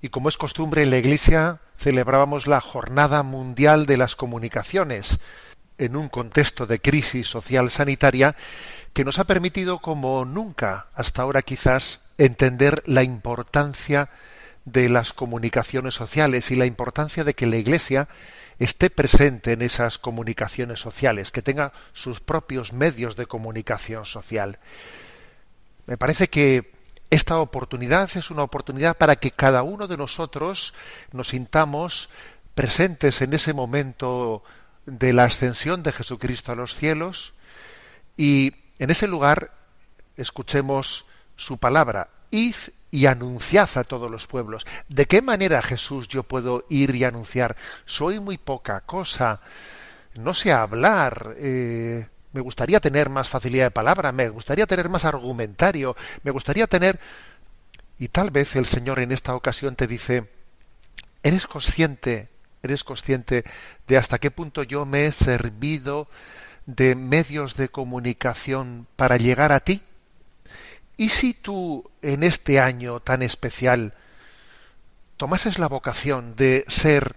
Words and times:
y 0.00 0.08
como 0.08 0.28
es 0.28 0.36
costumbre 0.36 0.82
en 0.82 0.90
la 0.90 0.98
Iglesia 0.98 1.60
celebrábamos 1.76 2.46
la 2.46 2.60
Jornada 2.60 3.22
Mundial 3.22 3.86
de 3.86 3.96
las 3.96 4.16
Comunicaciones 4.16 5.18
en 5.78 5.96
un 5.96 6.08
contexto 6.08 6.66
de 6.66 6.80
crisis 6.80 7.28
social 7.28 7.70
sanitaria 7.70 8.36
que 8.92 9.04
nos 9.04 9.18
ha 9.18 9.24
permitido 9.24 9.78
como 9.78 10.24
nunca 10.24 10.86
hasta 10.94 11.22
ahora 11.22 11.42
quizás 11.42 12.00
entender 12.18 12.82
la 12.86 13.02
importancia 13.02 14.10
de 14.64 14.88
las 14.88 15.12
comunicaciones 15.12 15.94
sociales 15.94 16.50
y 16.50 16.56
la 16.56 16.66
importancia 16.66 17.24
de 17.24 17.34
que 17.34 17.46
la 17.46 17.56
Iglesia 17.56 18.08
esté 18.58 18.90
presente 18.90 19.52
en 19.52 19.62
esas 19.62 19.98
comunicaciones 19.98 20.80
sociales, 20.80 21.30
que 21.30 21.42
tenga 21.42 21.72
sus 21.92 22.20
propios 22.20 22.72
medios 22.72 23.16
de 23.16 23.26
comunicación 23.26 24.04
social. 24.04 24.58
Me 25.86 25.96
parece 25.96 26.28
que 26.28 26.72
esta 27.10 27.38
oportunidad 27.38 28.10
es 28.16 28.30
una 28.30 28.42
oportunidad 28.42 28.96
para 28.96 29.16
que 29.16 29.30
cada 29.30 29.62
uno 29.62 29.86
de 29.86 29.96
nosotros 29.96 30.74
nos 31.12 31.28
sintamos 31.28 32.10
presentes 32.54 33.22
en 33.22 33.32
ese 33.32 33.54
momento 33.54 34.42
de 34.84 35.12
la 35.12 35.24
ascensión 35.24 35.82
de 35.82 35.92
Jesucristo 35.92 36.52
a 36.52 36.56
los 36.56 36.74
cielos 36.74 37.32
y 38.16 38.52
en 38.78 38.90
ese 38.90 39.06
lugar 39.06 39.52
escuchemos 40.16 41.06
su 41.36 41.58
palabra. 41.58 42.08
Id 42.30 42.56
y 42.90 43.06
anunciad 43.06 43.68
a 43.76 43.84
todos 43.84 44.10
los 44.10 44.26
pueblos. 44.26 44.66
¿De 44.88 45.06
qué 45.06 45.22
manera, 45.22 45.62
Jesús, 45.62 46.08
yo 46.08 46.22
puedo 46.24 46.64
ir 46.68 46.94
y 46.94 47.04
anunciar? 47.04 47.56
Soy 47.84 48.20
muy 48.20 48.38
poca 48.38 48.80
cosa. 48.80 49.40
No 50.14 50.34
sé 50.34 50.52
hablar. 50.52 51.34
eh, 51.38 52.08
me 52.32 52.40
gustaría 52.40 52.80
tener 52.80 53.08
más 53.08 53.28
facilidad 53.28 53.66
de 53.66 53.70
palabra, 53.70 54.12
me 54.12 54.28
gustaría 54.28 54.66
tener 54.66 54.88
más 54.88 55.04
argumentario, 55.04 55.96
me 56.22 56.30
gustaría 56.30 56.66
tener... 56.66 56.98
Y 58.00 58.08
tal 58.08 58.30
vez 58.30 58.54
el 58.54 58.66
Señor 58.66 59.00
en 59.00 59.10
esta 59.10 59.34
ocasión 59.34 59.74
te 59.74 59.88
dice, 59.88 60.28
¿eres 61.24 61.48
consciente, 61.48 62.28
eres 62.62 62.84
consciente 62.84 63.44
de 63.88 63.96
hasta 63.96 64.18
qué 64.18 64.30
punto 64.30 64.62
yo 64.62 64.86
me 64.86 65.06
he 65.06 65.12
servido 65.12 66.06
de 66.66 66.94
medios 66.94 67.56
de 67.56 67.70
comunicación 67.70 68.86
para 68.94 69.16
llegar 69.16 69.50
a 69.50 69.60
ti? 69.60 69.82
¿Y 70.96 71.08
si 71.08 71.34
tú 71.34 71.90
en 72.02 72.22
este 72.22 72.60
año 72.60 73.00
tan 73.00 73.22
especial 73.22 73.94
tomases 75.16 75.58
la 75.58 75.66
vocación 75.66 76.36
de 76.36 76.64
ser 76.68 77.16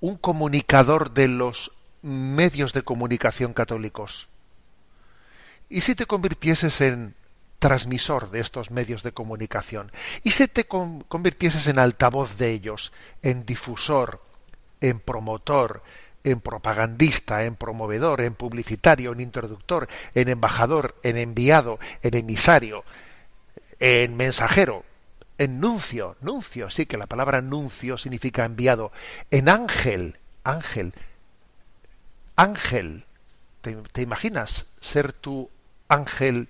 un 0.00 0.16
comunicador 0.16 1.12
de 1.12 1.28
los 1.28 1.72
medios 2.02 2.72
de 2.72 2.82
comunicación 2.82 3.52
católicos? 3.52 4.28
¿Y 5.68 5.82
si 5.82 5.94
te 5.94 6.06
convirtieses 6.06 6.80
en 6.80 7.14
transmisor 7.58 8.30
de 8.30 8.40
estos 8.40 8.70
medios 8.70 9.02
de 9.02 9.12
comunicación? 9.12 9.92
¿Y 10.22 10.30
si 10.30 10.48
te 10.48 10.64
con- 10.64 11.02
convirtieses 11.02 11.66
en 11.66 11.78
altavoz 11.78 12.38
de 12.38 12.50
ellos, 12.52 12.92
en 13.22 13.44
difusor, 13.44 14.22
en 14.80 15.00
promotor, 15.00 15.82
en 16.24 16.40
propagandista, 16.40 17.44
en 17.44 17.56
promovedor, 17.56 18.20
en 18.20 18.34
publicitario, 18.34 19.12
en 19.12 19.20
introductor, 19.20 19.88
en 20.14 20.28
embajador, 20.28 20.96
en 21.02 21.16
enviado, 21.16 21.78
en 22.02 22.14
emisario, 22.14 22.84
en 23.80 24.16
mensajero, 24.16 24.84
en 25.38 25.60
nuncio, 25.60 26.16
nuncio, 26.20 26.70
sí 26.70 26.86
que 26.86 26.96
la 26.96 27.06
palabra 27.06 27.40
nuncio 27.40 27.96
significa 27.96 28.44
enviado, 28.44 28.90
en 29.30 29.48
ángel, 29.48 30.18
ángel, 30.44 30.94
ángel. 32.38 33.04
¿Te, 33.60 34.00
imaginas 34.00 34.66
ser 34.80 35.12
tu 35.12 35.50
ángel 35.88 36.48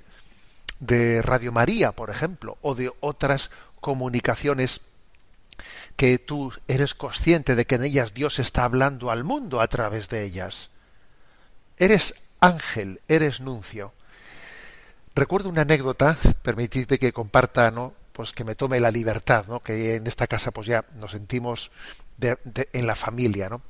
de 0.79 1.23
Radio 1.23 1.51
María, 1.51 1.93
por 1.93 2.11
ejemplo, 2.11 2.59
o 2.63 2.77
de 2.77 2.93
otras 3.01 3.51
comunicaciones 3.81 4.83
que 5.97 6.19
tú 6.19 6.53
eres 6.69 6.95
consciente 6.95 7.57
de 7.57 7.67
que 7.67 7.75
en 7.77 7.85
ellas 7.85 8.15
Dios 8.15 8.39
está 8.39 8.63
hablando 8.63 9.11
al 9.11 9.25
mundo 9.25 9.61
a 9.61 9.67
través 9.67 10.09
de 10.09 10.25
ellas? 10.25 10.71
Eres 11.79 12.15
ángel, 12.39 13.01
eres 13.09 13.41
nuncio. 13.41 13.93
Recuerdo 15.15 15.49
una 15.49 15.63
anécdota, 15.63 16.17
permitidme 16.43 16.99
que 16.99 17.13
comparta, 17.13 17.71
¿no? 17.71 17.95
Pues 18.13 18.33
que 18.33 18.45
me 18.45 18.55
tome 18.55 18.79
la 18.79 18.91
libertad, 18.91 19.47
¿no? 19.49 19.61
Que 19.61 19.97
en 19.97 20.07
esta 20.07 20.27
casa 20.27 20.51
pues 20.51 20.67
ya 20.67 20.85
nos 20.97 21.13
sentimos 21.13 21.71
en 22.21 22.87
la 22.87 22.95
familia, 22.95 23.49
¿no? 23.49 23.63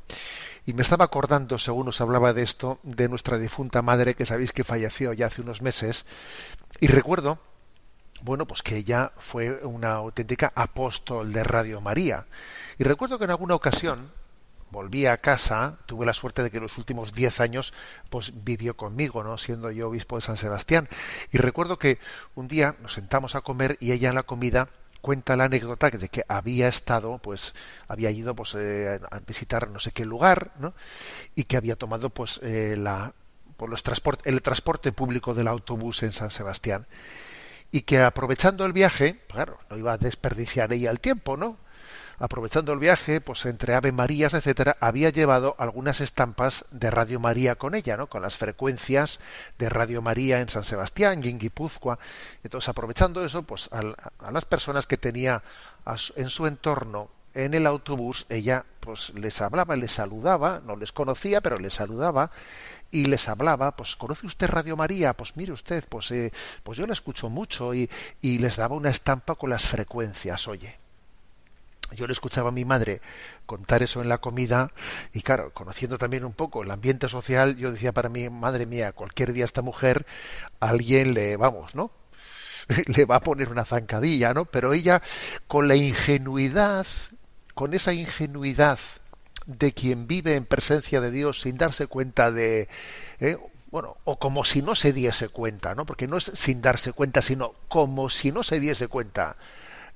Y 0.69 0.75
me 0.75 0.83
estaba 0.83 1.07
acordando, 1.07 1.57
según 1.57 1.89
os 1.89 2.03
hablaba 2.03 2.35
de 2.35 2.43
esto, 2.43 2.79
de 2.83 3.09
nuestra 3.09 3.39
difunta 3.39 3.81
madre, 3.81 4.15
que 4.15 4.27
sabéis 4.27 4.53
que 4.53 4.65
falleció 4.65 5.15
ya 5.15 5.25
hace 5.25 5.41
unos 5.41 5.63
meses, 5.63 6.05
y 6.79 6.89
recuerdo, 6.89 7.39
bueno, 8.21 8.47
pues 8.47 8.61
que 8.61 8.77
ella 8.77 9.13
fue 9.17 9.65
una 9.65 9.95
auténtica 9.95 10.53
apóstol 10.55 11.33
de 11.33 11.43
Radio 11.43 11.81
María. 11.81 12.27
Y 12.77 12.85
recuerdo 12.85 13.17
que 13.17 13.25
en 13.25 13.31
alguna 13.31 13.55
ocasión 13.55 14.13
volví 14.71 15.07
a 15.07 15.17
casa, 15.17 15.79
tuve 15.87 16.05
la 16.05 16.13
suerte 16.13 16.43
de 16.43 16.51
que 16.51 16.61
los 16.61 16.77
últimos 16.77 17.15
diez 17.15 17.41
años 17.41 17.73
pues 18.11 18.45
vivió 18.45 18.77
conmigo, 18.77 19.25
¿no? 19.25 19.39
siendo 19.39 19.71
yo 19.71 19.89
obispo 19.89 20.17
de 20.17 20.21
San 20.21 20.37
Sebastián. 20.37 20.87
Y 21.33 21.39
recuerdo 21.39 21.79
que 21.79 21.99
un 22.35 22.47
día 22.47 22.77
nos 22.83 22.93
sentamos 22.93 23.37
a 23.37 23.41
comer 23.41 23.79
y 23.81 23.93
ella 23.93 24.11
en 24.11 24.17
la 24.17 24.25
comida 24.25 24.69
cuenta 25.01 25.37
la 25.37 25.45
anécdota 25.45 25.91
de 25.91 26.09
que 26.09 26.25
había 26.29 26.69
estado, 26.69 27.19
pues, 27.19 27.55
había 27.89 28.11
ido 28.11 28.35
pues 28.35 28.55
eh, 28.57 29.01
a 29.11 29.21
visitar 29.21 29.69
no 29.71 29.79
sé 29.79 29.93
qué 29.93 30.05
lugar, 30.05 30.53
¿no? 30.59 30.75
Y 31.35 31.45
que 31.45 31.57
había 31.57 31.77
tomado 31.77 32.11
pues 32.11 32.41
eh, 32.43 32.77
la 32.77 33.15
los 33.67 33.83
el 34.25 34.43
transporte 34.43 34.93
público 34.93 35.35
del 35.35 35.49
autobús 35.49 36.03
en 36.05 36.13
San 36.13 36.31
Sebastián. 36.31 36.87
y 37.71 37.83
que 37.83 38.01
aprovechando 38.01 38.65
el 38.65 38.73
viaje, 38.73 39.21
claro, 39.29 39.59
no 39.71 39.77
iba 39.77 39.93
a 39.93 39.99
desperdiciar 39.99 40.73
ella 40.73 40.91
el 40.91 41.01
tiempo, 41.01 41.37
¿no? 41.37 41.59
Aprovechando 42.19 42.73
el 42.73 42.79
viaje, 42.79 43.21
pues 43.21 43.47
entre 43.47 43.75
Ave 43.75 43.93
Marías, 43.93 44.35
etcétera, 44.35 44.77
había 44.81 45.11
llevado 45.11 45.55
algunas 45.59 46.01
estampas 46.01 46.65
de 46.71 46.91
Radio 46.91 47.21
María 47.21 47.55
con 47.55 47.75
ella, 47.75 47.97
¿no? 47.97 48.09
Con 48.09 48.23
las 48.23 48.37
frecuencias 48.37 49.21
de 49.59 49.69
Radio 49.69 50.03
María 50.03 50.41
en 50.41 50.49
San 50.49 50.65
Sebastián 50.65 51.21
y 51.23 51.29
en 51.29 51.39
Guipúzcoa. 51.39 51.99
Entonces, 52.43 52.69
aprovechando 52.69 53.25
eso, 53.25 53.43
pues 53.43 53.69
a, 53.73 53.83
las 54.31 54.45
personas 54.45 54.87
que 54.87 54.97
tenía 54.97 55.43
en 56.17 56.29
su 56.29 56.47
entorno 56.47 57.11
en 57.35 57.55
el 57.55 57.67
autobús, 57.67 58.27
ella 58.29 58.65
pues 58.81 59.11
les 59.15 59.41
hablaba, 59.41 59.77
les 59.77 59.93
saludaba, 59.93 60.61
no 60.65 60.77
les 60.77 60.93
conocía, 60.93 61.41
pero 61.41 61.57
les 61.59 61.75
saludaba 61.75 62.31
y 62.91 63.05
les 63.05 63.29
hablaba, 63.29 63.77
pues 63.77 63.97
¿conoce 63.97 64.27
usted 64.27 64.49
Radio 64.49 64.77
María? 64.77 65.13
Pues 65.13 65.37
mire 65.37 65.53
usted, 65.53 65.85
pues, 65.89 66.11
eh, 66.11 66.33
pues 66.63 66.79
yo 66.79 66.87
la 66.87 66.95
escucho 66.95 67.29
mucho 67.29 67.75
y, 67.75 67.89
y 68.23 68.39
les 68.39 68.57
daba 68.57 68.75
una 68.75 68.91
estampa 68.91 69.35
con 69.35 69.51
las 69.51 69.67
frecuencias, 69.67 70.49
oye 70.49 70.88
yo 71.95 72.07
le 72.07 72.13
escuchaba 72.13 72.49
a 72.49 72.53
mi 72.53 72.65
madre 72.65 73.01
contar 73.47 73.83
eso 73.83 74.03
en 74.03 74.09
la 74.09 74.19
comida 74.19 74.73
y 75.13 75.23
claro, 75.23 75.53
conociendo 75.53 75.99
también 75.99 76.25
un 76.25 76.33
poco 76.33 76.63
el 76.63 76.71
ambiente 76.71 77.09
social, 77.09 77.57
yo 77.57 77.73
decía 77.73 77.93
para 77.93 78.09
mí, 78.09 78.29
madre 78.29 78.67
mía, 78.67 78.93
cualquier 78.93 79.33
día 79.33 79.45
esta 79.45 79.63
mujer, 79.63 80.07
alguien 80.61 81.15
le, 81.15 81.37
vamos, 81.37 81.75
¿no? 81.75 81.91
le 82.87 83.05
va 83.05 83.17
a 83.17 83.21
poner 83.21 83.51
una 83.51 83.65
zancadilla, 83.65 84.35
¿no? 84.35 84.45
Pero 84.45 84.73
ella, 84.73 85.03
con 85.47 85.69
la 85.69 85.77
ingenuidad, 85.77 86.87
con 87.55 87.75
esa 87.75 87.93
ingenuidad 87.93 88.79
de 89.47 89.73
quien 89.73 90.07
vive 90.07 90.35
en 90.35 90.45
presencia 90.45 91.01
de 91.01 91.11
Dios 91.11 91.41
sin 91.41 91.57
darse 91.57 91.87
cuenta 91.87 92.31
de, 92.31 92.69
¿eh? 93.19 93.39
bueno, 93.71 93.97
o 94.05 94.19
como 94.19 94.45
si 94.45 94.63
no 94.63 94.75
se 94.75 94.93
diese 94.93 95.29
cuenta, 95.29 95.75
¿no? 95.75 95.87
Porque 95.87 96.07
no 96.07 96.19
es 96.19 96.31
sin 96.35 96.61
darse 96.61 96.93
cuenta, 96.93 97.23
sino 97.23 97.55
como 97.69 98.11
si 98.11 98.31
no 98.31 98.43
se 98.43 98.61
diese 98.61 98.89
cuenta 98.89 99.37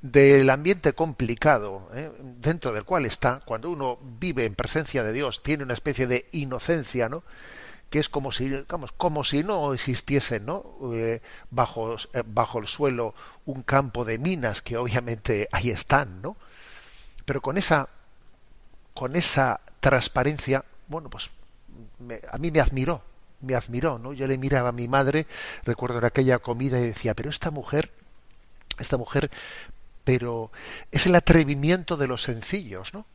del 0.02 0.50
ambiente 0.50 0.92
complicado 0.92 1.88
¿eh? 1.94 2.10
dentro 2.40 2.72
del 2.72 2.84
cual 2.84 3.06
está, 3.06 3.40
cuando 3.44 3.70
uno 3.70 3.98
vive 4.18 4.44
en 4.44 4.54
presencia 4.54 5.04
de 5.04 5.12
Dios, 5.12 5.42
tiene 5.42 5.62
una 5.62 5.74
especie 5.74 6.06
de 6.06 6.26
inocencia, 6.32 7.08
¿no? 7.08 7.22
que 7.92 7.98
es 7.98 8.08
como 8.08 8.32
si, 8.32 8.50
como 8.96 9.22
si 9.22 9.44
no 9.44 9.74
existiese, 9.74 10.40
¿no? 10.40 10.64
Eh, 10.94 11.20
bajo, 11.50 11.94
eh, 12.14 12.22
bajo 12.24 12.58
el 12.58 12.66
suelo 12.66 13.14
un 13.44 13.62
campo 13.62 14.06
de 14.06 14.16
minas 14.16 14.62
que 14.62 14.78
obviamente 14.78 15.46
ahí 15.52 15.68
están, 15.68 16.22
¿no? 16.22 16.38
Pero 17.26 17.42
con 17.42 17.58
esa, 17.58 17.90
con 18.94 19.14
esa 19.14 19.60
transparencia, 19.80 20.64
bueno, 20.88 21.10
pues 21.10 21.28
a 22.30 22.38
mí 22.38 22.50
me 22.50 22.60
admiró, 22.60 23.02
me 23.42 23.54
admiró, 23.54 23.98
¿no? 23.98 24.14
Yo 24.14 24.26
le 24.26 24.38
miraba 24.38 24.70
a 24.70 24.72
mi 24.72 24.88
madre, 24.88 25.26
recuerdo 25.64 25.98
en 25.98 26.06
aquella 26.06 26.38
comida 26.38 26.78
y 26.78 26.86
decía, 26.86 27.12
pero 27.12 27.28
esta 27.28 27.50
mujer, 27.50 27.92
esta 28.78 28.96
mujer 28.96 29.30
pero 30.04 30.50
es 30.90 31.06
el 31.06 31.14
atrevimiento 31.14 31.96
de 31.96 32.06
los 32.06 32.22
sencillos, 32.22 32.92
¿no? 32.94 33.06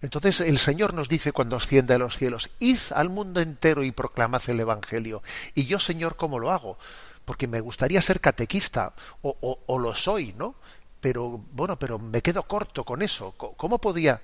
Entonces 0.00 0.40
el 0.40 0.58
Señor 0.58 0.94
nos 0.94 1.08
dice 1.08 1.32
cuando 1.32 1.56
asciende 1.56 1.94
a 1.94 1.98
los 1.98 2.16
cielos, 2.16 2.50
id 2.58 2.78
al 2.94 3.08
mundo 3.08 3.40
entero 3.40 3.84
y 3.84 3.92
proclamad 3.92 4.42
el 4.48 4.60
Evangelio. 4.60 5.22
Y 5.54 5.66
yo, 5.66 5.78
Señor, 5.78 6.16
¿cómo 6.16 6.38
lo 6.38 6.50
hago? 6.50 6.76
Porque 7.24 7.46
me 7.46 7.60
gustaría 7.60 8.02
ser 8.02 8.20
catequista, 8.20 8.92
o, 9.22 9.60
o, 9.66 9.78
lo 9.78 9.94
soy, 9.94 10.34
¿no? 10.36 10.56
Pero, 11.00 11.40
bueno, 11.52 11.78
pero 11.78 11.98
me 11.98 12.20
quedo 12.20 12.42
corto 12.44 12.84
con 12.84 13.00
eso. 13.00 13.32
¿Cómo 13.36 13.78
podía? 13.78 14.20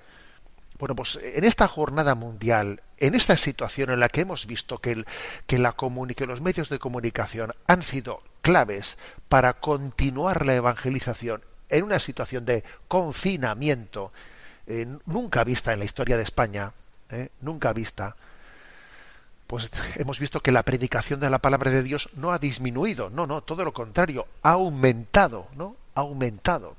Bueno, 0.77 0.95
pues 0.95 1.19
en 1.21 1.43
esta 1.45 1.67
jornada 1.67 2.15
mundial, 2.15 2.81
en 2.97 3.15
esta 3.15 3.37
situación 3.37 3.89
en 3.89 3.99
la 3.99 4.09
que 4.09 4.21
hemos 4.21 4.45
visto 4.45 4.79
que, 4.79 4.91
el, 4.91 5.05
que, 5.47 5.57
la 5.59 5.75
que 6.15 6.25
los 6.25 6.41
medios 6.41 6.69
de 6.69 6.79
comunicación 6.79 7.53
han 7.67 7.83
sido 7.83 8.21
claves 8.41 8.97
para 9.27 9.59
continuar 9.59 10.45
la 10.45 10.55
evangelización 10.55 11.41
en 11.69 11.83
una 11.83 11.99
situación 11.99 12.45
de 12.45 12.63
confinamiento 12.87 14.11
eh, 14.67 14.87
nunca 15.05 15.43
vista 15.43 15.73
en 15.73 15.79
la 15.79 15.85
historia 15.85 16.17
de 16.17 16.23
España, 16.23 16.71
eh, 17.09 17.29
nunca 17.41 17.73
vista, 17.73 18.15
pues 19.47 19.71
hemos 19.95 20.19
visto 20.19 20.41
que 20.41 20.51
la 20.51 20.61
predicación 20.61 21.19
de 21.19 21.29
la 21.29 21.39
palabra 21.39 21.71
de 21.71 21.81
Dios 21.81 22.07
no 22.15 22.31
ha 22.31 22.37
disminuido, 22.37 23.09
no, 23.09 23.25
no, 23.25 23.41
todo 23.41 23.65
lo 23.65 23.73
contrario, 23.73 24.27
ha 24.43 24.51
aumentado, 24.51 25.47
¿no? 25.55 25.75
Ha 25.95 26.01
aumentado. 26.01 26.75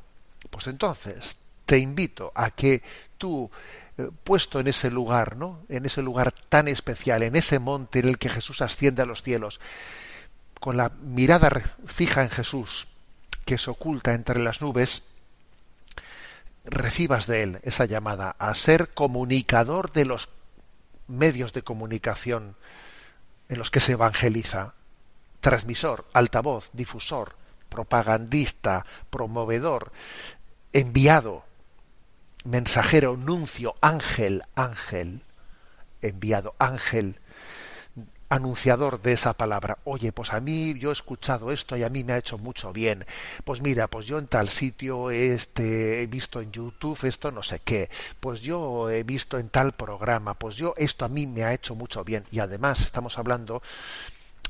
Pues 0.50 0.68
entonces 0.68 1.36
te 1.64 1.78
invito 1.78 2.30
a 2.32 2.50
que 2.50 2.80
tú, 3.18 3.50
eh, 3.98 4.08
puesto 4.22 4.60
en 4.60 4.68
ese 4.68 4.88
lugar, 4.88 5.36
¿no? 5.36 5.58
En 5.68 5.84
ese 5.84 6.00
lugar 6.00 6.32
tan 6.48 6.68
especial, 6.68 7.24
en 7.24 7.34
ese 7.34 7.58
monte 7.58 7.98
en 7.98 8.08
el 8.08 8.18
que 8.18 8.30
Jesús 8.30 8.62
asciende 8.62 9.02
a 9.02 9.06
los 9.06 9.24
cielos, 9.24 9.58
con 10.60 10.76
la 10.76 10.90
mirada 10.90 11.50
fija 11.86 12.22
en 12.22 12.30
Jesús, 12.30 12.86
que 13.50 13.58
se 13.58 13.68
oculta 13.72 14.14
entre 14.14 14.38
las 14.38 14.60
nubes, 14.60 15.02
recibas 16.64 17.26
de 17.26 17.42
él 17.42 17.60
esa 17.64 17.84
llamada 17.84 18.36
a 18.38 18.54
ser 18.54 18.90
comunicador 18.94 19.90
de 19.90 20.04
los 20.04 20.28
medios 21.08 21.52
de 21.52 21.62
comunicación 21.62 22.54
en 23.48 23.58
los 23.58 23.72
que 23.72 23.80
se 23.80 23.94
evangeliza, 23.94 24.74
transmisor, 25.40 26.06
altavoz, 26.12 26.70
difusor, 26.74 27.34
propagandista, 27.68 28.86
promovedor, 29.10 29.90
enviado, 30.72 31.42
mensajero, 32.44 33.16
nuncio, 33.16 33.74
ángel, 33.80 34.44
ángel, 34.54 35.24
enviado, 36.02 36.54
ángel, 36.60 37.18
anunciador 38.30 39.02
de 39.02 39.12
esa 39.12 39.34
palabra. 39.34 39.78
Oye, 39.84 40.12
pues 40.12 40.32
a 40.32 40.40
mí 40.40 40.78
yo 40.78 40.90
he 40.90 40.92
escuchado 40.92 41.50
esto 41.52 41.76
y 41.76 41.82
a 41.82 41.90
mí 41.90 42.04
me 42.04 42.14
ha 42.14 42.18
hecho 42.18 42.38
mucho 42.38 42.72
bien. 42.72 43.04
Pues 43.44 43.60
mira, 43.60 43.88
pues 43.88 44.06
yo 44.06 44.18
en 44.18 44.26
tal 44.26 44.48
sitio 44.48 45.10
este 45.10 46.02
he 46.02 46.06
visto 46.06 46.40
en 46.40 46.52
YouTube 46.52 47.04
esto 47.04 47.32
no 47.32 47.42
sé 47.42 47.60
qué. 47.62 47.90
Pues 48.20 48.40
yo 48.40 48.88
he 48.88 49.02
visto 49.02 49.38
en 49.38 49.50
tal 49.50 49.72
programa, 49.72 50.34
pues 50.34 50.56
yo 50.56 50.74
esto 50.78 51.04
a 51.04 51.08
mí 51.08 51.26
me 51.26 51.42
ha 51.44 51.52
hecho 51.52 51.74
mucho 51.74 52.04
bien 52.04 52.24
y 52.30 52.38
además 52.38 52.80
estamos 52.80 53.18
hablando 53.18 53.62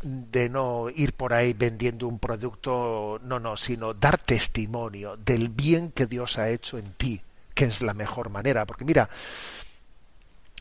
de 0.02 0.48
no 0.48 0.88
ir 0.94 1.14
por 1.14 1.32
ahí 1.32 1.52
vendiendo 1.54 2.06
un 2.06 2.18
producto, 2.18 3.18
no, 3.24 3.40
no, 3.40 3.56
sino 3.56 3.94
dar 3.94 4.18
testimonio 4.18 5.16
del 5.16 5.48
bien 5.48 5.90
que 5.90 6.06
Dios 6.06 6.38
ha 6.38 6.50
hecho 6.50 6.78
en 6.78 6.92
ti, 6.92 7.22
que 7.54 7.66
es 7.66 7.82
la 7.82 7.94
mejor 7.94 8.30
manera, 8.30 8.66
porque 8.66 8.84
mira, 8.84 9.10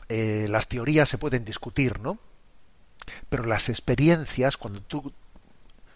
eh, 0.08 0.46
las 0.48 0.68
teorías 0.68 1.08
se 1.08 1.18
pueden 1.18 1.44
discutir, 1.44 2.00
¿no? 2.00 2.18
Pero 3.28 3.44
las 3.44 3.68
experiencias, 3.68 4.56
cuando 4.56 4.80
tú 4.80 5.12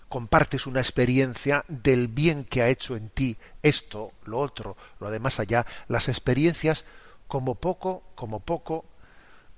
compartes 0.08 0.66
una 0.66 0.80
experiencia 0.80 1.64
del 1.68 2.08
bien 2.08 2.44
que 2.44 2.62
ha 2.62 2.68
hecho 2.68 2.96
en 2.96 3.08
ti 3.08 3.36
esto, 3.62 4.12
lo 4.25 4.38
otro, 4.38 4.76
lo 5.00 5.11
de 5.11 5.18
más 5.18 5.40
allá, 5.40 5.66
las 5.88 6.08
experiencias 6.08 6.84
como 7.26 7.56
poco, 7.56 8.02
como 8.14 8.40
poco 8.40 8.84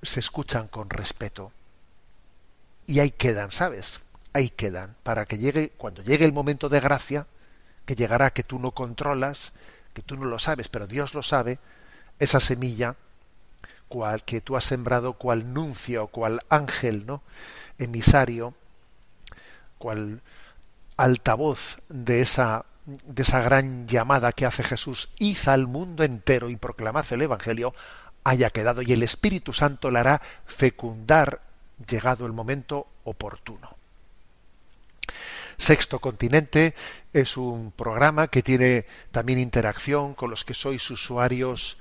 se 0.02 0.20
escuchan 0.20 0.68
con 0.68 0.88
respeto. 0.88 1.52
Y 2.86 3.00
ahí 3.00 3.10
quedan, 3.10 3.50
¿sabes? 3.50 4.00
Ahí 4.32 4.50
quedan 4.50 4.96
para 5.02 5.26
que 5.26 5.38
llegue 5.38 5.70
cuando 5.70 6.02
llegue 6.02 6.24
el 6.24 6.32
momento 6.32 6.68
de 6.68 6.80
gracia, 6.80 7.26
que 7.84 7.96
llegará 7.96 8.32
que 8.32 8.42
tú 8.42 8.58
no 8.58 8.70
controlas, 8.70 9.52
que 9.92 10.02
tú 10.02 10.16
no 10.16 10.24
lo 10.24 10.38
sabes, 10.38 10.68
pero 10.68 10.86
Dios 10.86 11.14
lo 11.14 11.22
sabe, 11.22 11.58
esa 12.18 12.40
semilla 12.40 12.96
cual 13.88 14.24
que 14.24 14.40
tú 14.40 14.56
has 14.56 14.64
sembrado 14.64 15.14
cual 15.14 15.52
nuncio, 15.52 16.08
cual 16.08 16.40
ángel, 16.48 17.06
¿no? 17.06 17.22
emisario, 17.78 18.54
cual 19.78 20.22
altavoz 20.96 21.78
de 21.88 22.20
esa 22.20 22.64
de 22.86 23.22
esa 23.24 23.40
gran 23.40 23.88
llamada 23.88 24.32
que 24.32 24.46
hace 24.46 24.62
Jesús, 24.62 25.08
id 25.18 25.38
al 25.46 25.66
mundo 25.66 26.04
entero 26.04 26.50
y 26.50 26.56
proclamad 26.56 27.04
el 27.10 27.22
Evangelio, 27.22 27.74
haya 28.22 28.50
quedado 28.50 28.80
y 28.80 28.92
el 28.92 29.02
Espíritu 29.02 29.52
Santo 29.52 29.90
la 29.90 30.00
hará 30.00 30.22
fecundar 30.46 31.40
llegado 31.88 32.26
el 32.26 32.32
momento 32.32 32.86
oportuno. 33.04 33.76
Sexto 35.58 35.98
Continente 36.00 36.74
es 37.12 37.36
un 37.36 37.72
programa 37.72 38.28
que 38.28 38.42
tiene 38.42 38.86
también 39.10 39.38
interacción 39.38 40.14
con 40.14 40.30
los 40.30 40.44
que 40.44 40.54
sois 40.54 40.88
usuarios 40.90 41.78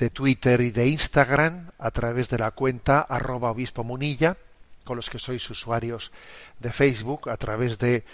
de 0.00 0.10
Twitter 0.10 0.60
y 0.62 0.70
de 0.70 0.88
Instagram 0.88 1.70
a 1.78 1.90
través 1.90 2.30
de 2.30 2.38
la 2.38 2.52
cuenta 2.52 3.02
arroba 3.02 3.50
obispo 3.50 3.84
munilla, 3.84 4.38
con 4.84 4.96
los 4.96 5.10
que 5.10 5.18
sois 5.18 5.50
usuarios 5.50 6.10
de 6.58 6.72
Facebook 6.72 7.28
a 7.28 7.36
través 7.36 7.78
de 7.78 8.04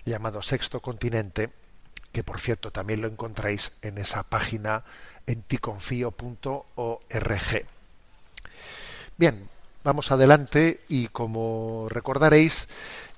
llamado 0.06 0.42
Sexto 0.42 0.82
Continente. 0.82 1.50
que 2.12 2.24
por 2.24 2.40
cierto 2.40 2.72
también 2.72 3.02
lo 3.02 3.08
encontráis 3.08 3.72
en 3.82 3.98
esa 3.98 4.22
página 4.22 4.84
enticonfío.org. 5.26 7.66
Bien, 9.18 9.50
vamos 9.84 10.12
adelante 10.12 10.82
y 10.88 11.08
como 11.08 11.88
recordaréis, 11.90 12.68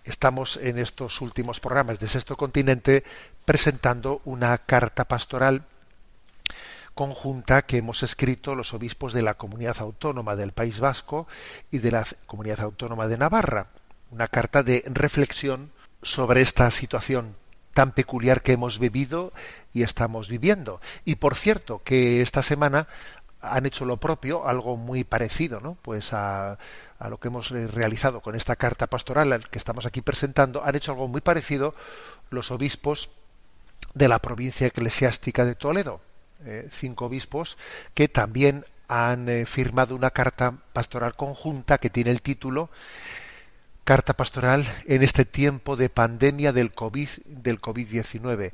estamos 0.06 0.58
en 0.58 0.80
estos 0.80 1.20
últimos 1.20 1.60
programas 1.60 2.00
de 2.00 2.08
Sexto 2.08 2.38
Continente 2.38 3.04
presentando 3.44 4.22
una 4.24 4.58
carta 4.60 5.06
pastoral 5.06 5.65
conjunta 6.96 7.64
que 7.64 7.78
hemos 7.78 8.02
escrito 8.04 8.56
los 8.56 8.74
obispos 8.74 9.14
de 9.14 9.22
la 9.22 9.36
Comunidad 9.36 9.75
Autónoma 9.80 10.36
del 10.36 10.54
País 10.54 10.80
Vasco 10.80 11.28
y 11.70 11.80
de 11.80 11.92
la 11.92 12.08
Comunidad 12.25 12.62
Autónoma 12.62 13.08
de 13.08 13.18
Navarra. 13.18 13.68
Una 14.12 14.28
carta 14.30 14.64
de 14.64 14.84
reflexión 14.88 15.72
sobre 16.02 16.42
esta 16.42 16.72
situación 16.72 17.36
tan 17.74 17.92
peculiar 17.92 18.42
que 18.42 18.54
hemos 18.54 18.80
vivido 18.80 19.34
y 19.74 19.84
estamos 19.84 20.30
viviendo. 20.30 20.80
Y 21.04 21.16
por 21.16 21.36
cierto, 21.36 21.82
que 21.84 22.22
esta 22.22 22.42
semana 22.42 22.88
han 23.42 23.66
hecho 23.66 23.86
lo 23.86 23.98
propio, 23.98 24.48
algo 24.48 24.78
muy 24.78 25.04
parecido, 25.04 25.60
¿no? 25.60 25.78
Pues 25.82 26.14
a, 26.14 26.58
a 26.98 27.10
lo 27.10 27.20
que 27.20 27.28
hemos 27.28 27.50
realizado 27.50 28.22
con 28.22 28.36
esta 28.36 28.56
carta 28.56 28.88
pastoral 28.88 29.50
que 29.50 29.58
estamos 29.58 29.86
aquí 29.86 30.02
presentando, 30.02 30.64
han 30.64 30.75
hecho 30.75 30.94
algo 30.94 31.10
muy 31.10 31.20
parecido 31.20 31.75
los 32.30 32.52
obispos 32.52 33.10
de 33.94 34.08
la 34.08 34.20
provincia 34.20 34.68
eclesiástica 34.68 35.44
de 35.44 35.56
Toledo. 35.56 36.00
Eh, 36.44 36.68
cinco 36.70 37.06
obispos 37.06 37.58
que 37.94 38.08
también 38.08 38.65
han 38.88 39.30
eh, 39.30 39.46
firmado 39.46 39.96
una 39.96 40.12
carta 40.12 40.54
pastoral 40.74 41.15
conjunta 41.15 41.77
que 41.77 41.89
tiene 41.89 42.12
el 42.12 42.22
título 42.22 42.70
Carta 43.86 44.13
pastoral 44.13 44.65
en 44.88 45.04
este 45.04 45.25
tiempo 45.25 45.75
de 45.75 45.89
pandemia 45.89 46.51
del 46.51 46.72
COVID 46.72 47.08
del 47.27 47.62
COVID-19. 47.62 48.51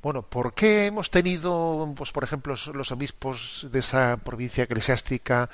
Bueno, 0.00 0.22
¿por 0.22 0.54
qué 0.54 0.86
hemos 0.86 1.10
tenido, 1.10 1.92
pues 1.96 2.12
por 2.12 2.22
ejemplo, 2.22 2.54
los 2.72 2.92
obispos 2.92 3.66
de 3.72 3.80
esa 3.80 4.16
provincia 4.18 4.62
eclesiástica 4.64 5.50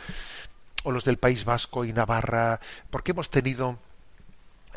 o 0.85 0.92
los 0.92 1.04
del 1.04 1.16
País 1.16 1.46
Vasco 1.46 1.87
y 1.87 1.94
Navarra, 1.94 2.61
por 2.90 3.02
qué 3.02 3.12
hemos 3.12 3.30
tenido 3.30 3.78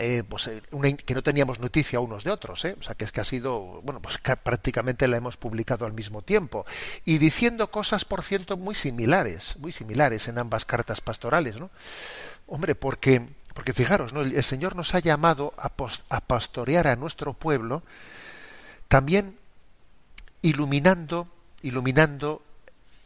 eh, 0.01 0.23
pues, 0.27 0.47
eh, 0.47 0.61
que 1.05 1.13
no 1.13 1.21
teníamos 1.21 1.59
noticia 1.59 1.99
unos 1.99 2.23
de 2.23 2.31
otros, 2.31 2.63
¿eh? 2.63 2.77
o 2.79 2.83
sea 2.83 2.95
que 2.95 3.03
es 3.03 3.11
que 3.11 3.19
ha 3.19 3.25
sido, 3.25 3.81
bueno, 3.83 4.01
pues 4.01 4.17
prácticamente 4.41 5.09
la 5.09 5.17
hemos 5.17 5.35
publicado 5.35 5.85
al 5.85 5.91
mismo 5.91 6.21
tiempo 6.21 6.65
y 7.03 7.17
diciendo 7.17 7.69
cosas, 7.69 8.05
por 8.05 8.23
cierto, 8.23 8.55
muy 8.55 8.75
similares, 8.75 9.57
muy 9.57 9.73
similares 9.73 10.29
en 10.29 10.37
ambas 10.37 10.63
cartas 10.63 11.01
pastorales, 11.01 11.57
¿no? 11.57 11.69
Hombre, 12.47 12.75
porque, 12.75 13.27
porque 13.53 13.73
fijaros, 13.73 14.13
¿no? 14.13 14.21
el, 14.21 14.43
Señor 14.45 14.77
nos 14.77 14.95
ha 14.95 14.99
llamado 14.99 15.53
a, 15.57 15.69
a 16.09 16.21
pastorear 16.21 16.87
a 16.87 16.95
nuestro 16.95 17.33
pueblo, 17.33 17.83
también 18.87 19.37
iluminando, 20.41 21.27
iluminando 21.61 22.41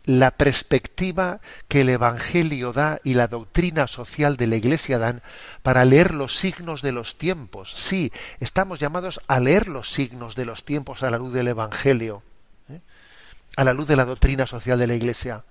la 0.05 0.31
perspectiva 0.31 1.39
que 1.67 1.81
el 1.81 1.89
Evangelio 1.89 2.73
da 2.73 2.99
y 3.03 3.13
la 3.13 3.27
doctrina 3.27 3.87
social 3.87 4.35
de 4.35 4.47
la 4.47 4.57
Iglesia 4.57 4.99
dan 4.99 5.21
para 5.61 5.85
leer 5.85 6.13
los 6.13 6.37
signos 6.37 6.81
de 6.81 6.91
los 6.91 7.17
tiempos. 7.17 7.73
Sí, 7.75 8.11
estamos 8.39 8.79
llamados 8.79 9.21
a 9.27 9.39
leer 9.39 9.67
los 9.67 9.89
signos 9.89 10.35
de 10.35 10.45
los 10.45 10.65
tiempos 10.65 11.03
a 11.03 11.09
la 11.09 11.17
luz 11.17 11.33
del 11.33 11.47
Evangelio, 11.47 12.21
¿eh? 12.69 12.81
a 13.55 13.63
la 13.63 13.73
luz 13.73 13.87
de 13.87 13.95
la 13.95 14.05
doctrina 14.05 14.45
social 14.45 14.77
de 14.77 14.87
la 14.87 14.95
Iglesia, 14.95 15.43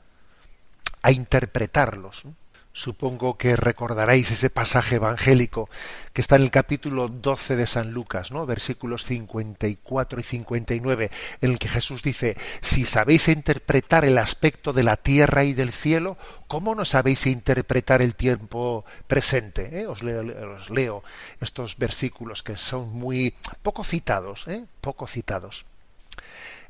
a 1.03 1.13
interpretarlos. 1.13 2.25
Supongo 2.75 3.37
que 3.37 3.55
recordaréis 3.55 4.31
ese 4.31 4.49
pasaje 4.49 4.97
evangélico 4.97 5.69
que 6.15 6.23
está 6.23 6.37
en 6.37 6.43
el 6.43 6.51
capítulo 6.51 7.09
12 7.09 7.57
de 7.57 7.67
San 7.67 7.93
Lucas, 7.93 8.31
¿no? 8.31 8.47
versículos 8.47 9.05
54 9.05 10.19
y 10.19 10.23
59, 10.23 11.11
en 11.43 11.51
el 11.51 11.59
que 11.59 11.69
Jesús 11.69 12.03
dice, 12.03 12.35
si 12.63 12.87
sabéis 12.87 13.29
interpretar 13.29 14.07
el 14.07 14.17
aspecto 14.17 14.73
de 14.73 14.85
la 14.85 14.97
tierra 14.97 15.45
y 15.45 15.53
del 15.53 15.73
cielo, 15.73 16.17
¿cómo 16.49 16.75
no 16.75 16.87
sabéis 16.87 17.27
interpretar 17.27 18.01
el 18.01 18.15
tiempo 18.15 18.87
presente? 19.07 19.81
¿Eh? 19.81 19.87
Os, 19.87 20.03
leo, 20.03 21.05
estos 21.43 21.77
versículos 21.77 22.43
que 22.43 22.57
son 22.57 22.91
muy 22.91 23.35
poco 23.63 23.85
citados, 23.85 24.49
¿eh? 24.49 24.65
poco 24.81 25.07
citados. 25.07 25.67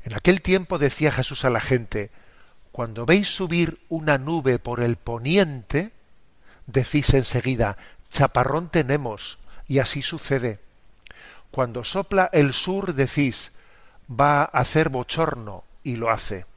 En 0.03 0.15
aquel 0.15 0.41
tiempo 0.41 0.79
decía 0.79 1.13
Jesús 1.13 1.45
a 1.45 1.49
la 1.49 1.61
gente, 1.61 2.11
cuando 2.73 3.05
veis 3.05 3.27
subir 3.27 3.77
una 3.87 4.17
nube 4.17 4.57
por 4.57 4.81
el 4.81 4.95
poniente, 4.95 5.91
decís 6.65 7.13
enseguida, 7.13 7.77
chaparrón 8.09 8.69
tenemos, 8.69 9.37
y 9.67 9.77
así 9.77 10.01
sucede. 10.01 10.59
Cuando 11.51 11.83
sopla 11.83 12.31
el 12.33 12.51
sur, 12.51 12.95
decís, 12.95 13.51
va 14.09 14.41
a 14.41 14.45
hacer 14.45 14.89
bochorno, 14.89 15.63
y 15.83 15.97
lo 15.97 16.09
hace. 16.09 16.47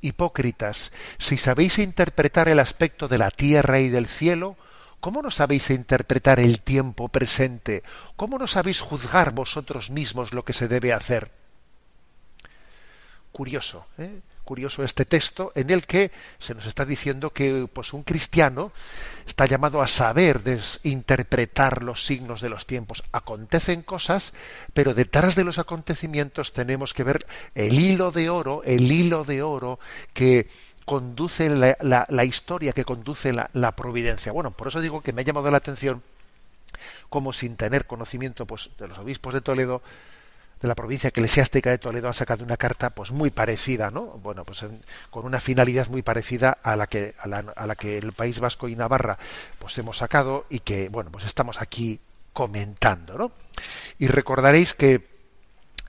Hipócritas, 0.00 0.92
si 1.18 1.36
sabéis 1.36 1.78
interpretar 1.78 2.48
el 2.48 2.58
aspecto 2.58 3.06
de 3.06 3.18
la 3.18 3.30
tierra 3.30 3.80
y 3.80 3.90
del 3.90 4.08
cielo, 4.08 4.56
¿cómo 5.00 5.20
no 5.20 5.30
sabéis 5.30 5.68
interpretar 5.68 6.40
el 6.40 6.62
tiempo 6.62 7.08
presente? 7.08 7.82
¿Cómo 8.16 8.38
no 8.38 8.46
sabéis 8.46 8.80
juzgar 8.80 9.32
vosotros 9.32 9.90
mismos 9.90 10.32
lo 10.32 10.42
que 10.42 10.54
se 10.54 10.68
debe 10.68 10.94
hacer? 10.94 11.30
Curioso, 13.30 13.86
¿eh? 13.98 14.22
Curioso 14.50 14.82
este 14.82 15.04
texto 15.04 15.52
en 15.54 15.70
el 15.70 15.86
que 15.86 16.10
se 16.40 16.56
nos 16.56 16.66
está 16.66 16.84
diciendo 16.84 17.30
que 17.30 17.68
pues 17.72 17.92
un 17.92 18.02
cristiano 18.02 18.72
está 19.24 19.46
llamado 19.46 19.80
a 19.80 19.86
saber 19.86 20.42
interpretar 20.82 21.84
los 21.84 22.04
signos 22.04 22.40
de 22.40 22.48
los 22.48 22.66
tiempos. 22.66 23.04
Acontecen 23.12 23.82
cosas, 23.82 24.34
pero 24.74 24.92
detrás 24.92 25.36
de 25.36 25.44
los 25.44 25.60
acontecimientos 25.60 26.52
tenemos 26.52 26.94
que 26.94 27.04
ver 27.04 27.28
el 27.54 27.78
hilo 27.78 28.10
de 28.10 28.28
oro, 28.28 28.62
el 28.64 28.90
hilo 28.90 29.22
de 29.22 29.44
oro 29.44 29.78
que 30.14 30.48
conduce 30.84 31.48
la, 31.48 32.24
historia, 32.24 32.72
que 32.72 32.84
conduce 32.84 33.32
la, 33.32 33.50
la, 33.52 33.76
providencia. 33.76 34.32
Bueno, 34.32 34.50
por 34.50 34.66
eso 34.66 34.80
digo 34.80 35.00
que 35.00 35.12
me 35.12 35.20
ha 35.22 35.24
llamado 35.24 35.48
la 35.52 35.58
atención 35.58 36.02
como 37.08 37.32
sin 37.32 37.54
tener 37.54 37.86
conocimiento 37.86 38.46
pues, 38.46 38.70
de 38.80 38.88
los 38.88 38.98
obispos 38.98 39.32
de 39.32 39.42
Toledo, 39.42 39.80
de 40.60 40.68
la 40.68 40.74
provincia 40.74 41.08
eclesiástica 41.08 41.70
de 41.70 41.78
Toledo 41.78 42.08
han 42.08 42.14
sacado 42.14 42.44
una 42.44 42.56
carta 42.56 42.90
pues 42.90 43.12
muy 43.12 43.30
parecida, 43.30 43.90
¿no? 43.90 44.02
Bueno, 44.22 44.44
pues 44.44 44.64
con 45.10 45.24
una 45.24 45.40
finalidad 45.40 45.88
muy 45.88 46.02
parecida 46.02 46.58
a 46.62 46.76
la 46.76 46.86
que 46.86 47.14
a 47.18 47.26
la, 47.26 47.74
que 47.76 47.96
el 47.98 48.12
País 48.12 48.40
Vasco 48.40 48.68
y 48.68 48.76
Navarra 48.76 49.18
pues 49.58 49.76
hemos 49.78 49.98
sacado 49.98 50.46
y 50.50 50.60
que 50.60 50.88
bueno, 50.88 51.10
pues 51.10 51.24
estamos 51.24 51.62
aquí 51.62 52.00
comentando, 52.32 53.16
¿no? 53.16 53.32
Y 53.98 54.08
recordaréis 54.08 54.74
que 54.74 55.08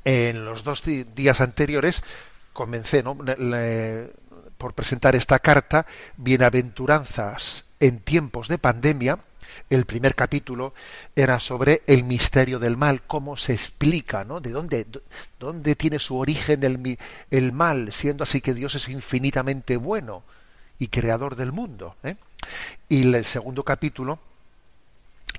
en 0.06 0.46
los 0.46 0.64
dos 0.64 0.84
días 0.84 1.42
anteriores 1.42 2.04
comencé, 2.54 3.04
¿no? 3.04 3.18
por 4.58 4.74
presentar 4.74 5.16
esta 5.16 5.40
carta, 5.40 5.88
Bienaventuranzas 6.18 7.66
en 7.80 8.00
tiempos 8.00 8.48
de 8.48 8.60
pandemia, 8.60 9.20
el 9.70 9.86
primer 9.86 10.16
capítulo 10.16 10.74
era 11.16 11.40
sobre 11.40 11.82
el 11.88 12.04
misterio 12.04 12.60
del 12.60 12.78
mal, 12.78 13.04
cómo 13.04 13.38
se 13.38 13.54
explica, 13.54 14.24
¿no? 14.24 14.40
De 14.40 14.52
dónde, 14.52 14.86
dónde 15.40 15.76
tiene 15.76 16.00
su 16.00 16.18
origen 16.18 16.64
el, 16.64 16.98
el 17.30 17.52
mal, 17.52 17.92
siendo 17.94 18.24
así 18.24 18.42
que 18.42 18.54
Dios 18.54 18.76
es 18.76 18.90
infinitamente 18.90 19.78
bueno 19.78 20.24
y 20.82 20.88
creador 20.88 21.36
del 21.36 21.52
mundo. 21.52 21.96
¿eh? 22.04 22.16
Y 22.90 23.14
el 23.14 23.24
segundo 23.26 23.64
capítulo, 23.64 24.20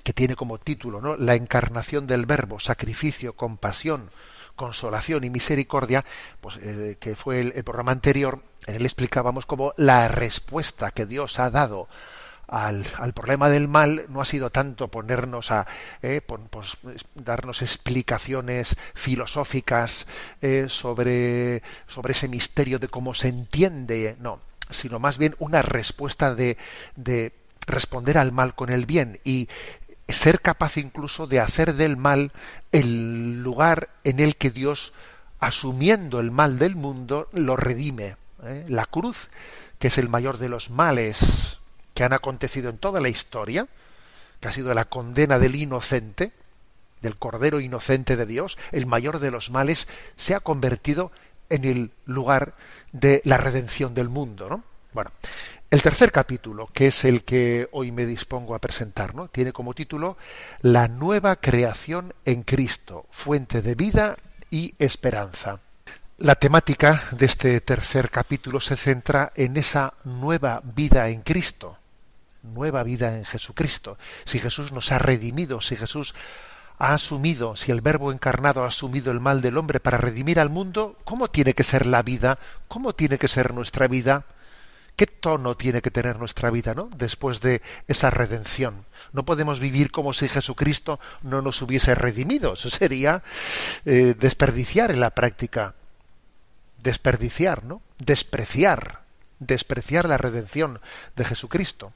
que 0.03 0.13
tiene 0.13 0.35
como 0.35 0.57
título 0.57 1.01
¿no? 1.01 1.17
la 1.17 1.35
encarnación 1.35 2.07
del 2.07 2.25
verbo, 2.25 2.59
sacrificio, 2.59 3.33
compasión, 3.33 4.09
consolación 4.55 5.25
y 5.25 5.29
misericordia, 5.29 6.05
pues 6.39 6.57
eh, 6.61 6.97
que 6.99 7.15
fue 7.15 7.41
el, 7.41 7.53
el 7.55 7.63
programa 7.63 7.91
anterior, 7.91 8.41
en 8.65 8.75
él 8.75 8.85
explicábamos 8.85 9.45
como 9.45 9.73
la 9.75 10.07
respuesta 10.07 10.91
que 10.91 11.05
Dios 11.05 11.39
ha 11.39 11.49
dado 11.49 11.89
al, 12.47 13.13
problema 13.13 13.49
del 13.49 13.67
mal 13.67 14.05
no 14.09 14.21
ha 14.21 14.25
sido 14.25 14.49
tanto 14.49 14.87
ponernos 14.87 15.51
a 15.51 15.65
eh, 16.01 16.21
pues, 16.21 16.77
darnos 17.15 17.61
explicaciones 17.61 18.75
filosóficas 18.93 20.05
eh, 20.41 20.67
sobre, 20.69 21.61
sobre 21.87 22.13
ese 22.13 22.27
misterio 22.27 22.79
de 22.79 22.89
cómo 22.89 23.13
se 23.13 23.29
entiende, 23.29 24.15
no, 24.19 24.39
sino 24.69 24.99
más 24.99 25.17
bien 25.17 25.35
una 25.39 25.61
respuesta 25.61 26.35
de, 26.35 26.57
de 26.95 27.31
responder 27.65 28.17
al 28.17 28.31
mal 28.31 28.55
con 28.55 28.69
el 28.69 28.85
bien 28.85 29.19
y 29.23 29.47
ser 30.09 30.41
capaz 30.41 30.77
incluso 30.77 31.27
de 31.27 31.39
hacer 31.39 31.75
del 31.75 31.97
mal 31.97 32.31
el 32.71 33.41
lugar 33.41 33.89
en 34.03 34.19
el 34.19 34.35
que 34.35 34.51
Dios, 34.51 34.93
asumiendo 35.39 36.19
el 36.19 36.29
mal 36.29 36.59
del 36.59 36.75
mundo, 36.75 37.29
lo 37.31 37.55
redime. 37.55 38.17
¿eh? 38.43 38.65
La 38.67 38.85
cruz, 38.85 39.29
que 39.79 39.87
es 39.87 39.97
el 39.97 40.09
mayor 40.09 40.37
de 40.37 40.49
los 40.49 40.69
males 40.69 41.59
que 41.93 42.03
han 42.03 42.13
acontecido 42.13 42.69
en 42.69 42.77
toda 42.77 43.01
la 43.01 43.09
historia, 43.09 43.67
que 44.39 44.47
ha 44.47 44.51
sido 44.51 44.73
la 44.73 44.85
condena 44.85 45.39
del 45.39 45.55
inocente, 45.55 46.31
del 47.01 47.17
Cordero 47.17 47.59
inocente 47.59 48.15
de 48.15 48.25
Dios, 48.25 48.57
el 48.71 48.85
mayor 48.85 49.19
de 49.19 49.31
los 49.31 49.49
males, 49.49 49.87
se 50.15 50.33
ha 50.33 50.39
convertido 50.39 51.11
en 51.49 51.65
el 51.65 51.91
lugar 52.05 52.55
de 52.91 53.21
la 53.25 53.37
redención 53.37 53.93
del 53.93 54.09
mundo, 54.09 54.49
¿no? 54.49 54.63
Bueno, 54.93 55.11
el 55.69 55.81
tercer 55.81 56.11
capítulo, 56.11 56.69
que 56.71 56.87
es 56.87 57.03
el 57.03 57.23
que 57.23 57.67
hoy 57.71 57.91
me 57.91 58.05
dispongo 58.05 58.53
a 58.53 58.59
presentar, 58.59 59.15
¿no? 59.15 59.27
Tiene 59.27 59.51
como 59.53 59.73
título 59.73 60.17
La 60.61 60.87
nueva 60.87 61.35
creación 61.35 62.13
en 62.25 62.43
Cristo, 62.43 63.07
fuente 63.09 63.61
de 63.61 63.75
vida 63.75 64.17
y 64.51 64.75
esperanza. 64.77 65.59
La 66.19 66.35
temática 66.35 67.01
de 67.11 67.25
este 67.25 67.59
tercer 67.59 68.11
capítulo 68.11 68.59
se 68.59 68.75
centra 68.75 69.33
en 69.35 69.57
esa 69.57 69.95
nueva 70.03 70.61
vida 70.63 71.09
en 71.09 71.21
Cristo, 71.21 71.79
nueva 72.43 72.83
vida 72.83 73.17
en 73.17 73.25
Jesucristo. 73.25 73.97
Si 74.25 74.39
Jesús 74.39 74.71
nos 74.71 74.91
ha 74.91 74.99
redimido, 74.99 75.61
si 75.61 75.75
Jesús 75.75 76.13
ha 76.77 76.93
asumido, 76.93 77.55
si 77.55 77.71
el 77.71 77.81
Verbo 77.81 78.11
encarnado 78.11 78.63
ha 78.63 78.67
asumido 78.67 79.11
el 79.11 79.19
mal 79.19 79.41
del 79.41 79.57
hombre 79.57 79.79
para 79.79 79.97
redimir 79.97 80.39
al 80.39 80.49
mundo, 80.49 80.97
¿cómo 81.03 81.29
tiene 81.29 81.53
que 81.53 81.63
ser 81.63 81.85
la 81.85 82.01
vida? 82.01 82.39
¿Cómo 82.67 82.93
tiene 82.93 83.17
que 83.17 83.27
ser 83.27 83.53
nuestra 83.53 83.87
vida? 83.87 84.25
¿Qué 84.95 85.07
tono 85.07 85.55
tiene 85.55 85.81
que 85.81 85.89
tener 85.89 86.19
nuestra 86.19 86.51
vida, 86.51 86.75
¿no? 86.75 86.89
Después 86.95 87.41
de 87.41 87.61
esa 87.87 88.11
redención. 88.11 88.85
No 89.11 89.23
podemos 89.23 89.59
vivir 89.59 89.91
como 89.91 90.13
si 90.13 90.27
Jesucristo 90.27 90.99
no 91.23 91.41
nos 91.41 91.61
hubiese 91.61 91.95
redimido. 91.95 92.53
Eso 92.53 92.69
sería 92.69 93.23
eh, 93.85 94.15
desperdiciar 94.19 94.91
en 94.91 94.99
la 94.99 95.09
práctica. 95.09 95.73
Desperdiciar, 96.83 97.63
¿no? 97.63 97.81
Despreciar. 97.97 99.01
Despreciar 99.39 100.07
la 100.07 100.17
redención 100.17 100.79
de 101.15 101.25
Jesucristo. 101.25 101.91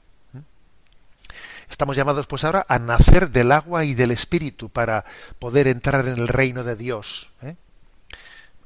Estamos 1.70 1.96
llamados 1.96 2.26
pues 2.26 2.44
ahora 2.44 2.64
a 2.68 2.78
nacer 2.78 3.30
del 3.30 3.52
agua 3.52 3.84
y 3.84 3.94
del 3.94 4.10
espíritu 4.10 4.68
para 4.68 5.04
poder 5.38 5.68
entrar 5.68 6.06
en 6.06 6.14
el 6.14 6.28
reino 6.28 6.64
de 6.64 6.76
Dios. 6.76 7.30
¿eh? 7.42 7.56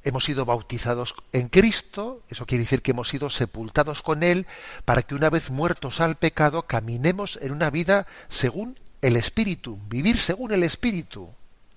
hemos 0.04 0.24
sido 0.24 0.44
bautizados 0.44 1.14
en 1.32 1.48
Cristo, 1.48 2.22
eso 2.28 2.46
quiere 2.46 2.64
decir 2.64 2.82
que 2.82 2.90
hemos 2.90 3.08
sido 3.08 3.30
sepultados 3.30 4.02
con 4.02 4.22
Él, 4.22 4.46
para 4.84 5.02
que 5.02 5.14
una 5.14 5.30
vez 5.30 5.50
muertos 5.50 6.00
al 6.00 6.16
pecado 6.16 6.62
caminemos 6.62 7.38
en 7.40 7.52
una 7.52 7.70
vida 7.70 8.06
según 8.28 8.78
el 9.00 9.16
Espíritu, 9.16 9.78
vivir 9.88 10.18
según 10.18 10.52
el 10.52 10.62
Espíritu. 10.62 11.30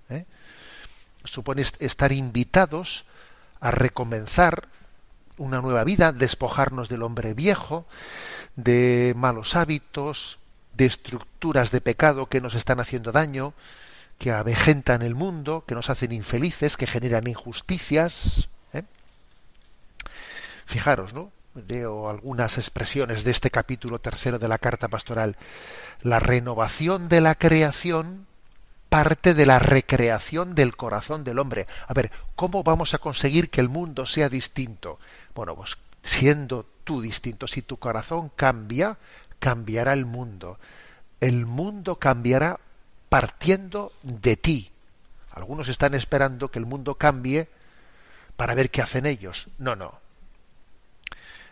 ¿eh? 0.09 0.25
Supone 1.23 1.63
estar 1.79 2.11
invitados 2.11 3.05
a 3.59 3.71
recomenzar 3.71 4.69
una 5.37 5.61
nueva 5.61 5.83
vida, 5.83 6.11
despojarnos 6.11 6.87
del 6.89 7.03
hombre 7.03 7.33
viejo, 7.33 7.85
de 8.55 9.13
malos 9.17 9.55
hábitos, 9.55 10.39
de 10.77 10.85
estructuras 10.85 11.71
de 11.71 11.81
pecado 11.81 12.27
que 12.27 12.41
nos 12.41 12.55
están 12.55 12.79
haciendo 12.79 13.11
daño, 13.11 13.53
que 14.17 14.31
avejentan 14.31 15.01
el 15.01 15.15
mundo, 15.15 15.63
que 15.67 15.75
nos 15.75 15.89
hacen 15.89 16.11
infelices, 16.11 16.77
que 16.77 16.87
generan 16.87 17.27
injusticias. 17.27 18.49
¿eh? 18.73 18.83
Fijaros, 20.65 21.13
¿no? 21.13 21.31
Leo 21.67 22.09
algunas 22.09 22.57
expresiones 22.57 23.23
de 23.23 23.31
este 23.31 23.49
capítulo 23.49 23.99
tercero 23.99 24.39
de 24.39 24.47
la 24.47 24.57
carta 24.57 24.87
pastoral. 24.87 25.37
La 26.01 26.19
renovación 26.19 27.07
de 27.07 27.21
la 27.21 27.35
creación 27.35 28.27
parte 28.89 29.33
de 29.33 29.45
la 29.45 29.59
recreación 29.59 30.55
del 30.55 30.77
corazón 30.77 31.25
del 31.25 31.39
hombre. 31.39 31.67
A 31.87 31.93
ver, 31.93 32.11
¿cómo 32.35 32.63
vamos 32.63 32.93
a 32.93 32.97
conseguir 32.97 33.49
que 33.49 33.59
el 33.59 33.67
mundo 33.67 34.05
sea 34.05 34.29
distinto? 34.29 34.99
Bueno, 35.33 35.55
pues 35.55 35.77
siendo 36.01 36.65
tú 36.85 37.01
distinto, 37.01 37.45
si 37.45 37.61
tu 37.61 37.77
corazón 37.77 38.31
cambia, 38.35 38.97
cambiará 39.45 39.93
el 39.93 40.07
mundo. 40.07 40.57
El 41.21 41.45
mundo 41.45 41.99
cambiará 41.99 42.59
partiendo 43.09 43.93
de 44.01 44.37
ti. 44.37 44.71
Algunos 45.29 45.67
están 45.67 45.93
esperando 45.93 46.49
que 46.49 46.57
el 46.57 46.65
mundo 46.65 46.95
cambie 46.95 47.47
para 48.37 48.55
ver 48.55 48.71
qué 48.71 48.81
hacen 48.81 49.05
ellos. 49.05 49.49
No, 49.59 49.75
no. 49.75 49.99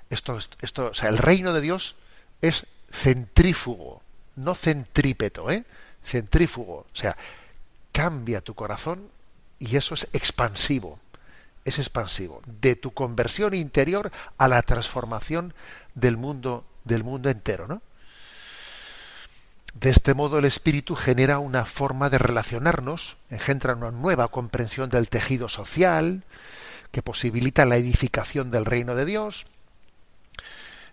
Esto, 0.09 0.39
esto, 0.62 0.88
o 0.88 0.93
sea, 0.95 1.09
el 1.09 1.19
reino 1.19 1.53
de 1.53 1.62
Dios 1.62 1.95
es 2.41 2.65
centrífugo, 2.91 4.01
no 4.38 4.55
centrípeto, 4.55 5.51
¿eh? 5.51 5.63
Centrífugo. 6.03 6.88
O 6.91 6.95
sea, 6.95 7.15
cambia 7.91 8.41
tu 8.41 8.55
corazón 8.55 9.07
y 9.59 9.75
eso 9.75 9.93
es 9.93 10.07
expansivo. 10.13 10.97
Es 11.63 11.77
expansivo. 11.77 12.41
De 12.47 12.75
tu 12.75 12.91
conversión 12.91 13.53
interior 13.53 14.12
a 14.39 14.47
la 14.47 14.63
transformación 14.63 15.53
del 15.93 16.17
mundo, 16.17 16.65
del 16.83 17.03
mundo 17.03 17.29
entero, 17.29 17.67
¿no? 17.67 17.81
De 19.73 19.89
este 19.89 20.13
modo 20.13 20.38
el 20.38 20.45
espíritu 20.45 20.95
genera 20.95 21.39
una 21.39 21.65
forma 21.65 22.10
de 22.10 22.19
relacionarnos, 22.19 23.17
engendra 23.31 23.75
una 23.75 23.91
nueva 23.91 24.27
comprensión 24.27 24.89
del 24.89 25.10
tejido 25.10 25.49
social, 25.49 26.23
que 26.91 27.01
posibilita 27.01 27.65
la 27.65 27.77
edificación 27.77 28.51
del 28.51 28.65
reino 28.65 28.93
de 28.95 29.05
Dios, 29.05 29.47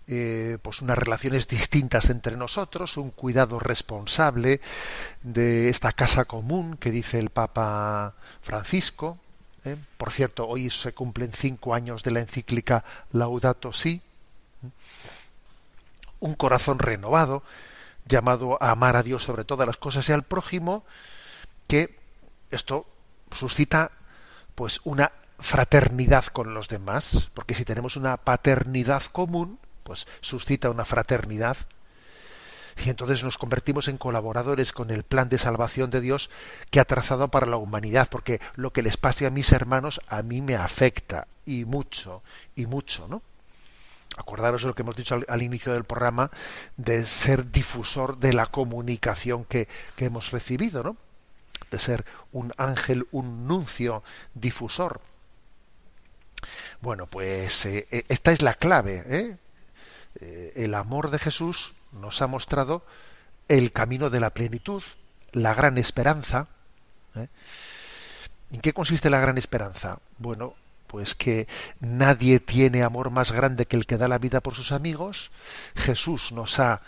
eh, 0.08 0.58
pues 0.62 0.80
unas 0.80 0.98
relaciones 0.98 1.46
distintas 1.46 2.08
entre 2.08 2.36
nosotros, 2.36 2.96
un 2.96 3.10
cuidado 3.10 3.60
responsable 3.60 4.60
de 5.22 5.68
esta 5.68 5.92
casa 5.92 6.24
común 6.24 6.76
que 6.78 6.90
dice 6.90 7.18
el 7.18 7.28
Papa 7.28 8.14
Francisco. 8.40 9.18
¿eh? 9.64 9.76
Por 9.98 10.10
cierto, 10.10 10.48
hoy 10.48 10.70
se 10.70 10.92
cumplen 10.92 11.32
cinco 11.32 11.74
años 11.74 12.02
de 12.02 12.12
la 12.12 12.20
encíclica 12.20 12.82
Laudato 13.12 13.72
Si. 13.72 14.00
Un 16.20 16.34
corazón 16.34 16.78
renovado, 16.78 17.42
llamado 18.06 18.62
a 18.62 18.70
amar 18.70 18.96
a 18.96 19.02
Dios 19.02 19.24
sobre 19.24 19.44
todas 19.44 19.66
las 19.66 19.76
cosas 19.76 20.08
y 20.08 20.12
al 20.12 20.22
prójimo, 20.22 20.84
que 21.66 21.98
esto 22.50 22.86
suscita 23.32 23.92
pues 24.54 24.80
una 24.84 25.12
fraternidad 25.38 26.26
con 26.26 26.54
los 26.54 26.68
demás, 26.68 27.30
porque 27.34 27.54
si 27.54 27.64
tenemos 27.64 27.96
una 27.96 28.16
paternidad 28.18 29.02
común, 29.04 29.58
pues 29.82 30.06
suscita 30.20 30.70
una 30.70 30.84
fraternidad 30.84 31.56
y 32.84 32.90
entonces 32.90 33.22
nos 33.22 33.38
convertimos 33.38 33.88
en 33.88 33.98
colaboradores 33.98 34.72
con 34.72 34.90
el 34.90 35.02
plan 35.02 35.28
de 35.28 35.38
salvación 35.38 35.90
de 35.90 36.00
Dios 36.00 36.30
que 36.70 36.80
ha 36.80 36.84
trazado 36.84 37.28
para 37.28 37.46
la 37.46 37.56
humanidad, 37.56 38.08
porque 38.10 38.40
lo 38.54 38.72
que 38.72 38.82
les 38.82 38.96
pase 38.96 39.26
a 39.26 39.30
mis 39.30 39.52
hermanos 39.52 40.00
a 40.08 40.22
mí 40.22 40.40
me 40.40 40.56
afecta 40.56 41.28
y 41.44 41.64
mucho, 41.64 42.22
y 42.54 42.66
mucho, 42.66 43.06
¿no? 43.08 43.22
Acordaros 44.16 44.62
de 44.62 44.68
lo 44.68 44.74
que 44.74 44.82
hemos 44.82 44.96
dicho 44.96 45.20
al, 45.26 45.42
inicio 45.42 45.72
del 45.72 45.84
programa, 45.84 46.30
de 46.76 47.06
ser 47.06 47.50
difusor 47.50 48.18
de 48.18 48.32
la 48.32 48.46
comunicación 48.46 49.44
que, 49.44 49.68
hemos 49.98 50.30
recibido, 50.30 50.82
¿no? 50.82 50.96
De 51.70 51.78
ser 51.78 52.04
un 52.32 52.52
ángel, 52.56 53.06
un 53.12 53.46
nuncio 53.46 54.02
difusor. 54.34 55.00
Bueno, 56.80 57.06
pues 57.06 57.66
eh, 57.66 57.86
eh, 57.90 58.04
esta 58.08 58.32
es 58.32 58.42
la 58.42 58.54
clave. 58.54 59.04
¿eh? 59.06 59.36
el 60.56 60.74
amor 60.74 61.10
de 61.10 61.20
Jesús 61.20 61.72
nos 61.92 62.20
ha 62.20 62.26
mostrado 62.26 62.84
el 63.46 63.70
camino 63.70 64.10
de 64.10 64.18
la 64.20 64.30
plenitud, 64.30 64.82
la 65.32 65.54
gran 65.54 65.78
esperanza. 65.78 66.48
¿En 67.14 68.60
qué 68.60 68.72
consiste 68.72 69.08
la 69.08 69.20
gran 69.20 69.38
esperanza? 69.38 70.00
Bueno, 70.18 70.54
pues 70.90 71.14
que 71.14 71.46
nadie 71.78 72.40
tiene 72.40 72.82
amor 72.82 73.10
más 73.10 73.30
grande 73.30 73.66
que 73.66 73.76
el 73.76 73.86
que 73.86 73.96
da 73.96 74.08
la 74.08 74.18
vida 74.18 74.40
por 74.40 74.56
sus 74.56 74.72
amigos. 74.72 75.30
Jesús 75.76 76.32
nos 76.32 76.58
ha, 76.58 76.80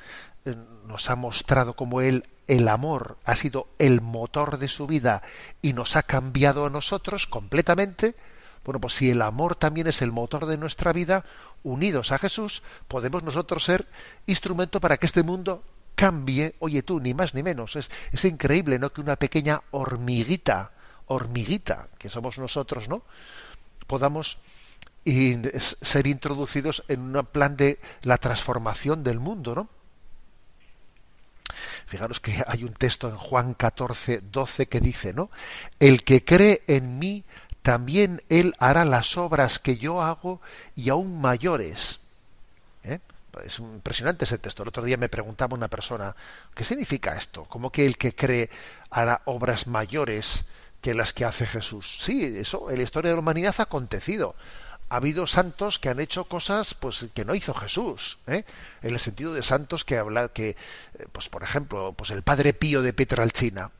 eh, 0.44 0.56
nos 0.88 1.08
ha 1.08 1.14
mostrado 1.14 1.74
como 1.74 2.00
él 2.00 2.26
el 2.48 2.66
amor 2.66 3.16
ha 3.24 3.36
sido 3.36 3.68
el 3.78 4.00
motor 4.00 4.58
de 4.58 4.66
su 4.66 4.88
vida 4.88 5.22
y 5.62 5.72
nos 5.72 5.94
ha 5.94 6.02
cambiado 6.02 6.66
a 6.66 6.70
nosotros 6.70 7.28
completamente. 7.28 8.16
Bueno, 8.64 8.80
pues 8.80 8.94
si 8.94 9.10
el 9.10 9.22
amor 9.22 9.54
también 9.54 9.86
es 9.86 10.02
el 10.02 10.10
motor 10.10 10.46
de 10.46 10.58
nuestra 10.58 10.92
vida, 10.92 11.24
unidos 11.62 12.10
a 12.10 12.18
Jesús, 12.18 12.64
podemos 12.88 13.22
nosotros 13.22 13.64
ser 13.64 13.86
instrumento 14.26 14.80
para 14.80 14.96
que 14.96 15.06
este 15.06 15.22
mundo 15.22 15.62
cambie, 15.94 16.56
oye 16.58 16.82
tú, 16.82 16.98
ni 16.98 17.14
más 17.14 17.34
ni 17.34 17.44
menos. 17.44 17.76
Es, 17.76 17.88
es 18.10 18.24
increíble, 18.24 18.80
¿no? 18.80 18.92
Que 18.92 19.00
una 19.00 19.14
pequeña 19.14 19.62
hormiguita, 19.70 20.72
hormiguita, 21.06 21.86
que 21.98 22.10
somos 22.10 22.38
nosotros, 22.38 22.88
¿no? 22.88 23.04
Podamos 23.92 24.38
ser 25.04 26.06
introducidos 26.06 26.82
en 26.88 27.14
un 27.14 27.26
plan 27.26 27.58
de 27.58 27.78
la 28.04 28.16
transformación 28.16 29.04
del 29.04 29.20
mundo, 29.20 29.54
¿no? 29.54 29.68
Fijaros 31.88 32.18
que 32.18 32.42
hay 32.46 32.64
un 32.64 32.72
texto 32.72 33.10
en 33.10 33.18
Juan 33.18 33.52
14, 33.52 34.22
12 34.32 34.66
que 34.66 34.80
dice, 34.80 35.12
¿no? 35.12 35.28
El 35.78 36.04
que 36.04 36.24
cree 36.24 36.62
en 36.68 36.98
mí, 36.98 37.24
también 37.60 38.22
él 38.30 38.54
hará 38.58 38.86
las 38.86 39.18
obras 39.18 39.58
que 39.58 39.76
yo 39.76 40.00
hago 40.00 40.40
y 40.74 40.88
aún 40.88 41.20
mayores. 41.20 42.00
¿Eh? 42.84 42.98
Es 43.44 43.58
impresionante 43.58 44.24
ese 44.24 44.38
texto. 44.38 44.62
El 44.62 44.70
otro 44.70 44.84
día 44.84 44.96
me 44.96 45.10
preguntaba 45.10 45.54
una 45.54 45.68
persona, 45.68 46.16
¿qué 46.54 46.64
significa 46.64 47.14
esto? 47.14 47.44
¿Cómo 47.44 47.70
que 47.70 47.84
el 47.84 47.98
que 47.98 48.14
cree 48.14 48.48
hará 48.88 49.20
obras 49.26 49.66
mayores? 49.66 50.46
Que 50.82 50.94
las 50.94 51.14
que 51.14 51.24
hace 51.24 51.46
Jesús. 51.46 51.96
Sí, 52.00 52.24
eso 52.36 52.70
en 52.70 52.76
la 52.76 52.82
historia 52.82 53.10
de 53.10 53.16
la 53.16 53.20
humanidad 53.20 53.54
ha 53.58 53.62
acontecido. 53.62 54.34
Ha 54.90 54.96
habido 54.96 55.26
santos 55.26 55.78
que 55.78 55.88
han 55.88 56.00
hecho 56.00 56.24
cosas 56.24 56.74
pues 56.74 57.06
que 57.14 57.24
no 57.24 57.34
hizo 57.34 57.54
Jesús, 57.54 58.18
¿eh? 58.26 58.44
en 58.82 58.92
el 58.92 58.98
sentido 58.98 59.32
de 59.32 59.42
santos 59.42 59.86
que 59.86 59.96
habla 59.96 60.28
que 60.28 60.50
eh, 60.50 60.56
pues 61.12 61.30
por 61.30 61.42
ejemplo, 61.42 61.94
pues 61.96 62.10
el 62.10 62.22
padre 62.22 62.52
Pío 62.52 62.82
de 62.82 62.92
Petralcina, 62.92 63.70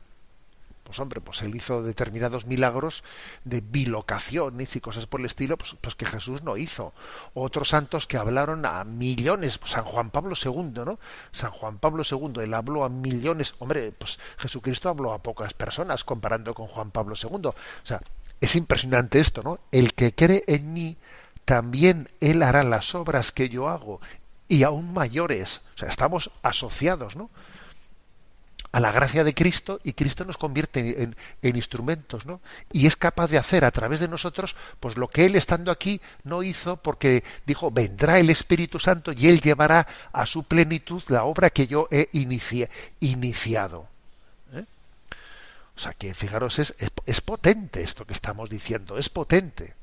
pues 0.83 0.99
hombre, 0.99 1.21
pues 1.21 1.41
él 1.41 1.55
hizo 1.55 1.81
determinados 1.81 2.45
milagros 2.45 3.03
de 3.43 3.61
bilocaciones 3.61 4.75
y 4.75 4.81
cosas 4.81 5.05
por 5.05 5.19
el 5.19 5.25
estilo, 5.25 5.57
pues, 5.57 5.75
pues, 5.79 5.95
que 5.95 6.05
Jesús 6.05 6.43
no 6.43 6.57
hizo. 6.57 6.93
Otros 7.33 7.69
santos 7.69 8.07
que 8.07 8.17
hablaron 8.17 8.65
a 8.65 8.83
millones, 8.83 9.57
pues 9.57 9.71
San 9.71 9.85
Juan 9.85 10.09
Pablo 10.09 10.35
II, 10.41 10.83
¿no? 10.85 10.99
San 11.31 11.51
Juan 11.51 11.77
Pablo 11.77 12.03
II, 12.09 12.43
él 12.43 12.53
habló 12.53 12.83
a 12.83 12.89
millones, 12.89 13.55
hombre, 13.59 13.91
pues 13.91 14.19
Jesucristo 14.37 14.89
habló 14.89 15.13
a 15.13 15.23
pocas 15.23 15.53
personas 15.53 16.03
comparando 16.03 16.53
con 16.53 16.67
Juan 16.67 16.91
Pablo 16.91 17.15
II. 17.21 17.47
O 17.47 17.55
sea, 17.83 18.01
es 18.41 18.55
impresionante 18.55 19.19
esto, 19.19 19.41
¿no? 19.41 19.59
El 19.71 19.93
que 19.93 20.13
cree 20.13 20.43
en 20.47 20.73
mí, 20.73 20.97
también 21.45 22.09
él 22.19 22.43
hará 22.43 22.63
las 22.63 22.95
obras 22.95 23.31
que 23.31 23.49
yo 23.49 23.69
hago 23.69 24.01
y 24.47 24.63
aún 24.63 24.93
mayores. 24.93 25.61
O 25.75 25.77
sea, 25.77 25.89
estamos 25.89 26.29
asociados, 26.41 27.15
¿no? 27.15 27.29
A 28.73 28.79
la 28.79 28.91
gracia 28.91 29.23
de 29.23 29.35
Cristo 29.35 29.79
y 29.83 29.93
Cristo 29.93 30.25
nos 30.25 30.37
convierte 30.37 31.03
en, 31.03 31.15
instrumentos, 31.55 32.25
¿no? 32.25 32.41
Y 32.71 32.87
es 32.87 32.95
capaz 32.95 33.27
de 33.27 33.37
hacer 33.37 33.65
a 33.65 33.71
través 33.71 33.99
de 33.99 34.07
nosotros, 34.07 34.55
pues 34.79 34.97
lo 34.97 35.07
que 35.07 35.27
Él 35.27 35.35
estando 35.35 35.71
aquí 35.71 36.01
no 36.23 36.41
hizo 36.41 36.77
porque 36.77 37.23
dijo, 37.45 37.69
vendrá 37.69 38.17
el 38.17 38.31
Espíritu 38.31 38.79
Santo 38.79 39.11
y 39.13 39.27
Él 39.27 39.41
llevará 39.41 39.85
a 40.11 40.25
su 40.25 40.43
plenitud 40.45 41.03
la 41.09 41.23
obra 41.23 41.51
que 41.51 41.67
yo 41.67 41.87
he 41.91 42.09
iniciado. 42.11 43.87
¿eh? 44.53 44.65
O 45.77 45.79
sea 45.79 45.93
que, 45.93 46.15
fijaros, 46.15 46.57
es, 46.57 46.73
es, 47.05 47.21
potente 47.21 47.83
esto 47.83 48.05
que 48.07 48.13
estamos 48.13 48.49
diciendo, 48.49 48.97
es 48.97 49.07
potente. 49.07 49.75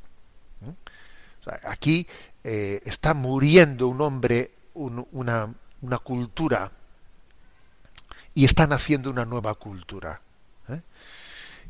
¿eh? 0.66 1.58
Aquí 1.62 2.08
eh, 2.42 2.82
está 2.84 3.14
muriendo 3.14 3.86
un 3.86 4.00
hombre, 4.00 4.50
una, 4.74 5.54
una 5.80 5.98
cultura, 5.98 6.72
y 8.34 8.44
están 8.44 8.72
haciendo 8.72 9.10
una 9.10 9.24
nueva 9.24 9.54
cultura. 9.54 10.20
¿eh? 10.68 10.80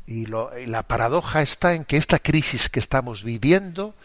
Y, 0.07 0.25
la 0.25 0.83
paradoja 0.83 1.41
está 1.41 1.73
en 1.73 1.85
que 1.85 1.97
esta 1.97 2.19
crisis 2.19 2.69
que 2.69 2.79
estamos 2.79 3.23
viviendo, 3.23 3.95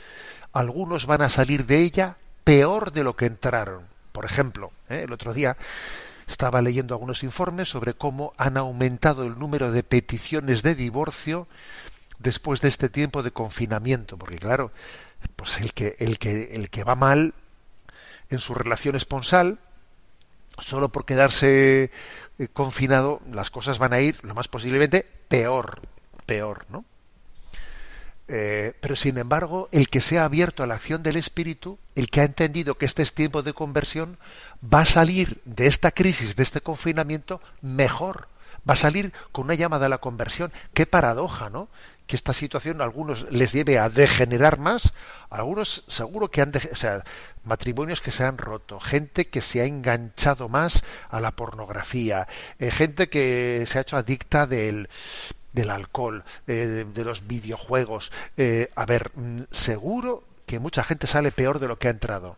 algunos 0.53 1.07
van 1.07 1.23
a 1.23 1.31
salir 1.31 1.67
de 1.67 1.79
ella 1.79 2.17
peor 2.45 2.93
de 2.93 3.05
lo 3.05 3.17
que 3.17 3.27
entraron. 3.27 3.85
Por 4.13 4.25
ejemplo, 4.25 4.73
¿eh? 4.89 5.03
el 5.05 5.13
otro 5.13 5.35
día 5.35 5.57
estaba 6.27 6.63
leyendo 6.63 6.95
algunos 6.95 7.23
informes 7.23 7.69
sobre 7.69 7.95
cómo 7.95 8.33
han 8.37 8.57
aumentado 8.57 9.25
el 9.25 9.39
número 9.39 9.71
de 9.71 9.83
peticiones 9.83 10.63
de 10.63 10.75
divorcio 10.75 11.47
después 12.19 12.61
de 12.61 12.69
este 12.69 12.89
tiempo 12.89 13.23
de 13.23 13.31
confinamiento, 13.31 14.17
porque 14.17 14.39
claro, 14.39 14.73
pues 15.37 15.61
el 15.61 15.73
que 15.73 15.97
el 15.99 16.19
que 16.19 16.55
el 16.55 16.71
que 16.71 16.85
va 16.85 16.95
mal 16.95 17.35
en 18.31 18.39
su 18.39 18.55
relación 18.55 18.97
esponsal 18.97 19.59
solo 20.59 20.91
por 20.91 21.05
quedarse 21.05 21.91
eh, 22.39 22.49
confinado, 22.53 23.21
las 23.33 23.51
cosas 23.51 23.79
van 23.79 23.93
a 23.93 24.01
ir, 24.01 24.17
lo 24.23 24.35
más 24.35 24.49
posiblemente, 24.49 25.07
peor, 25.29 25.81
peor, 26.27 26.67
¿no? 26.69 26.85
Eh, 28.29 28.73
pero 28.81 28.97
sin 28.97 29.19
embargo, 29.19 29.69
el 29.71 29.89
que 29.89 30.01
se 30.01 30.19
ha 30.19 30.25
abierto 30.25 30.63
a 30.63 30.67
la 30.67 30.75
acción 30.75 31.03
del 31.03 31.17
Espíritu, 31.17 31.79
el 31.95 32.11
que 32.11 32.21
ha 32.21 32.25
entendido 32.25 32.77
que 32.77 32.87
este 32.87 33.03
es 33.03 33.15
tiempo 33.15 33.43
de 33.43 33.53
conversión, 33.53 34.19
va 34.63 34.81
a 34.81 34.87
salir 34.87 35.41
de 35.45 35.67
esta 35.67 35.93
crisis, 35.93 36.35
de 36.35 36.43
este 36.43 36.61
confinamiento, 36.61 37.41
mejor. 37.63 38.29
Va 38.69 38.75
a 38.75 38.77
salir 38.77 39.13
con 39.31 39.45
una 39.45 39.55
llamada 39.55 39.87
a 39.87 39.89
la 39.89 39.99
conversión. 39.99 40.53
Qué 40.75 40.87
paradoja, 40.87 41.51
¿no? 41.51 41.69
Que 42.07 42.17
esta 42.17 42.33
situación 42.33 42.81
a 42.81 42.85
algunos 42.85 43.31
les 43.31 43.53
lleve 43.53 43.79
a 43.79 43.89
degenerar 43.89 44.59
más, 44.59 44.93
a 45.31 45.37
algunos 45.37 45.85
seguro 45.89 46.29
que 46.29 46.41
han, 46.41 46.53
de, 46.53 46.69
o 46.73 46.77
sea, 46.77 47.05
matrimonios 47.45 48.01
que 48.01 48.11
se 48.11 48.25
han 48.25 48.39
roto, 48.39 48.79
gente 48.81 49.27
que 49.27 49.41
se 49.41 49.61
ha 49.61 49.65
enganchado 49.65 50.49
más 50.49 50.85
a 51.09 51.21
la 51.21 51.33
pornografía, 51.33 52.29
eh, 52.59 52.71
gente 52.71 53.09
que 53.09 53.65
se 53.67 53.79
ha 53.79 53.83
hecho 53.83 53.97
adicta 53.97 54.47
del 54.47 54.89
del 55.57 55.71
alcohol, 55.71 56.23
eh, 56.47 56.85
de, 56.93 57.05
los 57.05 57.27
videojuegos. 57.27 58.13
Eh, 58.37 58.71
a 58.77 58.85
ver, 58.85 59.11
mm, 59.15 59.45
seguro 59.51 60.23
que 60.45 60.59
mucha 60.59 60.85
gente 60.85 61.07
sale 61.07 61.33
peor 61.33 61.59
de 61.59 61.67
lo 61.67 61.79
que 61.79 61.89
ha 61.89 61.91
entrado. 61.91 62.37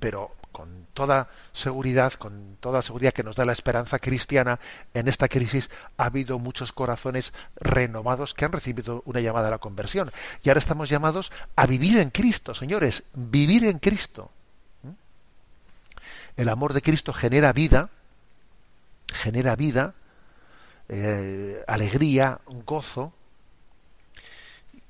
Pero 0.00 0.32
con 0.56 0.86
toda 0.94 1.28
seguridad, 1.52 2.14
con 2.14 2.56
toda 2.60 2.80
seguridad 2.80 3.12
que 3.12 3.22
nos 3.22 3.36
da 3.36 3.44
la 3.44 3.52
esperanza 3.52 3.98
cristiana, 3.98 4.58
en 4.94 5.06
esta 5.06 5.28
crisis 5.28 5.68
ha 5.98 6.06
habido 6.06 6.38
muchos 6.38 6.72
corazones 6.72 7.34
renovados 7.56 8.32
que 8.32 8.46
han 8.46 8.52
recibido 8.52 9.02
una 9.04 9.20
llamada 9.20 9.48
a 9.48 9.50
la 9.50 9.58
conversión. 9.58 10.10
Y 10.42 10.48
ahora 10.48 10.60
estamos 10.60 10.88
llamados 10.88 11.30
a 11.56 11.66
vivir 11.66 11.98
en 11.98 12.08
Cristo, 12.08 12.54
señores, 12.54 13.02
vivir 13.12 13.66
en 13.66 13.78
Cristo. 13.78 14.30
¿Mm? 14.82 16.40
El 16.40 16.48
amor 16.48 16.72
de 16.72 16.80
Cristo 16.80 17.12
genera 17.12 17.52
vida, 17.52 17.90
genera 19.12 19.56
vida, 19.56 19.92
eh, 20.88 21.62
alegría, 21.68 22.40
gozo, 22.64 23.12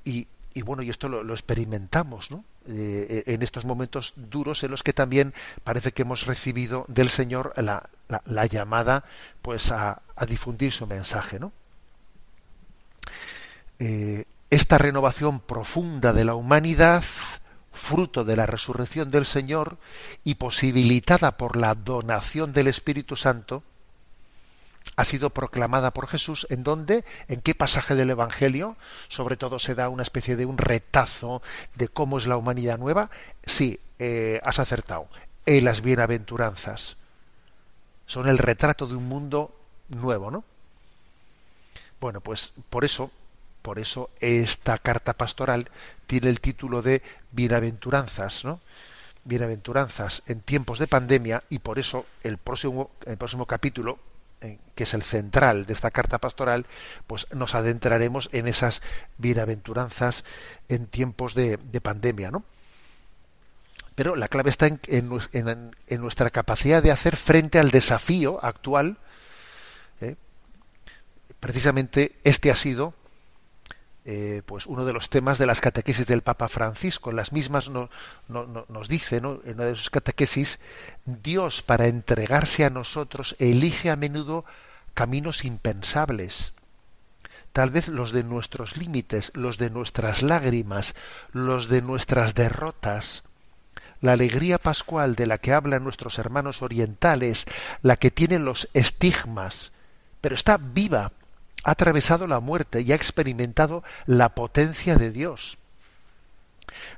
y, 0.05 0.27
bueno, 0.61 0.81
y 0.81 0.89
esto 0.89 1.09
lo 1.09 1.33
experimentamos, 1.33 2.31
¿no? 2.31 2.45
Eh, 2.69 3.23
en 3.27 3.43
estos 3.43 3.63
momentos 3.63 4.13
duros 4.17 4.61
en 4.63 4.71
los 4.71 4.83
que 4.83 4.91
también 4.91 5.33
parece 5.63 5.93
que 5.93 6.01
hemos 6.01 6.25
recibido 6.25 6.83
del 6.89 7.07
Señor 7.07 7.53
la, 7.55 7.89
la, 8.25 8.45
llamada 8.45 9.05
pues 9.41 9.71
a, 9.71 10.01
difundir 10.27 10.73
su 10.73 10.85
mensaje. 10.85 11.39
¿no? 11.39 11.53
Eh, 13.79 14.25
esta 14.49 14.77
renovación 14.77 15.39
profunda 15.39 16.11
de 16.11 16.25
la 16.25 16.35
humanidad, 16.35 17.05
fruto 17.71 18.25
de 18.25 18.35
la 18.35 18.45
resurrección 18.45 19.11
del 19.11 19.25
Señor 19.25 19.77
y 20.25 20.35
posibilitada 20.35 21.37
por 21.37 21.55
la 21.55 21.73
donación 21.73 22.51
del 22.51 22.67
Espíritu 22.67 23.15
Santo, 23.15 23.63
ha 24.95 25.03
sido 25.03 25.29
proclamada 25.29 25.91
por 25.91 26.07
Jesús, 26.07 26.47
¿en 26.49 26.63
dónde? 26.63 27.05
¿En 27.27 27.41
qué 27.41 27.55
pasaje 27.55 27.95
del 27.95 28.09
Evangelio? 28.09 28.77
Sobre 29.07 29.37
todo 29.37 29.59
se 29.59 29.75
da 29.75 29.89
una 29.89 30.03
especie 30.03 30.35
de 30.35 30.45
un 30.45 30.57
retazo 30.57 31.41
de 31.75 31.87
cómo 31.87 32.17
es 32.17 32.27
la 32.27 32.37
humanidad 32.37 32.77
nueva. 32.77 33.09
Sí, 33.45 33.79
eh, 33.99 34.41
has 34.43 34.59
acertado. 34.59 35.07
En 35.45 35.65
las 35.65 35.81
bienaventuranzas. 35.81 36.97
Son 38.05 38.27
el 38.27 38.37
retrato 38.37 38.87
de 38.87 38.95
un 38.95 39.07
mundo 39.07 39.53
nuevo, 39.89 40.31
¿no? 40.31 40.43
Bueno, 41.99 42.21
pues 42.21 42.53
por 42.69 42.85
eso, 42.85 43.11
por 43.61 43.79
eso 43.79 44.09
esta 44.19 44.77
carta 44.77 45.13
pastoral 45.13 45.69
tiene 46.05 46.29
el 46.29 46.39
título 46.39 46.81
de 46.81 47.01
Bienaventuranzas, 47.31 48.45
¿no? 48.45 48.59
Bienaventuranzas 49.25 50.23
en 50.27 50.41
tiempos 50.41 50.79
de 50.79 50.87
pandemia 50.87 51.43
y 51.49 51.59
por 51.59 51.79
eso 51.79 52.05
el 52.23 52.37
próximo, 52.37 52.91
el 53.05 53.17
próximo 53.17 53.45
capítulo, 53.45 53.99
eh, 53.99 54.06
que 54.39 54.83
es 54.83 54.93
el 54.93 55.01
central 55.01 55.65
de 55.65 55.73
esta 55.73 55.89
carta 55.89 56.19
pastoral, 56.19 56.67
pues 57.07 57.27
nos 57.33 57.55
adentraremos 57.55 58.29
en 58.31 58.47
esas 58.47 58.83
bienaventuranzas 59.17 60.23
en 60.69 60.85
tiempos 60.85 61.33
de, 61.33 61.57
pandemia, 61.81 62.31
¿no? 62.31 62.43
Pero 63.95 64.15
la 64.15 64.27
clave 64.27 64.51
está 64.51 64.67
en, 64.67 65.09
nuestra 65.99 66.29
capacidad 66.29 66.83
de 66.83 66.91
hacer 66.91 67.17
frente 67.17 67.57
al 67.57 67.71
desafío 67.71 68.39
actual. 68.45 68.97
¿eh? 70.01 70.15
Precisamente 71.39 72.15
este 72.23 72.51
ha 72.51 72.55
sido 72.55 72.93
eh, 74.09 74.41
pues 74.45 74.67
uno 74.67 74.85
de 74.85 74.93
los 74.93 75.09
temas 75.09 75.37
de 75.37 75.45
las 75.45 75.59
catequesis 75.59 76.07
del 76.07 76.21
Papa 76.21 76.47
Francisco. 76.47 77.09
En 77.09 77.17
las 77.17 77.33
mismas 77.33 77.67
no, 77.67 77.89
nos 78.29 78.87
dice, 78.87 79.19
¿no? 79.19 79.41
en 79.43 79.55
una 79.55 79.65
de 79.65 79.75
sus 79.75 79.89
catequesis, 79.89 80.59
Dios 81.03 81.61
para 81.61 81.87
entregarse 81.87 82.63
a 82.63 82.69
nosotros 82.69 83.35
elige 83.37 83.89
a 83.89 83.97
menudo 83.97 84.45
caminos 84.93 85.43
impensables. 85.43 86.53
Tal 87.51 87.69
vez 87.69 87.89
los 87.89 88.13
de 88.13 88.23
nuestros 88.23 88.77
límites, 88.77 89.31
los 89.33 89.57
de 89.57 89.69
nuestras 89.69 90.23
lágrimas, 90.23 90.95
los 91.33 91.67
de 91.67 91.81
nuestras 91.81 92.33
derrotas. 92.33 93.23
La 93.99 94.13
alegría 94.13 94.57
pascual 94.57 95.15
de 95.15 95.27
la 95.27 95.37
que 95.37 95.51
hablan 95.51 95.83
nuestros 95.83 96.17
hermanos 96.17 96.61
orientales, 96.61 97.43
la 97.81 97.97
que 97.97 98.09
tiene 98.09 98.39
los 98.39 98.69
estigmas, 98.73 99.73
pero 100.21 100.33
está 100.33 100.55
viva 100.55 101.11
ha 101.67 101.71
atravesado 101.71 102.27
la 102.27 102.39
muerte 102.39 102.79
y 102.79 102.93
ha 102.93 102.95
experimentado 102.95 103.83
la 104.05 104.29
potencia 104.29 104.95
de 104.95 105.11
Dios. 105.11 105.57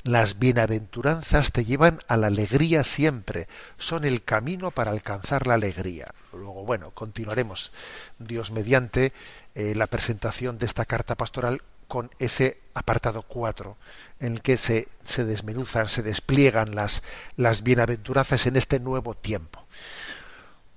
Las 0.04 0.38
bienaventuranzas 0.38 1.52
te 1.52 1.66
llevan 1.66 2.00
a 2.08 2.18
la 2.18 2.28
alegría 2.28 2.84
siempre, 2.84 3.48
son 3.80 4.06
el 4.06 4.24
camino 4.24 4.70
para 4.70 4.92
alcanzar 4.92 5.48
la 5.48 5.56
alegría. 5.56 6.14
Luego, 6.34 6.66
bueno, 6.66 6.92
continuaremos, 6.92 7.72
Dios 8.20 8.52
mediante, 8.52 9.12
eh, 9.56 9.74
la 9.74 9.88
presentación 9.88 10.60
de 10.60 10.68
esta 10.68 10.86
carta 10.86 11.16
pastoral 11.16 11.64
con 11.88 12.12
ese 12.20 12.60
apartado 12.76 13.24
4, 13.24 13.76
en 14.20 14.34
el 14.34 14.42
que 14.44 14.56
se, 14.56 14.88
se 15.04 15.26
desmenuzan, 15.26 15.88
se 15.88 16.04
despliegan 16.04 16.76
las, 16.76 17.02
las 17.38 17.64
bienaventuranzas 17.64 18.46
en 18.46 18.56
este 18.56 18.80
nuevo 18.80 19.16
tiempo. 19.16 19.66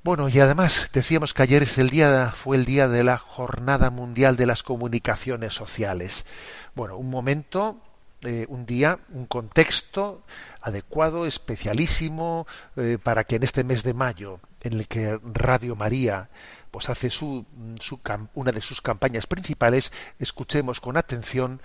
Bueno, 0.05 0.29
y 0.29 0.41
además 0.41 0.91
decíamos 0.93 1.33
que 1.33 1.45
ayer 1.45 1.62
es 1.62 1.79
el 1.79 1.88
día, 1.88 2.33
fue 2.35 2.57
el 2.57 2.65
día 2.65 2.88
de 2.88 3.05
la 3.05 3.19
Jornada 3.19 3.88
Mundial 3.91 4.37
de 4.37 4.47
las 4.47 4.65
Comunicaciones 4.65 5.55
Sociales. 5.55 6.27
Bueno, 6.75 6.97
un 6.97 7.09
momento, 7.09 7.77
eh, 8.23 8.47
un 8.49 8.67
día, 8.67 8.99
un 9.11 9.27
contexto 9.27 10.25
adecuado, 10.61 11.25
especialísimo, 11.25 12.49
eh, 12.77 12.99
para 13.01 13.23
que 13.23 13.37
en 13.37 13.45
este 13.45 13.62
mes 13.62 13.85
de 13.85 13.95
mayo, 13.95 14.41
en 14.62 14.73
el 14.73 14.88
que 14.88 15.21
Radio 15.23 15.77
María 15.77 16.31
pues 16.73 16.88
hace 16.88 17.09
su, 17.09 17.47
su, 17.79 18.01
una 18.35 18.51
de 18.51 18.61
sus 18.61 18.81
campañas 18.81 19.29
principales, 19.29 19.93
escuchemos 20.19 20.81
con 20.81 20.97
atención 20.97 21.61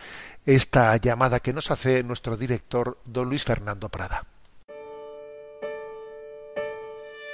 esta 0.45 0.95
llamada 0.97 1.39
que 1.39 1.53
nos 1.53 1.71
hace 1.71 2.03
nuestro 2.03 2.37
director, 2.37 2.99
don 3.05 3.29
Luis 3.29 3.45
Fernando 3.45 3.89
Prada. 3.89 4.25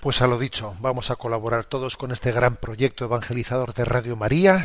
Pues 0.00 0.22
a 0.22 0.26
lo 0.26 0.38
dicho, 0.38 0.74
vamos 0.80 1.10
a 1.10 1.16
colaborar 1.16 1.66
todos 1.66 1.98
con 1.98 2.10
este 2.10 2.32
gran 2.32 2.56
proyecto 2.56 3.04
evangelizador 3.04 3.74
de 3.74 3.84
Radio 3.84 4.16
María, 4.16 4.64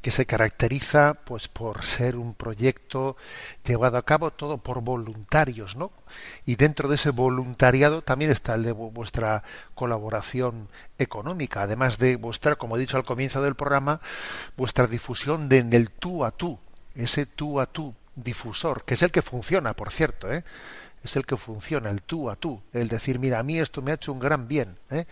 que 0.00 0.12
se 0.12 0.24
caracteriza 0.24 1.14
pues 1.24 1.48
por 1.48 1.84
ser 1.84 2.14
un 2.14 2.32
proyecto 2.32 3.16
llevado 3.64 3.98
a 3.98 4.04
cabo 4.04 4.30
todo 4.30 4.58
por 4.58 4.80
voluntarios, 4.80 5.74
¿no? 5.74 5.90
Y 6.46 6.54
dentro 6.54 6.88
de 6.88 6.94
ese 6.94 7.10
voluntariado 7.10 8.02
también 8.02 8.30
está 8.30 8.54
el 8.54 8.62
de 8.62 8.70
vuestra 8.70 9.42
colaboración 9.74 10.68
económica, 10.96 11.62
además 11.62 11.98
de 11.98 12.14
vuestra, 12.14 12.54
como 12.54 12.76
he 12.76 12.80
dicho 12.80 12.96
al 12.96 13.04
comienzo 13.04 13.42
del 13.42 13.56
programa, 13.56 14.00
vuestra 14.56 14.86
difusión 14.86 15.48
de 15.48 15.58
en 15.58 15.72
el 15.72 15.90
tú 15.90 16.24
a 16.24 16.30
tú, 16.30 16.56
ese 16.94 17.26
tú 17.26 17.58
a 17.58 17.66
tú 17.66 17.96
difusor, 18.14 18.84
que 18.84 18.94
es 18.94 19.02
el 19.02 19.10
que 19.10 19.22
funciona, 19.22 19.74
por 19.74 19.90
cierto, 19.90 20.32
¿eh? 20.32 20.44
Es 21.02 21.16
el 21.16 21.26
que 21.26 21.36
funciona, 21.36 21.90
el 21.90 22.02
tú 22.02 22.30
a 22.30 22.36
tú, 22.36 22.60
el 22.72 22.88
decir, 22.88 23.18
mira, 23.18 23.38
a 23.38 23.42
mí 23.42 23.58
esto 23.58 23.82
me 23.82 23.90
ha 23.90 23.94
hecho 23.94 24.12
un 24.12 24.18
gran 24.18 24.48
bien. 24.48 24.76
¿eh? 24.90 25.06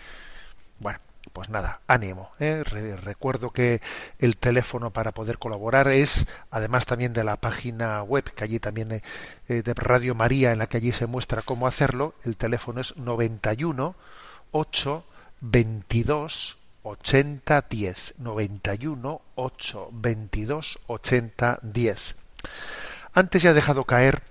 Bueno, 0.79 1.01
pues 1.33 1.49
nada, 1.49 1.81
ánimo. 1.87 2.31
¿eh? 2.39 2.63
recuerdo 2.65 3.51
que 3.51 3.81
el 4.19 4.37
teléfono 4.37 4.91
para 4.91 5.13
poder 5.13 5.39
colaborar 5.39 5.89
es, 5.89 6.27
además 6.51 6.87
también 6.87 7.13
de 7.13 7.25
la 7.25 7.37
página 7.37 8.03
web, 8.03 8.25
que 8.25 8.45
allí 8.45 8.59
también 8.59 9.03
eh, 9.49 9.63
de 9.63 9.75
Radio 9.75 10.15
María, 10.15 10.53
en 10.53 10.59
la 10.59 10.67
que 10.67 10.79
allí 10.79 10.93
se 10.93 11.07
muestra 11.07 11.43
cómo 11.43 11.67
hacerlo, 11.67 12.15
el 12.25 12.37
teléfono 12.37 12.81
es 12.81 12.97
91 12.97 13.95
8 14.53 15.05
22 15.41 16.57
80 16.83 17.67
10. 17.69 18.15
91 18.19 19.23
8 19.35 19.89
22 19.93 20.79
80 20.87 21.59
10. 21.63 22.17
Antes 23.13 23.43
ya 23.43 23.51
he 23.51 23.55
dejado 23.55 23.85
caer 23.85 24.23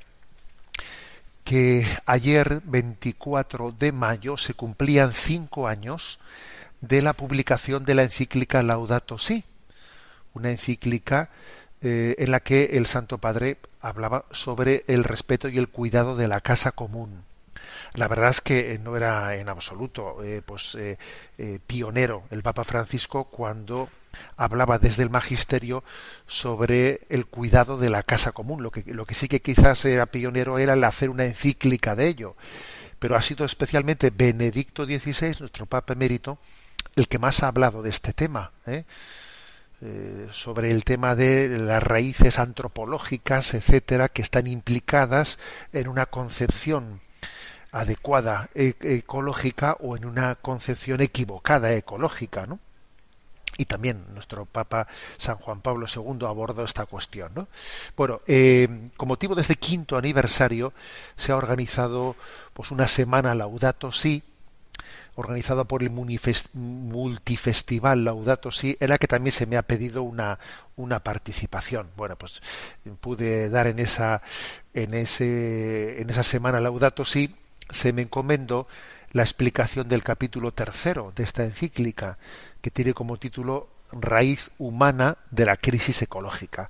que 1.45 1.85
ayer 2.07 2.61
24 2.65 3.71
de 3.71 3.91
mayo 3.91 4.35
se 4.35 4.55
cumplían 4.55 5.13
cinco 5.13 5.67
años 5.67 6.19
de 6.81 7.03
la 7.03 7.13
publicación 7.13 7.85
de 7.85 7.93
la 7.93 8.03
encíclica 8.03 8.63
Laudato 8.63 9.19
Si, 9.19 9.43
una 10.33 10.49
encíclica 10.49 11.29
eh, 11.81 12.15
en 12.17 12.31
la 12.31 12.39
que 12.39 12.71
el 12.73 12.87
Santo 12.87 13.19
Padre 13.19 13.57
hablaba 13.79 14.25
sobre 14.31 14.83
el 14.87 15.03
respeto 15.03 15.47
y 15.47 15.59
el 15.59 15.69
cuidado 15.69 16.17
de 16.17 16.27
la 16.27 16.41
casa 16.41 16.71
común. 16.71 17.23
La 17.95 18.07
verdad 18.07 18.29
es 18.29 18.41
que 18.41 18.79
no 18.79 18.95
era 18.97 19.35
en 19.35 19.49
absoluto 19.49 20.23
eh, 20.23 20.41
pues 20.45 20.75
eh, 20.75 20.97
pionero 21.65 22.23
el 22.29 22.43
Papa 22.43 22.63
Francisco 22.63 23.25
cuando 23.25 23.89
hablaba 24.37 24.79
desde 24.79 25.03
el 25.03 25.09
magisterio 25.09 25.83
sobre 26.25 27.01
el 27.09 27.25
cuidado 27.25 27.77
de 27.77 27.89
la 27.89 28.03
casa 28.03 28.31
común. 28.31 28.63
Lo 28.63 28.71
que, 28.71 29.13
sí 29.13 29.27
que 29.27 29.41
quizás 29.41 29.85
era 29.85 30.05
pionero 30.05 30.57
era 30.59 30.73
el 30.73 30.83
hacer 30.83 31.09
una 31.09 31.25
encíclica 31.25 31.95
de 31.95 32.07
ello. 32.07 32.35
Pero 32.99 33.15
ha 33.15 33.21
sido 33.21 33.45
especialmente 33.45 34.09
Benedicto 34.09 34.85
XVI, 34.85 35.35
nuestro 35.39 35.65
Papa 35.65 35.93
emérito, 35.93 36.39
el 36.95 37.07
que 37.07 37.19
más 37.19 37.43
ha 37.43 37.47
hablado 37.47 37.81
de 37.81 37.89
este 37.89 38.13
tema. 38.13 38.51
¿eh? 38.65 38.85
Eh, 39.81 40.27
sobre 40.31 40.71
el 40.71 40.85
tema 40.85 41.15
de 41.15 41.49
las 41.49 41.83
raíces 41.83 42.39
antropológicas, 42.39 43.53
etcétera, 43.53 44.09
que 44.09 44.21
están 44.21 44.47
implicadas 44.47 45.37
en 45.73 45.89
una 45.89 46.05
concepción 46.05 47.01
adecuada 47.75 48.49
e, 48.55 48.73
ecológica 48.79 49.75
o 49.81 49.97
en 49.97 50.05
una 50.05 50.35
concepción 50.35 51.01
equivocada 51.01 51.73
ecológica, 51.73 52.45
¿no? 52.47 52.59
y 53.57 53.65
también 53.65 54.05
nuestro 54.13 54.45
Papa 54.45 54.87
San 55.17 55.35
Juan 55.37 55.59
Pablo 55.61 55.87
II 55.93 56.25
abordó 56.25 56.63
esta 56.63 56.85
cuestión. 56.85 57.33
¿no? 57.35 57.49
Bueno, 57.95 58.21
eh, 58.27 58.87
con 58.95 59.09
motivo 59.09 59.35
de 59.35 59.41
este 59.41 59.57
quinto 59.57 59.97
aniversario 59.97 60.71
se 61.17 61.33
ha 61.33 61.37
organizado 61.37 62.15
pues 62.53 62.71
una 62.71 62.87
semana 62.87 63.35
Laudato 63.35 63.91
Si, 63.91 64.23
organizada 65.15 65.65
por 65.65 65.83
el 65.83 65.89
multifestival 65.89 68.03
Laudato 68.03 68.51
Si, 68.51 68.77
en 68.79 68.89
la 68.89 68.97
que 68.97 69.07
también 69.07 69.33
se 69.33 69.45
me 69.45 69.57
ha 69.57 69.63
pedido 69.63 70.03
una, 70.03 70.39
una 70.75 71.01
participación. 71.01 71.89
Bueno, 71.95 72.17
pues 72.17 72.41
pude 72.99 73.49
dar 73.49 73.67
en 73.67 73.79
esa, 73.79 74.21
en 74.73 74.93
ese, 74.93 76.01
en 76.01 76.09
esa 76.09 76.23
semana 76.23 76.59
Laudato 76.59 77.05
Si, 77.05 77.33
se 77.69 77.93
me 77.93 78.03
encomendó 78.03 78.67
la 79.11 79.23
explicación 79.23 79.87
del 79.87 80.03
capítulo 80.03 80.51
tercero 80.51 81.13
de 81.15 81.23
esta 81.23 81.43
encíclica, 81.43 82.17
que 82.61 82.71
tiene 82.71 82.93
como 82.93 83.17
título 83.17 83.69
Raíz 83.91 84.51
humana 84.57 85.17
de 85.31 85.45
la 85.45 85.57
crisis 85.57 86.01
ecológica. 86.01 86.69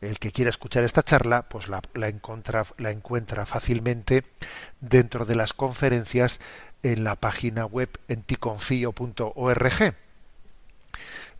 El 0.00 0.18
que 0.18 0.32
quiera 0.32 0.48
escuchar 0.48 0.84
esta 0.84 1.02
charla, 1.02 1.42
pues 1.42 1.68
la, 1.68 1.82
encuentra, 2.08 3.46
fácilmente 3.46 4.24
dentro 4.80 5.26
de 5.26 5.34
las 5.34 5.52
conferencias 5.52 6.40
en 6.82 7.04
la 7.04 7.16
página 7.16 7.66
web 7.66 7.90
enticonfío.org. 8.08 9.94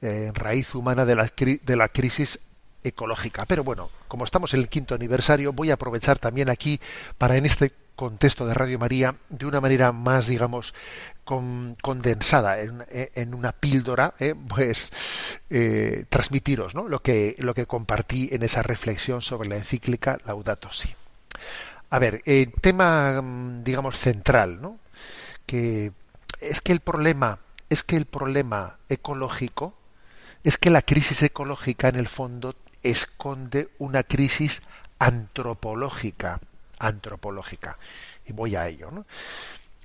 En 0.02 0.34
raíz 0.34 0.74
humana 0.74 1.04
de 1.04 1.14
la, 1.14 1.32
de 1.34 1.76
la 1.76 1.88
crisis 1.88 2.40
ecológica. 2.84 3.46
Pero 3.46 3.64
bueno, 3.64 3.90
como 4.08 4.24
estamos 4.24 4.52
en 4.54 4.60
el 4.60 4.68
quinto 4.68 4.94
aniversario, 4.94 5.52
voy 5.52 5.70
a 5.70 5.74
aprovechar 5.74 6.18
también 6.18 6.50
aquí 6.50 6.80
para 7.18 7.36
en 7.36 7.46
este 7.46 7.72
contexto 8.02 8.48
de 8.48 8.54
Radio 8.54 8.80
María 8.80 9.14
de 9.28 9.46
una 9.46 9.60
manera 9.60 9.92
más, 9.92 10.26
digamos, 10.26 10.74
condensada 11.22 12.58
en, 12.60 13.32
una 13.32 13.52
píldora, 13.52 14.14
eh, 14.18 14.34
pues 14.48 14.90
eh, 15.50 16.06
transmitiros 16.08 16.74
lo, 16.74 16.98
que, 17.00 17.36
lo 17.38 17.54
que 17.54 17.66
compartí 17.66 18.28
en 18.32 18.42
esa 18.42 18.64
reflexión 18.64 19.22
sobre 19.22 19.48
la 19.48 19.56
encíclica 19.56 20.18
Laudato 20.24 20.72
Si. 20.72 20.92
A 21.90 22.00
ver, 22.00 22.22
eh, 22.26 22.50
tema, 22.60 23.22
mm, 23.22 23.62
digamos, 23.62 23.96
central, 23.96 24.60
¿no? 24.60 24.80
que 25.46 25.92
es 26.40 26.60
que 26.60 26.72
el 26.72 26.80
problema, 26.80 27.38
es 27.70 27.84
que 27.84 27.96
el 27.96 28.06
problema 28.06 28.78
ecológico, 28.88 29.74
es 30.42 30.56
que 30.56 30.70
la 30.70 30.82
crisis 30.82 31.22
ecológica 31.22 31.86
en 31.86 31.94
el 31.94 32.08
fondo 32.08 32.56
esconde 32.82 33.68
una 33.78 34.02
crisis 34.02 34.60
antropológica 34.98 36.40
antropológica. 36.82 37.78
Y 38.26 38.32
voy 38.32 38.56
a 38.56 38.68
ello. 38.68 38.90
¿no? 38.90 39.06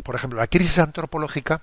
Por 0.03 0.15
ejemplo, 0.15 0.39
la 0.39 0.47
crisis 0.47 0.79
antropológica 0.79 1.61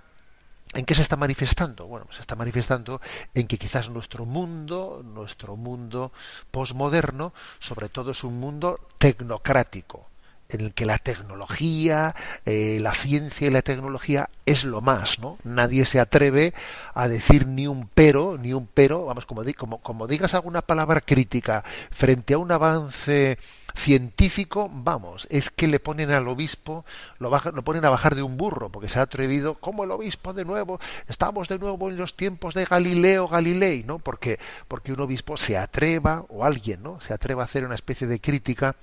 ¿En 0.72 0.84
qué 0.84 0.94
se 0.94 1.02
está 1.02 1.16
manifestando? 1.16 1.86
Bueno, 1.86 2.06
se 2.10 2.20
está 2.20 2.34
manifestando 2.34 3.00
en 3.32 3.46
que 3.46 3.58
quizás 3.58 3.90
nuestro 3.90 4.24
mundo, 4.24 5.02
nuestro 5.04 5.56
mundo 5.56 6.10
posmoderno, 6.50 7.32
sobre 7.60 7.88
todo 7.88 8.10
es 8.10 8.24
un 8.24 8.40
mundo 8.40 8.80
tecnocrático, 8.98 10.08
en 10.48 10.62
el 10.62 10.74
que 10.74 10.84
la 10.84 10.98
tecnología, 10.98 12.14
eh, 12.44 12.78
la 12.80 12.92
ciencia 12.92 13.46
y 13.46 13.50
la 13.50 13.62
tecnología 13.62 14.30
es 14.46 14.64
lo 14.64 14.80
más, 14.80 15.20
¿no? 15.20 15.38
Nadie 15.44 15.86
se 15.86 16.00
atreve 16.00 16.54
a 16.92 17.06
decir 17.06 17.46
ni 17.46 17.68
un 17.68 17.88
pero, 17.94 18.36
ni 18.36 18.52
un 18.52 18.66
pero, 18.66 19.04
vamos, 19.04 19.26
como, 19.26 19.44
como, 19.56 19.80
como 19.80 20.06
digas 20.08 20.34
alguna 20.34 20.62
palabra 20.62 21.00
crítica 21.00 21.62
frente 21.92 22.34
a 22.34 22.38
un 22.38 22.50
avance 22.50 23.38
científico, 23.74 24.70
vamos, 24.72 25.26
es 25.30 25.50
que 25.50 25.66
le 25.66 25.80
ponen 25.80 26.10
al 26.10 26.28
obispo, 26.28 26.84
lo, 27.18 27.30
lo 27.30 27.64
ponen 27.64 27.84
a 27.84 27.90
bajar 27.90 28.14
de 28.14 28.22
un 28.22 28.36
burro, 28.36 28.70
porque 28.70 28.88
se 28.88 28.98
ha 28.98 29.02
atrevido, 29.02 29.54
como 29.54 29.84
el 29.84 29.90
obispo 29.90 30.32
de 30.32 30.44
nuevo, 30.44 30.78
estamos 31.08 31.48
de 31.48 31.58
nuevo 31.58 31.88
en 31.88 31.96
los 31.96 32.16
tiempos 32.16 32.54
de 32.54 32.64
Galileo 32.64 33.28
Galilei, 33.28 33.82
¿no? 33.82 33.98
Porque, 33.98 34.38
porque 34.68 34.92
un 34.92 35.00
obispo 35.00 35.36
se 35.36 35.58
atreva, 35.58 36.24
o 36.28 36.44
alguien, 36.44 36.82
¿no? 36.82 37.00
Se 37.00 37.12
atreva 37.12 37.42
a 37.42 37.46
hacer 37.46 37.64
una 37.64 37.74
especie 37.74 38.06
de 38.06 38.20
crítica 38.20 38.76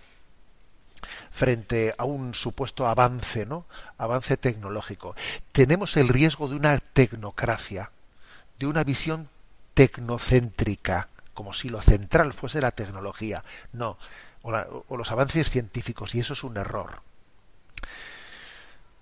frente 1.31 1.95
a 1.97 2.03
un 2.03 2.33
supuesto 2.33 2.87
avance, 2.87 3.45
¿no? 3.45 3.65
Avance 3.97 4.37
tecnológico. 4.37 5.15
Tenemos 5.51 5.97
el 5.97 6.09
riesgo 6.09 6.47
de 6.47 6.55
una 6.55 6.77
tecnocracia, 6.79 7.91
de 8.59 8.67
una 8.67 8.83
visión 8.83 9.29
tecnocéntrica, 9.73 11.07
como 11.33 11.53
si 11.53 11.69
lo 11.69 11.81
central 11.81 12.33
fuese 12.33 12.61
la 12.61 12.71
tecnología. 12.71 13.43
No, 13.71 13.97
o, 14.43 14.97
los 14.97 15.11
avances 15.11 15.49
científicos, 15.49 16.15
y 16.15 16.19
eso 16.19 16.33
es 16.33 16.43
un 16.43 16.57
error. 16.57 17.01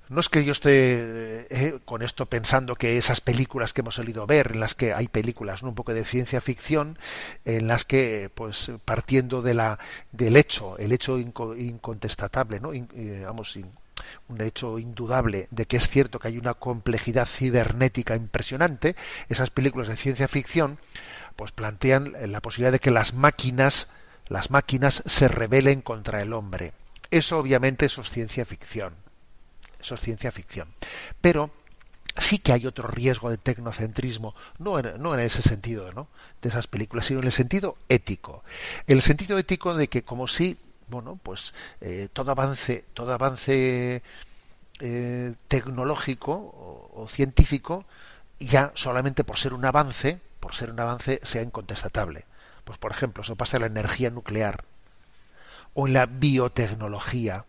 No 0.10 0.21
es 0.21 0.30
que 0.30 0.43
yo 0.43 0.54
esté 0.54 1.45
eh, 1.52 1.80
con 1.86 2.02
esto 2.02 2.25
pensando 2.25 2.75
que 2.75 2.97
esas 2.97 3.21
películas 3.21 3.73
que 3.73 3.82
hemos 3.82 3.93
solido 3.93 4.25
ver, 4.25 4.54
en 4.54 4.60
las 4.60 4.73
que 4.73 4.91
hay 4.91 5.08
películas, 5.08 5.62
un 5.62 5.75
poco 5.75 5.93
de 5.93 6.04
ciencia 6.04 6.41
ficción, 6.41 6.97
en 7.45 7.67
las 7.67 7.86
que, 7.86 8.32
pues, 8.34 8.71
partiendo 8.86 9.43
de 9.43 9.54
la, 9.54 9.78
del 10.12 10.36
hecho, 10.36 10.80
el 10.80 10.93
hecho 10.93 11.19
incontestable, 11.19 12.60
¿no? 12.60 12.73
Eh, 12.73 13.23
vamos, 13.23 13.56
un 14.28 14.41
hecho 14.41 14.80
indudable 14.80 15.47
de 15.52 15.65
que 15.65 15.78
es 15.78 15.88
cierto 15.88 16.19
que 16.19 16.30
hay 16.30 16.38
una 16.38 16.56
complejidad 16.56 17.28
cibernética 17.28 18.15
impresionante, 18.15 18.95
esas 19.30 19.52
películas 19.52 19.88
de 19.88 19.97
ciencia 19.97 20.28
ficción, 20.28 20.80
pues 21.36 21.52
plantean 21.52 22.13
la 22.32 22.41
posibilidad 22.41 22.71
de 22.71 22.80
que 22.80 22.91
las 22.91 23.13
máquinas, 23.13 23.89
las 24.30 24.52
máquinas 24.52 25.04
se 25.06 25.28
rebelen 25.28 25.82
contra 25.82 26.22
el 26.22 26.34
hombre. 26.34 26.74
Eso 27.12 27.39
obviamente 27.39 27.88
eso 27.88 28.02
es 28.02 28.10
ciencia 28.10 28.46
ficción 28.46 28.94
eso 29.80 29.96
es 29.96 30.02
ciencia 30.02 30.32
ficción. 30.32 30.68
Pero 31.22 31.52
sí 32.18 32.39
que 32.39 32.54
hay 32.54 32.68
otro 32.68 32.88
riesgo 32.88 33.30
de 33.30 33.38
tecnocentrismo, 33.38 34.36
no 34.58 34.80
en, 34.80 35.02
no 35.02 35.13
en 35.13 35.22
ese 35.22 35.42
sentido, 35.42 35.92
¿no? 35.94 36.08
de 36.42 36.50
esas 36.50 36.68
películas, 36.68 37.06
sino 37.06 37.20
en 37.20 37.28
el 37.28 37.32
sentido 37.32 37.78
ético. 37.88 38.44
El 38.88 39.02
sentido 39.02 39.38
ético 39.38 39.74
de 39.76 39.88
que 39.88 40.04
como 40.04 40.28
si, 40.28 40.58
bueno, 40.88 41.20
pues 41.22 41.54
eh, 41.82 42.10
todo 42.12 42.32
avance, 42.32 42.86
todo 42.94 43.13
avance 43.13 44.02
eh, 44.80 45.34
tecnológico 45.48 46.34
o, 46.34 46.92
o, 47.02 47.08
científico, 47.08 47.86
ya 48.39 48.72
solamente 48.76 49.24
por 49.24 49.38
ser 49.38 49.54
un 49.54 49.65
avance, 49.65 50.20
por 50.39 50.56
ser 50.56 50.72
un 50.72 50.80
avance, 50.80 51.20
sea 51.24 51.42
incontestatable. 51.42 52.26
Pues 52.69 52.77
por 52.77 52.91
ejemplo, 52.91 53.23
eso 53.23 53.36
pasa 53.36 53.58
en 53.58 53.62
la 53.62 53.67
energía 53.67 54.12
nuclear 54.12 54.63
o 55.73 55.88
en 55.88 55.93
la 55.93 56.05
biotecnología 56.05 57.45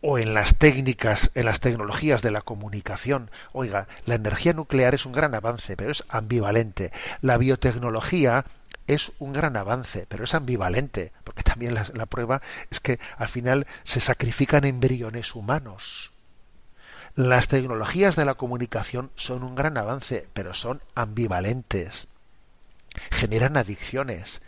o 0.00 0.18
en 0.18 0.34
las 0.34 0.54
técnicas, 0.54 1.32
en 1.34 1.46
las 1.46 1.58
tecnologías 1.58 2.22
de 2.22 2.30
la 2.30 2.42
comunicación. 2.42 3.32
Oiga, 3.52 3.88
la 4.06 4.14
energía 4.14 4.52
nuclear 4.52 4.94
es 4.94 5.04
un 5.04 5.10
gran 5.10 5.34
avance, 5.34 5.76
pero 5.76 5.90
es 5.90 6.04
ambivalente. 6.08 6.92
La 7.20 7.38
biotecnología 7.38 8.44
es 8.86 9.10
un 9.18 9.32
gran 9.32 9.56
avance, 9.56 10.06
pero 10.08 10.22
es 10.22 10.34
ambivalente, 10.36 11.10
porque 11.24 11.42
también 11.42 11.74
la, 11.74 11.84
la 11.94 12.06
prueba 12.06 12.40
es 12.70 12.78
que 12.78 13.00
al 13.16 13.26
final 13.26 13.66
se 13.82 13.98
sacrifican 13.98 14.64
embriones 14.64 15.34
humanos. 15.34 16.12
Las 17.16 17.48
tecnologías 17.48 18.14
de 18.14 18.24
la 18.24 18.34
comunicación 18.34 19.10
son 19.16 19.42
un 19.42 19.56
gran 19.56 19.76
avance, 19.76 20.28
pero 20.34 20.54
son 20.54 20.82
ambivalentes. 20.94 22.06
Generan 23.10 23.56
adicciones. 23.56 24.42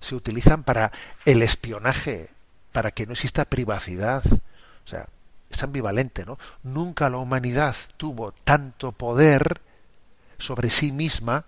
Se 0.00 0.14
utilizan 0.14 0.62
para 0.62 0.92
el 1.24 1.42
espionaje, 1.42 2.30
para 2.72 2.90
que 2.90 3.06
no 3.06 3.12
exista 3.12 3.44
privacidad, 3.44 4.22
o 4.26 4.88
sea, 4.88 5.06
es 5.50 5.62
ambivalente, 5.62 6.26
¿no? 6.26 6.38
Nunca 6.62 7.08
la 7.08 7.18
humanidad 7.18 7.74
tuvo 7.96 8.32
tanto 8.32 8.92
poder 8.92 9.60
sobre 10.38 10.70
sí 10.70 10.92
misma 10.92 11.44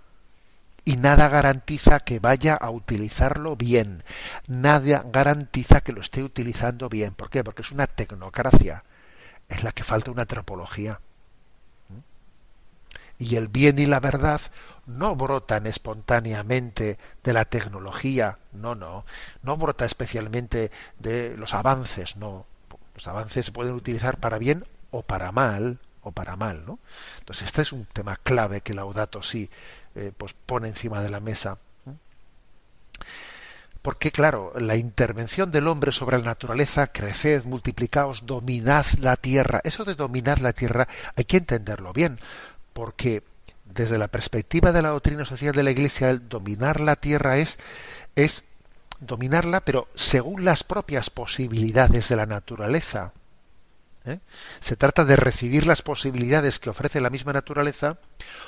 y 0.84 0.96
nada 0.96 1.28
garantiza 1.28 2.00
que 2.00 2.18
vaya 2.18 2.54
a 2.54 2.70
utilizarlo 2.70 3.56
bien. 3.56 4.02
Nada 4.46 5.04
garantiza 5.12 5.82
que 5.82 5.92
lo 5.92 6.00
esté 6.00 6.22
utilizando 6.22 6.88
bien. 6.88 7.12
¿Por 7.14 7.28
qué? 7.28 7.44
Porque 7.44 7.62
es 7.62 7.70
una 7.70 7.87
tecnocracia 7.87 8.84
en 9.48 9.64
la 9.64 9.72
que 9.72 9.84
falta 9.84 10.11
una 10.11 10.22
antropología. 10.22 11.00
Y 13.18 13.37
el 13.37 13.48
bien 13.48 13.78
y 13.78 13.87
la 13.87 14.00
verdad 14.00 14.40
no 14.87 15.16
brotan 15.16 15.66
espontáneamente 15.66 16.98
de 17.22 17.33
la 17.33 17.44
tecnología, 17.44 18.38
no, 18.52 18.74
no, 18.74 19.04
no 19.42 19.57
brota 19.57 19.85
especialmente 19.85 20.70
de 20.98 21.37
los 21.37 21.52
avances, 21.52 22.16
no, 22.16 22.46
los 22.94 23.07
avances 23.09 23.46
se 23.46 23.52
pueden 23.52 23.74
utilizar 23.74 24.18
para 24.18 24.38
bien 24.38 24.64
o 24.90 25.02
para 25.02 25.33
mal, 25.33 25.78
o 26.02 26.12
para 26.12 26.37
mal, 26.37 26.64
¿no? 26.64 26.78
Entonces 27.18 27.44
este 27.46 27.62
es 27.62 27.72
un 27.72 27.85
tema 27.85 28.16
clave 28.16 28.61
que 28.61 28.74
Laudato 28.74 29.22
sí 29.22 29.50
eh, 29.94 30.12
pues 30.16 30.33
pone 30.33 30.68
encima 30.68 31.02
de 31.02 31.11
la 31.11 31.20
mesa. 31.20 31.59
Porque, 33.83 34.11
claro, 34.11 34.52
la 34.59 34.76
intervención 34.76 35.50
del 35.52 35.68
hombre 35.68 35.92
sobre 35.92 36.18
la 36.18 36.24
naturaleza, 36.24 36.88
creced, 36.88 37.44
multiplicaos, 37.44 38.26
dominad 38.26 38.85
la 39.00 39.16
tierra. 39.16 39.61
Eso 39.64 39.85
de 39.85 39.94
dominar 39.94 40.40
la 40.40 40.52
tierra 40.52 40.88
hay 41.16 41.24
que 41.24 41.38
entenderlo 41.38 41.92
bien, 41.92 42.18
porque 42.78 43.24
desde 43.64 43.98
la 43.98 44.06
perspectiva 44.06 44.70
de 44.70 44.82
la 44.82 44.90
doctrina 44.90 45.24
social 45.24 45.52
de 45.52 45.64
la 45.64 45.72
Iglesia, 45.72 46.10
el 46.10 46.28
dominar 46.28 46.78
la 46.78 46.94
tierra 46.94 47.38
es, 47.38 47.58
es 48.14 48.44
dominarla, 49.00 49.64
pero 49.64 49.88
según 49.96 50.44
las 50.44 50.62
propias 50.62 51.10
posibilidades 51.10 52.08
de 52.08 52.14
la 52.14 52.26
naturaleza. 52.26 53.10
¿eh? 54.04 54.20
Se 54.60 54.76
trata 54.76 55.04
de 55.04 55.16
recibir 55.16 55.66
las 55.66 55.82
posibilidades 55.82 56.60
que 56.60 56.70
ofrece 56.70 57.00
la 57.00 57.10
misma 57.10 57.32
naturaleza, 57.32 57.98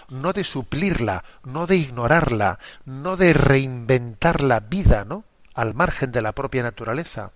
no 0.08 0.32
de 0.32 0.44
suplirla, 0.44 1.24
no 1.42 1.66
de 1.66 1.74
ignorarla, 1.74 2.60
no 2.84 3.16
de 3.16 3.32
reinventar 3.32 4.44
la 4.44 4.60
vida, 4.60 5.04
¿no? 5.04 5.24
Al 5.54 5.74
margen 5.74 6.12
de 6.12 6.22
la 6.22 6.30
propia 6.30 6.62
naturaleza. 6.62 7.32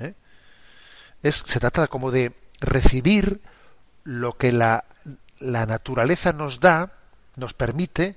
¿eh? 0.00 0.12
Es, 1.22 1.42
se 1.46 1.60
trata 1.60 1.86
como 1.86 2.10
de 2.10 2.34
recibir 2.60 3.40
lo 4.04 4.36
que 4.36 4.52
la, 4.52 4.84
la 5.38 5.66
naturaleza 5.66 6.32
nos 6.32 6.60
da, 6.60 6.92
nos 7.36 7.54
permite, 7.54 8.16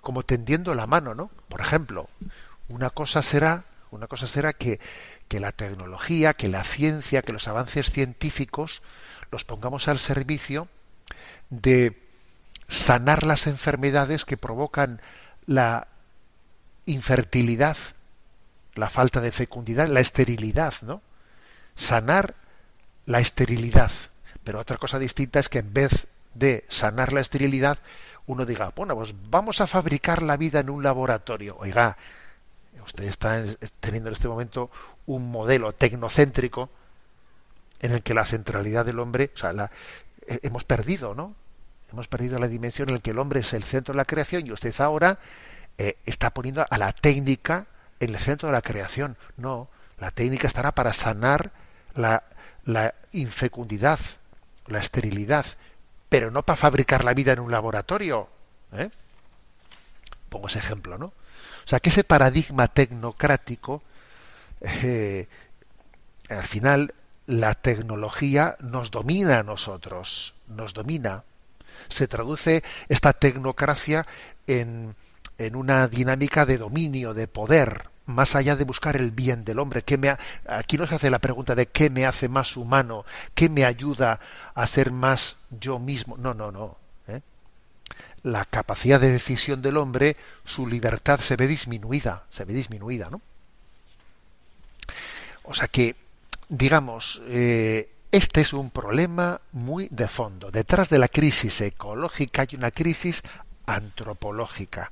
como 0.00 0.22
tendiendo 0.24 0.74
la 0.74 0.86
mano, 0.86 1.14
¿no? 1.14 1.30
Por 1.48 1.60
ejemplo, 1.60 2.08
una 2.68 2.90
cosa 2.90 3.22
será, 3.22 3.64
una 3.90 4.06
cosa 4.06 4.26
será 4.26 4.52
que, 4.52 4.80
que 5.28 5.40
la 5.40 5.52
tecnología, 5.52 6.34
que 6.34 6.48
la 6.48 6.64
ciencia, 6.64 7.22
que 7.22 7.32
los 7.32 7.48
avances 7.48 7.90
científicos 7.90 8.82
los 9.30 9.44
pongamos 9.44 9.88
al 9.88 9.98
servicio 9.98 10.68
de 11.50 12.02
sanar 12.68 13.24
las 13.24 13.46
enfermedades 13.46 14.24
que 14.24 14.36
provocan 14.36 15.00
la 15.46 15.88
infertilidad, 16.86 17.76
la 18.74 18.90
falta 18.90 19.20
de 19.20 19.32
fecundidad, 19.32 19.88
la 19.88 20.00
esterilidad, 20.00 20.74
¿no? 20.82 21.02
Sanar 21.76 22.34
la 23.06 23.20
esterilidad. 23.20 23.90
Pero 24.44 24.58
otra 24.58 24.76
cosa 24.76 24.98
distinta 24.98 25.38
es 25.38 25.48
que 25.48 25.58
en 25.60 25.72
vez 25.72 26.08
de 26.34 26.64
sanar 26.68 27.12
la 27.12 27.20
esterilidad, 27.20 27.78
uno 28.26 28.44
diga, 28.46 28.72
bueno, 28.74 28.94
pues 28.94 29.14
vamos 29.28 29.60
a 29.60 29.66
fabricar 29.66 30.22
la 30.22 30.36
vida 30.36 30.60
en 30.60 30.70
un 30.70 30.82
laboratorio. 30.82 31.56
Oiga, 31.58 31.96
usted 32.84 33.04
está 33.04 33.42
teniendo 33.80 34.08
en 34.08 34.14
este 34.14 34.28
momento 34.28 34.70
un 35.06 35.30
modelo 35.30 35.72
tecnocéntrico 35.72 36.70
en 37.80 37.92
el 37.92 38.02
que 38.02 38.14
la 38.14 38.24
centralidad 38.24 38.84
del 38.84 39.00
hombre, 39.00 39.32
o 39.34 39.38
sea, 39.38 39.52
la, 39.52 39.70
eh, 40.26 40.38
hemos 40.42 40.64
perdido, 40.64 41.14
¿no? 41.14 41.34
Hemos 41.92 42.08
perdido 42.08 42.38
la 42.38 42.48
dimensión 42.48 42.88
en 42.88 42.96
la 42.96 43.00
que 43.00 43.10
el 43.10 43.18
hombre 43.18 43.40
es 43.40 43.52
el 43.52 43.64
centro 43.64 43.92
de 43.92 43.98
la 43.98 44.04
creación 44.04 44.46
y 44.46 44.52
usted 44.52 44.74
ahora 44.80 45.18
eh, 45.78 45.98
está 46.06 46.30
poniendo 46.30 46.64
a 46.68 46.78
la 46.78 46.92
técnica 46.92 47.66
en 48.00 48.14
el 48.14 48.20
centro 48.20 48.48
de 48.48 48.52
la 48.52 48.62
creación. 48.62 49.16
No, 49.36 49.68
la 49.98 50.10
técnica 50.10 50.46
estará 50.46 50.72
para 50.72 50.92
sanar 50.92 51.52
la, 51.94 52.24
la 52.64 52.94
infecundidad, 53.12 53.98
la 54.66 54.78
esterilidad, 54.78 55.44
pero 56.12 56.30
no 56.30 56.42
para 56.42 56.58
fabricar 56.58 57.04
la 57.04 57.14
vida 57.14 57.32
en 57.32 57.40
un 57.40 57.50
laboratorio. 57.50 58.28
¿eh? 58.74 58.90
Pongo 60.28 60.46
ese 60.46 60.58
ejemplo, 60.58 60.98
¿no? 60.98 61.06
O 61.06 61.64
sea, 61.64 61.80
que 61.80 61.88
ese 61.88 62.04
paradigma 62.04 62.68
tecnocrático 62.68 63.82
eh, 64.60 65.26
al 66.28 66.42
final 66.42 66.92
la 67.26 67.54
tecnología 67.54 68.56
nos 68.60 68.90
domina 68.90 69.38
a 69.38 69.42
nosotros, 69.42 70.34
nos 70.48 70.74
domina. 70.74 71.24
Se 71.88 72.06
traduce 72.08 72.62
esta 72.90 73.14
tecnocracia 73.14 74.06
en, 74.46 74.94
en 75.38 75.56
una 75.56 75.88
dinámica 75.88 76.44
de 76.44 76.58
dominio, 76.58 77.14
de 77.14 77.26
poder, 77.26 77.88
más 78.06 78.34
allá 78.34 78.56
de 78.56 78.64
buscar 78.64 78.96
el 78.96 79.10
bien 79.10 79.44
del 79.44 79.58
hombre. 79.58 79.82
¿qué 79.82 79.96
me 79.96 80.16
aquí 80.46 80.78
nos 80.78 80.92
hace 80.92 81.10
la 81.10 81.18
pregunta 81.18 81.54
de 81.54 81.66
qué 81.66 81.90
me 81.90 82.06
hace 82.06 82.28
más 82.28 82.56
humano, 82.56 83.04
qué 83.34 83.48
me 83.48 83.64
ayuda 83.64 84.20
a 84.54 84.66
ser 84.66 84.90
más 84.90 85.36
yo 85.50 85.78
mismo. 85.78 86.16
No, 86.16 86.34
no, 86.34 86.50
no. 86.50 86.76
¿eh? 87.08 87.20
La 88.22 88.44
capacidad 88.44 89.00
de 89.00 89.12
decisión 89.12 89.62
del 89.62 89.76
hombre, 89.76 90.16
su 90.44 90.66
libertad 90.66 91.20
se 91.20 91.36
ve 91.36 91.46
disminuida, 91.46 92.24
se 92.30 92.44
ve 92.44 92.54
disminuida, 92.54 93.08
¿no? 93.10 93.20
O 95.44 95.54
sea 95.54 95.68
que, 95.68 95.96
digamos, 96.48 97.20
eh, 97.26 97.90
este 98.10 98.42
es 98.42 98.52
un 98.52 98.70
problema 98.70 99.40
muy 99.52 99.88
de 99.90 100.06
fondo. 100.06 100.50
Detrás 100.50 100.88
de 100.88 100.98
la 100.98 101.08
crisis 101.08 101.60
ecológica 101.60 102.42
hay 102.42 102.56
una 102.56 102.70
crisis 102.70 103.22
antropológica 103.66 104.90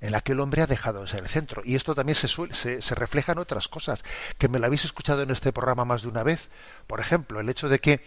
en 0.00 0.12
la 0.12 0.20
que 0.20 0.32
el 0.32 0.40
hombre 0.40 0.62
ha 0.62 0.66
dejado 0.66 1.02
de 1.02 1.08
ser 1.08 1.22
el 1.22 1.28
centro. 1.28 1.62
Y 1.64 1.74
esto 1.74 1.94
también 1.94 2.14
se, 2.14 2.28
se, 2.28 2.82
se, 2.82 2.94
refleja 2.94 3.32
en 3.32 3.38
otras 3.38 3.68
cosas, 3.68 4.04
que 4.38 4.48
me 4.48 4.58
lo 4.58 4.66
habéis 4.66 4.84
escuchado 4.84 5.22
en 5.22 5.30
este 5.30 5.52
programa 5.52 5.84
más 5.84 6.02
de 6.02 6.08
una 6.08 6.22
vez. 6.22 6.50
Por 6.86 7.00
ejemplo, 7.00 7.40
el 7.40 7.48
hecho 7.48 7.68
de 7.68 7.78
que 7.78 8.00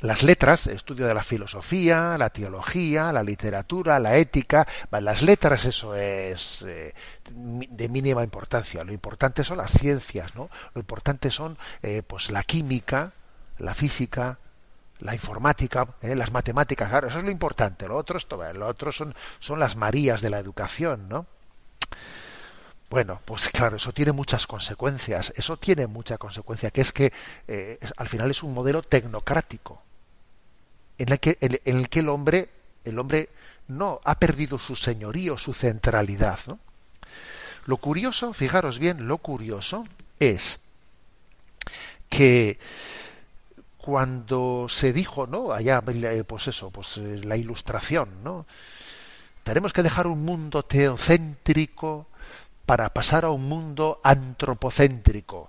las 0.00 0.22
letras, 0.22 0.68
el 0.68 0.76
estudio 0.76 1.06
de 1.06 1.14
la 1.14 1.22
filosofía, 1.22 2.16
la 2.18 2.30
teología, 2.30 3.12
la 3.12 3.22
literatura, 3.22 3.98
la 3.98 4.16
ética, 4.16 4.66
las 4.92 5.22
letras 5.22 5.64
eso 5.64 5.96
es 5.96 6.62
eh, 6.62 6.94
de 7.30 7.88
mínima 7.88 8.22
importancia. 8.22 8.84
Lo 8.84 8.92
importante 8.92 9.42
son 9.42 9.58
las 9.58 9.72
ciencias, 9.72 10.36
¿no? 10.36 10.50
Lo 10.74 10.80
importante 10.80 11.30
son 11.30 11.58
eh, 11.82 12.02
pues 12.06 12.30
la 12.30 12.44
química, 12.44 13.12
la 13.58 13.74
física, 13.74 14.38
la 15.00 15.14
informática, 15.14 15.88
eh, 16.02 16.14
las 16.14 16.32
matemáticas, 16.32 16.88
claro, 16.88 17.08
eso 17.08 17.18
es 17.18 17.24
lo 17.24 17.30
importante. 17.30 17.86
Lo 17.86 17.96
otro, 17.96 18.18
esto, 18.18 18.40
lo 18.52 18.66
otro 18.66 18.92
son, 18.92 19.14
son 19.38 19.58
las 19.58 19.76
Marías 19.76 20.20
de 20.20 20.30
la 20.30 20.38
educación, 20.38 21.08
¿no? 21.08 21.26
Bueno, 22.90 23.20
pues 23.24 23.50
claro, 23.50 23.76
eso 23.76 23.92
tiene 23.92 24.12
muchas 24.12 24.46
consecuencias. 24.46 25.32
Eso 25.36 25.56
tiene 25.58 25.86
mucha 25.86 26.16
consecuencia, 26.16 26.70
que 26.70 26.80
es 26.80 26.92
que 26.92 27.12
eh, 27.46 27.78
al 27.96 28.08
final 28.08 28.30
es 28.30 28.42
un 28.42 28.54
modelo 28.54 28.82
tecnocrático, 28.82 29.82
en 30.96 31.12
el 31.12 31.20
que, 31.20 31.36
en, 31.40 31.60
el, 31.64 31.88
que 31.88 32.00
el 32.00 32.08
hombre, 32.08 32.48
el 32.84 32.98
hombre 32.98 33.28
no 33.68 34.00
ha 34.04 34.18
perdido 34.18 34.58
su 34.58 34.74
señorío, 34.74 35.36
su 35.36 35.52
centralidad. 35.52 36.38
¿no? 36.46 36.58
Lo 37.66 37.76
curioso, 37.76 38.32
fijaros 38.32 38.78
bien, 38.78 39.06
lo 39.06 39.18
curioso 39.18 39.86
es 40.18 40.58
que 42.08 42.58
cuando 43.88 44.66
se 44.68 44.92
dijo, 44.92 45.26
¿no? 45.26 45.50
Allá, 45.50 45.82
eh, 45.86 46.22
pues 46.22 46.46
eso, 46.46 46.70
pues 46.70 46.98
eh, 46.98 47.22
la 47.24 47.38
ilustración, 47.38 48.22
¿no? 48.22 48.44
Tenemos 49.42 49.72
que 49.72 49.82
dejar 49.82 50.06
un 50.08 50.26
mundo 50.26 50.62
teocéntrico 50.62 52.06
para 52.66 52.92
pasar 52.92 53.24
a 53.24 53.30
un 53.30 53.48
mundo 53.48 53.98
antropocéntrico. 54.04 55.48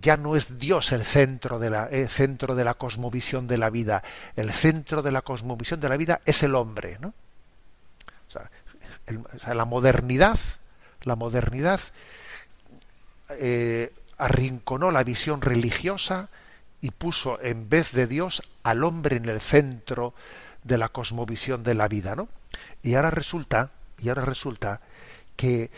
Ya 0.00 0.16
no 0.16 0.34
es 0.34 0.58
Dios 0.58 0.90
el 0.90 1.04
centro 1.04 1.60
de 1.60 1.70
la 1.70 1.86
eh, 1.92 2.08
centro 2.08 2.56
de 2.56 2.64
la 2.64 2.74
cosmovisión 2.74 3.46
de 3.46 3.56
la 3.56 3.70
vida. 3.70 4.02
El 4.34 4.52
centro 4.52 5.00
de 5.00 5.12
la 5.12 5.22
cosmovisión 5.22 5.78
de 5.78 5.88
la 5.88 5.96
vida 5.96 6.22
es 6.24 6.42
el 6.42 6.56
hombre, 6.56 6.98
¿no? 6.98 7.14
O 8.26 8.32
sea, 8.32 9.54
la 9.54 9.64
modernidad, 9.64 10.40
la 11.04 11.14
modernidad 11.14 11.80
arrinconó 14.18 14.90
la 14.90 15.04
visión 15.04 15.40
religiosa 15.40 16.30
y 16.84 16.90
puso 16.90 17.40
en 17.40 17.70
vez 17.70 17.92
de 17.92 18.06
Dios 18.06 18.42
al 18.62 18.84
hombre 18.84 19.16
en 19.16 19.26
el 19.26 19.40
centro 19.40 20.12
de 20.64 20.76
la 20.76 20.90
cosmovisión 20.90 21.64
de 21.64 21.72
la 21.72 21.88
vida, 21.88 22.14
¿no? 22.14 22.28
Y 22.82 22.94
ahora 22.94 23.08
resulta, 23.08 23.70
y 24.02 24.10
ahora 24.10 24.26
resulta 24.26 24.82
que 25.34 25.70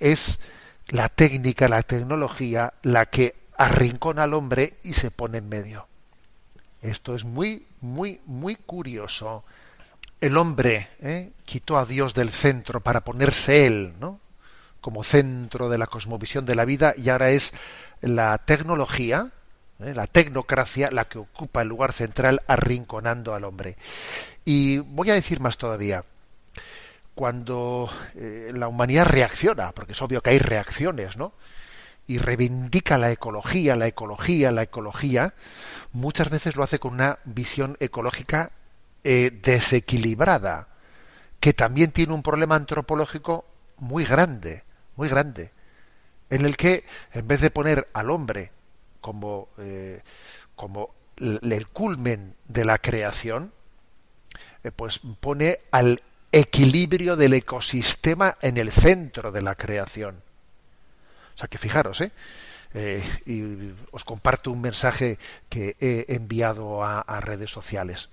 es 0.00 0.40
la 0.88 1.10
técnica, 1.10 1.68
la 1.68 1.82
tecnología 1.82 2.72
la 2.80 3.04
que 3.04 3.34
arrincona 3.58 4.22
al 4.22 4.32
hombre 4.32 4.78
y 4.82 4.94
se 4.94 5.10
pone 5.10 5.36
en 5.36 5.50
medio. 5.50 5.86
Esto 6.80 7.14
es 7.14 7.26
muy, 7.26 7.66
muy, 7.82 8.22
muy 8.24 8.56
curioso. 8.56 9.44
El 10.18 10.38
hombre 10.38 10.88
¿eh? 11.02 11.32
quitó 11.44 11.76
a 11.76 11.84
Dios 11.84 12.14
del 12.14 12.30
centro 12.30 12.80
para 12.80 13.02
ponerse 13.02 13.66
él, 13.66 13.92
¿no? 14.00 14.18
Como 14.80 15.04
centro 15.04 15.68
de 15.68 15.76
la 15.76 15.88
cosmovisión 15.88 16.46
de 16.46 16.54
la 16.54 16.64
vida 16.64 16.94
y 16.96 17.10
ahora 17.10 17.32
es 17.32 17.52
la 18.00 18.38
tecnología 18.38 19.30
¿eh? 19.80 19.94
la 19.94 20.06
tecnocracia 20.06 20.90
la 20.90 21.04
que 21.04 21.18
ocupa 21.18 21.62
el 21.62 21.68
lugar 21.68 21.92
central 21.92 22.42
arrinconando 22.46 23.34
al 23.34 23.44
hombre. 23.44 23.76
Y 24.44 24.78
voy 24.78 25.10
a 25.10 25.14
decir 25.14 25.40
más 25.40 25.58
todavía, 25.58 26.04
cuando 27.14 27.90
eh, 28.14 28.50
la 28.54 28.68
humanidad 28.68 29.06
reacciona, 29.06 29.72
porque 29.72 29.92
es 29.92 30.02
obvio 30.02 30.22
que 30.22 30.30
hay 30.30 30.38
reacciones, 30.38 31.16
¿no? 31.16 31.32
y 32.06 32.18
reivindica 32.18 32.98
la 32.98 33.10
ecología, 33.10 33.74
la 33.74 33.88
ecología, 33.88 34.52
la 34.52 34.62
ecología, 34.62 35.34
muchas 35.92 36.30
veces 36.30 36.56
lo 36.56 36.62
hace 36.62 36.78
con 36.78 36.94
una 36.94 37.18
visión 37.24 37.76
ecológica 37.80 38.52
eh, 39.02 39.36
desequilibrada, 39.42 40.68
que 41.40 41.52
también 41.52 41.90
tiene 41.90 42.12
un 42.12 42.22
problema 42.22 42.54
antropológico 42.54 43.44
muy 43.78 44.04
grande, 44.04 44.62
muy 44.94 45.08
grande, 45.08 45.50
en 46.30 46.44
el 46.44 46.56
que 46.56 46.84
en 47.12 47.26
vez 47.26 47.40
de 47.40 47.50
poner 47.50 47.88
al 47.92 48.10
hombre 48.10 48.52
como, 49.06 49.50
eh, 49.58 50.02
como 50.56 50.90
el 51.16 51.68
culmen 51.68 52.34
de 52.48 52.64
la 52.64 52.78
creación, 52.78 53.52
eh, 54.64 54.72
pues 54.72 55.00
pone 55.20 55.60
al 55.70 56.02
equilibrio 56.32 57.14
del 57.14 57.34
ecosistema 57.34 58.36
en 58.42 58.56
el 58.56 58.72
centro 58.72 59.30
de 59.30 59.42
la 59.42 59.54
creación. 59.54 60.16
O 61.36 61.38
sea 61.38 61.46
que 61.46 61.56
fijaros, 61.56 62.00
¿eh? 62.00 62.10
y 63.26 63.70
os 63.92 64.02
comparto 64.04 64.50
un 64.50 64.60
mensaje 64.60 65.20
que 65.48 65.76
he 65.78 66.12
enviado 66.12 66.82
a, 66.82 67.00
a 67.00 67.20
redes 67.20 67.50
sociales. 67.50 68.08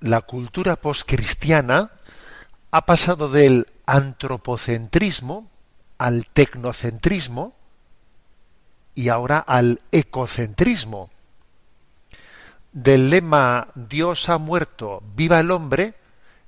La 0.00 0.20
cultura 0.22 0.74
poscristiana 0.74 1.92
ha 2.72 2.86
pasado 2.86 3.28
del 3.28 3.68
antropocentrismo 3.86 5.48
al 5.98 6.26
tecnocentrismo, 6.26 7.54
y 8.94 9.08
ahora 9.08 9.38
al 9.38 9.80
ecocentrismo. 9.90 11.10
Del 12.72 13.10
lema 13.10 13.68
Dios 13.74 14.28
ha 14.28 14.38
muerto, 14.38 15.02
viva 15.14 15.40
el 15.40 15.50
hombre, 15.50 15.94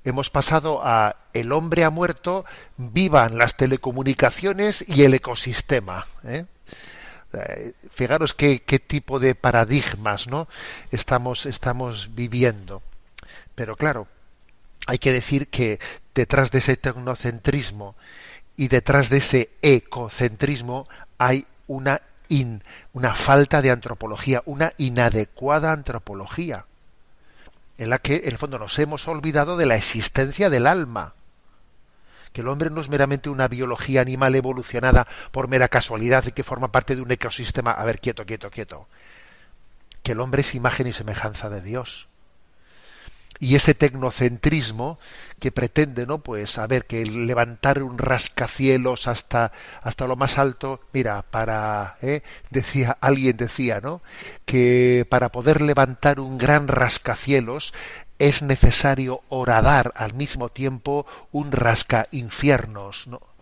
hemos 0.05 0.31
pasado 0.31 0.81
a 0.85 1.17
el 1.33 1.53
hombre 1.53 1.85
ha 1.85 1.91
muerto, 1.91 2.45
vivan 2.77 3.37
las 3.37 3.57
telecomunicaciones 3.57 4.85
y 4.89 5.03
el 5.05 5.15
ecosistema. 5.15 6.07
¿eh? 6.25 6.47
eh 7.33 7.73
fijaros 7.91 8.35
qué, 8.35 8.63
qué, 8.63 8.79
tipo 8.79 9.19
de 9.19 9.35
paradigmas 9.35 10.27
¿no? 10.27 10.49
estamos, 10.91 11.45
estamos 11.47 12.15
viviendo. 12.15 12.83
Pero 13.55 13.77
claro, 13.77 14.09
hay 14.87 14.99
que 14.99 15.13
decir 15.13 15.49
que 15.49 15.79
detrás 16.15 16.51
de 16.51 16.59
ese 16.59 16.77
tecnocentrismo 16.77 17.97
y 18.57 18.69
detrás 18.69 19.11
de 19.11 19.19
ese 19.19 19.51
ecocentrismo 19.63 20.89
hay 21.19 21.47
una 21.67 22.01
una 22.93 23.15
falta 23.15 23.63
de 23.63 23.71
antropología, 23.71 24.43
una 24.47 24.73
inadecuada 24.77 25.73
antropología, 25.73 26.67
en 27.79 27.91
la 27.91 27.99
que 27.99 28.17
en 28.17 28.29
el 28.29 28.39
fondo 28.39 28.59
nos 28.59 28.79
hemos 28.79 29.07
olvidado 29.09 29.57
de 29.57 29.67
la 29.67 29.77
existencia 29.77 30.51
del 30.51 30.67
alma, 30.67 31.15
que 32.33 32.41
el 32.41 32.49
hombre 32.49 32.71
no 32.71 32.81
es 32.81 32.89
meramente 32.89 33.31
una 33.31 33.47
biología 33.47 34.01
animal 34.01 34.35
evolucionada 34.35 35.07
por 35.31 35.49
mera 35.49 35.69
casualidad 35.69 36.25
y 36.27 36.33
que 36.33 36.43
forma 36.43 36.73
parte 36.73 36.97
de 36.97 37.03
un 37.03 37.11
ecosistema. 37.13 37.71
A 37.71 37.85
ver, 37.85 38.01
quieto, 38.01 38.27
quieto, 38.27 38.51
quieto. 38.51 38.89
Que 40.03 40.13
el 40.13 40.21
hombre 40.21 40.41
es 40.41 40.55
imagen 40.57 40.89
y 40.89 40.93
semejanza 40.93 41.49
de 41.49 41.61
Dios 41.61 42.09
y 43.41 43.57
ese 43.57 43.75
tecnocentrismo 43.75 44.99
que 45.39 45.53
pretende 45.53 46.07
no 46.07 46.19
pues 46.19 46.51
saber 46.51 46.87
que 46.87 47.05
levantar 47.05 47.83
un 47.83 47.99
rascacielos 47.99 49.09
hasta 49.09 49.53
hasta 49.83 50.07
lo 50.07 50.17
más 50.17 50.39
alto. 50.39 50.81
Mira 50.93 51.23
para 51.23 51.97
¿eh? 52.03 52.23
decía 52.51 52.97
alguien 53.01 53.37
decía 53.37 53.81
no 53.81 54.03
que 54.45 55.07
para 55.09 55.31
poder 55.31 55.61
levantar 55.61 56.21
un 56.21 56.39
gran 56.39 56.69
rascacielos 56.69 57.75
es 58.19 58.43
necesario 58.43 59.23
horadar 59.29 59.93
al 59.97 60.15
mismo 60.15 60.49
tiempo 60.49 61.07
un 61.33 61.51
rasca 61.53 62.07
infiernos 62.13 63.07
no 63.09 63.34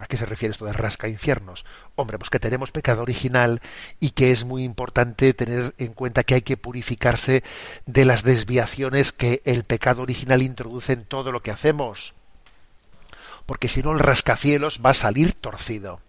¿A 0.00 0.06
qué 0.06 0.16
se 0.16 0.24
refiere 0.24 0.52
esto 0.52 0.64
de 0.64 0.72
rasca 0.72 1.08
infiernos? 1.08 1.66
Hombre, 1.94 2.18
pues 2.18 2.30
que 2.30 2.40
tenemos 2.40 2.72
pecado 2.72 3.02
original 3.02 3.60
y 4.00 4.12
que 4.12 4.32
es 4.32 4.44
muy 4.44 4.64
importante 4.64 5.34
tener 5.34 5.74
en 5.76 5.92
cuenta 5.92 6.24
que 6.24 6.34
hay 6.34 6.42
que 6.42 6.56
purificarse 6.56 7.44
de 7.84 8.06
las 8.06 8.22
desviaciones 8.22 9.12
que 9.12 9.42
el 9.44 9.62
pecado 9.64 10.00
original 10.02 10.40
introduce 10.40 10.94
en 10.94 11.04
todo 11.04 11.32
lo 11.32 11.42
que 11.42 11.50
hacemos. 11.50 12.14
porque 13.46 13.68
si 13.68 13.82
no 13.82 13.92
el 13.92 13.98
rascacielos 13.98 14.80
va 14.84 14.90
a 14.90 14.94
salir 14.94 15.32
torcido 15.34 16.00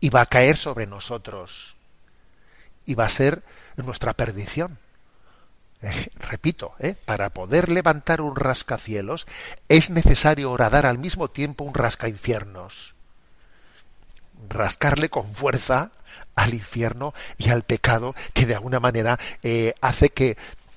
y 0.00 0.10
va 0.10 0.20
a 0.20 0.26
caer 0.26 0.58
sobre 0.58 0.86
nosotros 0.86 1.76
y 2.84 2.94
va 2.94 3.06
a 3.06 3.08
ser 3.08 3.42
nuestra 3.76 4.12
perdición. 4.12 4.78
Repito, 6.30 6.74
eh, 6.78 6.94
para 7.04 7.30
poder 7.30 7.70
levantar 7.70 8.20
un 8.20 8.36
rascacielos 8.36 9.26
es 9.68 9.90
necesario 9.90 10.50
horadar 10.50 10.86
al 10.86 10.98
mismo 10.98 11.28
tiempo 11.28 11.64
un 11.64 11.74
rascainfiernos. 11.74 12.94
Rascarle 14.48 15.08
con 15.08 15.28
fuerza 15.28 15.92
al 16.34 16.54
infierno 16.54 17.14
y 17.38 17.50
al 17.50 17.62
pecado 17.62 18.14
que 18.32 18.46
de 18.46 18.54
alguna 18.54 18.80
manera 18.80 19.18
eh, 19.42 19.74
hace 19.80 20.10
que 20.10 20.36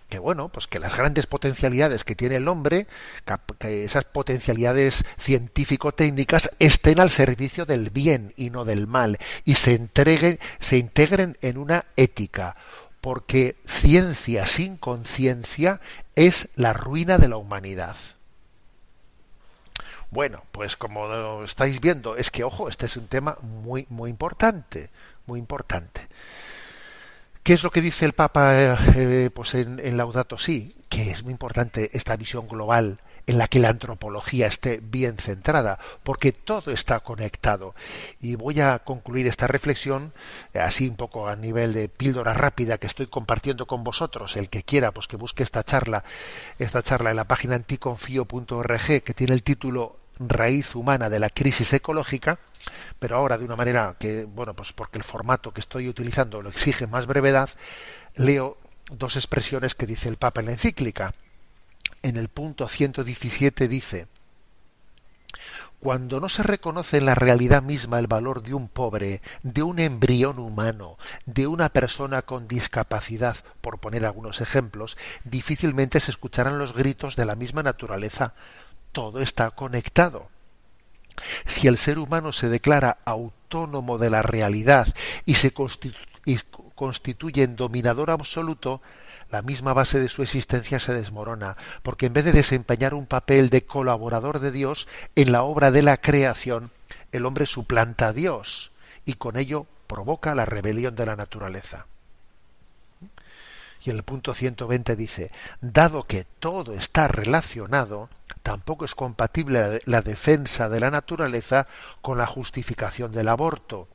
que 0.10 0.20
bueno, 0.20 0.48
pues 0.48 0.68
que 0.68 0.80
las 0.80 0.96
grandes 0.96 1.26
potencialidades 1.26 2.06
que 2.06 2.16
tiene 2.16 2.38
el 2.38 2.48
hombre, 2.48 2.88
que 3.60 3.84
esas 3.84 4.06
potencialidades 4.06 5.04
científico-técnicas 5.18 6.52
estén 6.60 7.02
al 7.02 7.10
servicio 7.10 7.66
del 7.66 7.90
bien 7.90 8.34
y 8.38 8.50
no 8.50 8.64
del 8.64 8.88
mal 8.88 9.18
y 9.44 9.56
se 9.56 9.74
entreguen, 9.74 10.40
se 10.62 10.78
integren 10.78 11.38
en 11.42 11.58
una 11.58 11.88
ética, 11.98 12.56
porque 13.08 13.56
ciencia 13.66 14.46
sin 14.46 14.76
conciencia 14.76 15.80
es 16.16 16.50
la 16.56 16.74
ruina 16.74 17.18
de 17.18 17.30
la 17.30 17.38
humanidad. 17.38 17.96
Bueno, 20.12 20.44
pues 20.52 20.76
como 20.76 21.42
estáis 21.46 21.80
viendo, 21.80 22.18
es 22.18 22.32
que 22.32 22.44
ojo, 22.44 22.68
este 22.68 22.86
es 22.86 22.98
un 22.98 23.08
tema 23.08 23.38
muy 23.42 23.88
muy 23.88 24.10
importante, 24.10 24.90
muy 25.26 25.40
importante. 25.40 26.06
¿Qué 27.44 27.54
es 27.54 27.64
lo 27.64 27.72
que 27.72 27.80
dice 27.80 28.04
el 28.04 28.12
Papa 28.12 28.62
eh, 28.62 28.76
eh, 28.98 29.30
pues 29.34 29.56
en, 29.56 29.96
Laudato 29.96 30.38
Si? 30.38 30.76
Que 30.90 31.10
es 31.10 31.24
muy 31.24 31.32
importante 31.32 31.92
esta 31.94 32.18
visión 32.18 32.46
global 32.46 33.00
en 33.28 33.38
la 33.38 33.48
que 33.48 33.60
la 33.60 33.70
antropología 33.70 34.48
esté 34.48 34.80
bien 34.82 35.18
centrada, 35.18 35.78
porque 36.04 36.32
todo 36.32 36.72
está 36.72 37.02
conectado. 37.02 37.76
Y 38.22 38.36
voy 38.36 38.62
a 38.62 38.80
concluir 38.80 39.28
esta 39.28 39.48
reflexión, 39.48 40.14
eh, 40.54 40.60
así 40.60 40.88
un 40.88 40.96
poco 40.96 41.28
a 41.28 41.36
nivel 41.36 41.74
de 41.74 41.90
píldora 41.90 42.34
rápida 42.34 42.78
que 42.78 42.88
estoy 42.88 43.08
compartiendo 43.08 43.68
con 43.68 43.84
vosotros. 43.84 44.38
El 44.38 44.50
que 44.50 44.64
quiera, 44.64 44.92
pues 44.92 45.08
que 45.08 45.18
busque 45.18 45.44
esta 45.44 45.64
charla, 45.64 46.04
esta 46.58 46.82
charla 46.82 47.12
en 47.12 47.18
la 47.18 47.28
página 47.28 47.56
anticonfío.org, 47.56 49.04
que 49.04 49.14
tiene 49.14 49.34
el 49.34 49.44
título 49.44 49.98
Raíz 50.20 50.74
humana 50.74 51.10
de 51.12 51.20
la 51.20 51.30
crisis 51.30 51.74
ecológica 51.74 52.40
pero 53.00 53.16
ahora 53.16 53.38
de 53.38 53.46
una 53.46 53.56
manera 53.56 53.96
que, 54.00 54.26
bueno, 54.26 54.54
pues 54.54 54.74
porque 54.74 54.98
el 54.98 55.04
formato 55.04 55.54
que 55.54 55.62
estoy 55.62 55.88
utilizando 55.88 56.42
lo 56.42 56.50
exige 56.50 56.88
más 56.88 57.06
brevedad, 57.06 57.50
leo 58.16 58.58
dos 58.92 59.16
expresiones 59.16 59.76
que 59.76 59.86
dice 59.86 60.10
el 60.10 60.18
Papa 60.18 60.42
en 60.42 60.48
la 60.48 60.54
encíclica. 60.54 61.14
En 62.04 62.18
el 62.18 62.30
punto 62.30 62.68
117 62.68 63.68
dice, 63.68 64.08
cuando 65.80 66.20
no 66.20 66.28
se 66.28 66.42
reconoce 66.42 66.98
en 66.98 67.06
la 67.06 67.14
realidad 67.14 67.62
misma 67.62 68.00
el 68.00 68.08
valor 68.08 68.42
de 68.42 68.56
un 68.56 68.68
pobre, 68.68 69.22
de 69.44 69.62
un 69.62 69.78
embrión 69.78 70.40
humano, 70.40 70.98
de 71.26 71.46
una 71.46 71.70
persona 71.70 72.24
con 72.24 72.48
discapacidad, 72.48 73.38
por 73.62 73.80
poner 73.80 74.06
algunos 74.06 74.42
ejemplos, 74.42 74.98
difícilmente 75.24 76.00
se 76.00 76.12
escucharán 76.12 76.58
los 76.58 76.74
gritos 76.74 77.16
de 77.16 77.26
la 77.26 77.36
misma 77.36 77.62
naturaleza. 77.62 78.34
Todo 78.92 79.22
está 79.22 79.52
conectado. 79.52 80.30
Si 81.46 81.68
el 81.68 81.78
ser 81.78 82.00
humano 82.00 82.32
se 82.32 82.50
declara 82.50 82.98
autónomo 83.06 83.98
de 84.00 84.10
la 84.10 84.24
realidad 84.24 84.88
y 85.26 85.36
se 85.36 85.54
constituye 85.54 87.44
en 87.44 87.56
dominador 87.56 88.10
absoluto, 88.10 88.82
la 89.32 89.42
misma 89.42 89.74
base 89.74 90.00
de 90.00 90.10
su 90.10 90.24
existencia 90.24 90.80
se 90.80 90.94
desmorona, 90.94 91.58
porque 91.84 92.06
en 92.06 92.14
vez 92.14 92.26
de 92.26 92.32
desempeñar 92.32 92.94
un 92.94 93.06
papel 93.06 93.50
de 93.50 93.66
colaborador 93.66 94.40
de 94.40 94.52
Dios 94.52 94.88
en 95.16 95.32
la 95.32 95.44
obra 95.44 95.72
de 95.72 95.82
la 95.82 95.98
creación, 95.98 96.72
el 97.12 97.26
hombre 97.26 97.46
suplanta 97.46 98.08
a 98.08 98.14
Dios 98.14 98.72
y 99.06 99.14
con 99.14 99.38
ello 99.38 99.66
provoca 99.88 100.36
la 100.36 100.46
rebelión 100.46 100.96
de 100.96 101.06
la 101.06 101.16
naturaleza. 101.16 101.88
Y 103.84 103.90
en 103.90 103.98
el 103.98 104.04
punto 104.04 104.34
120 104.34 104.96
dice, 104.96 105.32
dado 105.62 106.04
que 106.04 106.26
todo 106.40 106.74
está 106.74 107.08
relacionado, 107.08 108.10
tampoco 108.44 108.86
es 108.86 108.96
compatible 108.96 109.82
la 109.86 110.02
defensa 110.02 110.68
de 110.68 110.80
la 110.80 110.92
naturaleza 110.92 111.68
con 112.02 112.18
la 112.18 112.26
justificación 112.26 113.12
del 113.12 113.30
aborto. 113.30 113.88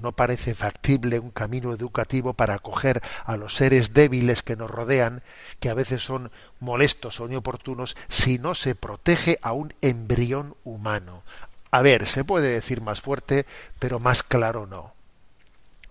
No 0.00 0.12
parece 0.12 0.54
factible 0.54 1.18
un 1.18 1.30
camino 1.30 1.72
educativo 1.72 2.32
para 2.32 2.54
acoger 2.54 3.02
a 3.24 3.36
los 3.36 3.54
seres 3.56 3.92
débiles 3.92 4.42
que 4.42 4.56
nos 4.56 4.70
rodean, 4.70 5.22
que 5.60 5.68
a 5.68 5.74
veces 5.74 6.02
son 6.02 6.30
molestos 6.60 7.20
o 7.20 7.26
inoportunos, 7.26 7.96
si 8.08 8.38
no 8.38 8.54
se 8.54 8.74
protege 8.74 9.38
a 9.42 9.52
un 9.52 9.74
embrión 9.80 10.56
humano. 10.64 11.22
A 11.70 11.82
ver, 11.82 12.08
se 12.08 12.24
puede 12.24 12.48
decir 12.48 12.80
más 12.80 13.00
fuerte, 13.00 13.46
pero 13.78 13.98
más 13.98 14.22
claro 14.22 14.66
no. 14.66 14.94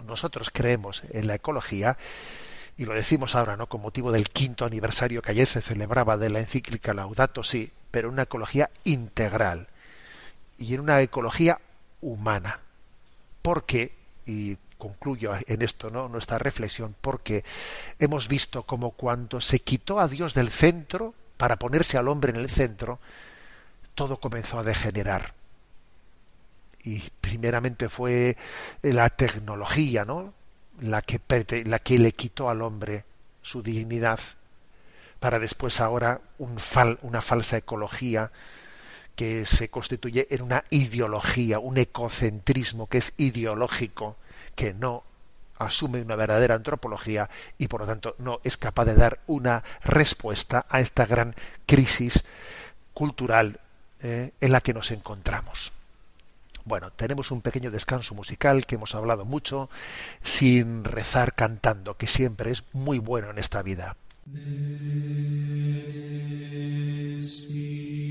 Nosotros 0.05 0.49
creemos 0.51 1.03
en 1.11 1.27
la 1.27 1.35
ecología 1.35 1.97
y 2.77 2.85
lo 2.85 2.93
decimos 2.93 3.35
ahora, 3.35 3.57
¿no? 3.57 3.67
Con 3.67 3.81
motivo 3.81 4.11
del 4.11 4.29
quinto 4.29 4.65
aniversario 4.65 5.21
que 5.21 5.31
ayer 5.31 5.47
se 5.47 5.61
celebraba 5.61 6.17
de 6.17 6.29
la 6.29 6.39
encíclica 6.39 6.93
Laudato 6.93 7.43
Si, 7.43 7.71
pero 7.91 8.09
una 8.09 8.23
ecología 8.23 8.71
integral 8.83 9.67
y 10.57 10.73
en 10.73 10.81
una 10.81 11.01
ecología 11.01 11.59
humana. 12.01 12.59
Porque, 13.41 13.93
y 14.25 14.57
concluyo 14.77 15.33
en 15.45 15.61
esto, 15.61 15.89
¿no? 15.89 16.09
Nuestra 16.09 16.37
reflexión, 16.37 16.95
porque 16.99 17.43
hemos 17.99 18.27
visto 18.27 18.63
como 18.63 18.91
cuando 18.91 19.39
se 19.41 19.59
quitó 19.59 19.99
a 19.99 20.07
Dios 20.07 20.33
del 20.33 20.49
centro 20.49 21.13
para 21.37 21.57
ponerse 21.57 21.97
al 21.97 22.07
hombre 22.07 22.31
en 22.31 22.37
el 22.37 22.49
centro, 22.49 22.99
todo 23.95 24.17
comenzó 24.17 24.59
a 24.59 24.63
degenerar. 24.63 25.33
Y 26.83 27.03
primeramente 27.21 27.89
fue 27.89 28.37
la 28.81 29.09
tecnología, 29.09 30.03
¿no? 30.03 30.33
la 30.81 31.01
que, 31.01 31.19
la 31.65 31.79
que 31.79 31.99
le 31.99 32.11
quitó 32.13 32.49
al 32.49 32.61
hombre 32.61 33.05
su 33.41 33.61
dignidad, 33.61 34.19
para 35.19 35.39
después 35.39 35.79
ahora 35.79 36.21
un 36.39 36.57
fal, 36.57 36.97
una 37.03 37.21
falsa 37.21 37.57
ecología 37.57 38.31
que 39.21 39.45
se 39.45 39.69
constituye 39.69 40.25
en 40.31 40.41
una 40.41 40.63
ideología, 40.71 41.59
un 41.59 41.77
ecocentrismo 41.77 42.87
que 42.87 42.97
es 42.97 43.13
ideológico, 43.17 44.15
que 44.55 44.73
no 44.73 45.03
asume 45.59 46.01
una 46.01 46.15
verdadera 46.15 46.55
antropología 46.55 47.29
y 47.59 47.67
por 47.67 47.81
lo 47.81 47.85
tanto 47.85 48.15
no 48.17 48.39
es 48.43 48.57
capaz 48.57 48.85
de 48.85 48.95
dar 48.95 49.19
una 49.27 49.63
respuesta 49.83 50.65
a 50.67 50.79
esta 50.79 51.05
gran 51.05 51.35
crisis 51.67 52.23
cultural 52.95 53.59
eh, 54.01 54.31
en 54.41 54.51
la 54.51 54.61
que 54.61 54.73
nos 54.73 54.89
encontramos. 54.89 55.71
Bueno, 56.65 56.89
tenemos 56.89 57.29
un 57.29 57.43
pequeño 57.43 57.69
descanso 57.69 58.15
musical 58.15 58.65
que 58.65 58.73
hemos 58.73 58.95
hablado 58.95 59.23
mucho, 59.23 59.69
sin 60.23 60.83
rezar 60.83 61.35
cantando, 61.35 61.95
que 61.95 62.07
siempre 62.07 62.49
es 62.49 62.63
muy 62.73 62.97
bueno 62.97 63.29
en 63.29 63.37
esta 63.37 63.61
vida. 63.61 63.95
Del 64.25 64.41
Espíritu. 67.15 68.01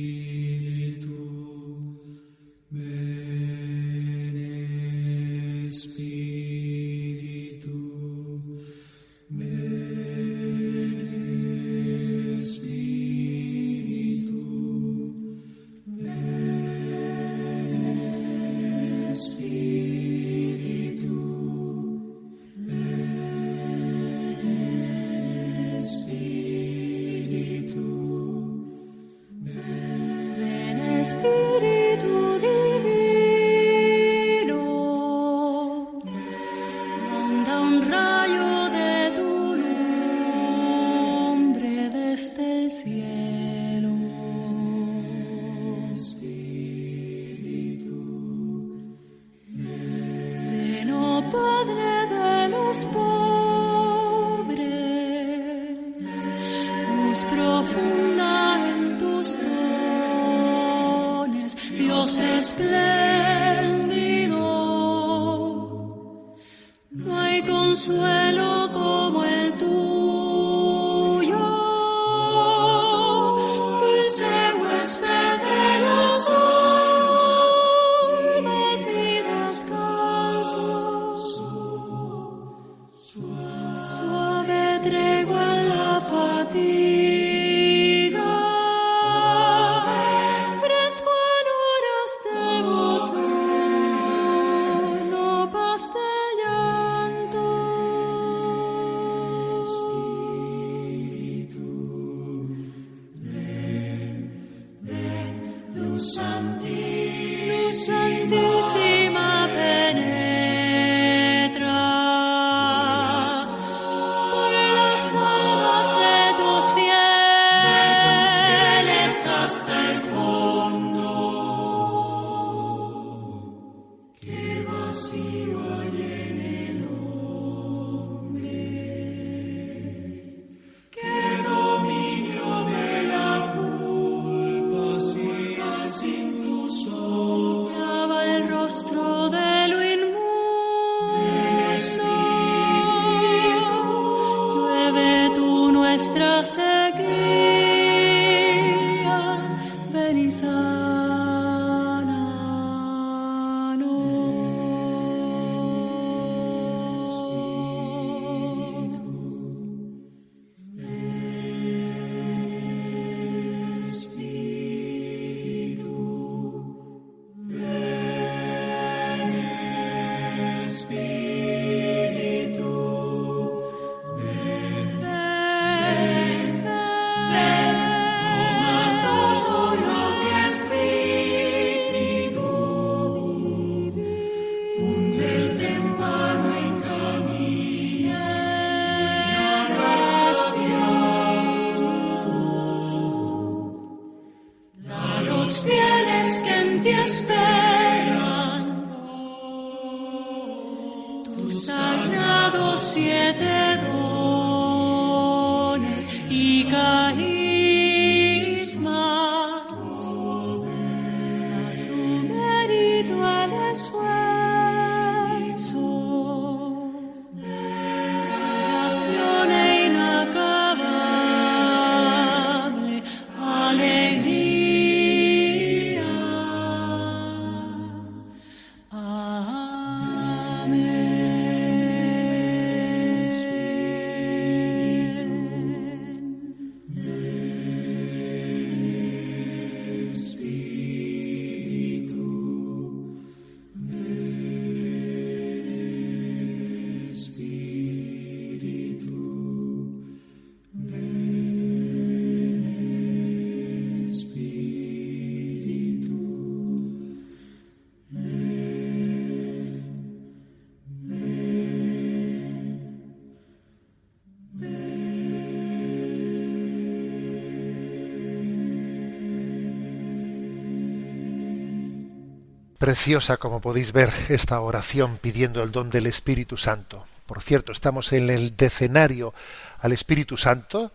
Preciosa, 272.90 273.36
como 273.36 273.60
podéis 273.60 273.92
ver, 273.92 274.12
esta 274.30 274.60
oración 274.60 275.18
pidiendo 275.22 275.62
el 275.62 275.70
don 275.70 275.90
del 275.90 276.08
Espíritu 276.08 276.56
Santo. 276.56 277.04
Por 277.24 277.40
cierto, 277.40 277.70
estamos 277.70 278.12
en 278.12 278.28
el 278.30 278.56
decenario 278.56 279.32
al 279.78 279.92
Espíritu 279.92 280.36
Santo 280.36 280.90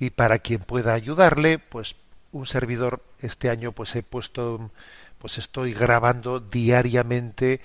y 0.00 0.10
para 0.10 0.40
quien 0.40 0.58
pueda 0.58 0.92
ayudarle, 0.92 1.60
pues 1.60 1.94
un 2.32 2.46
servidor 2.46 3.00
este 3.20 3.48
año 3.48 3.70
pues 3.70 3.94
he 3.94 4.02
puesto 4.02 4.72
pues 5.18 5.38
estoy 5.38 5.72
grabando 5.72 6.40
diariamente 6.40 7.60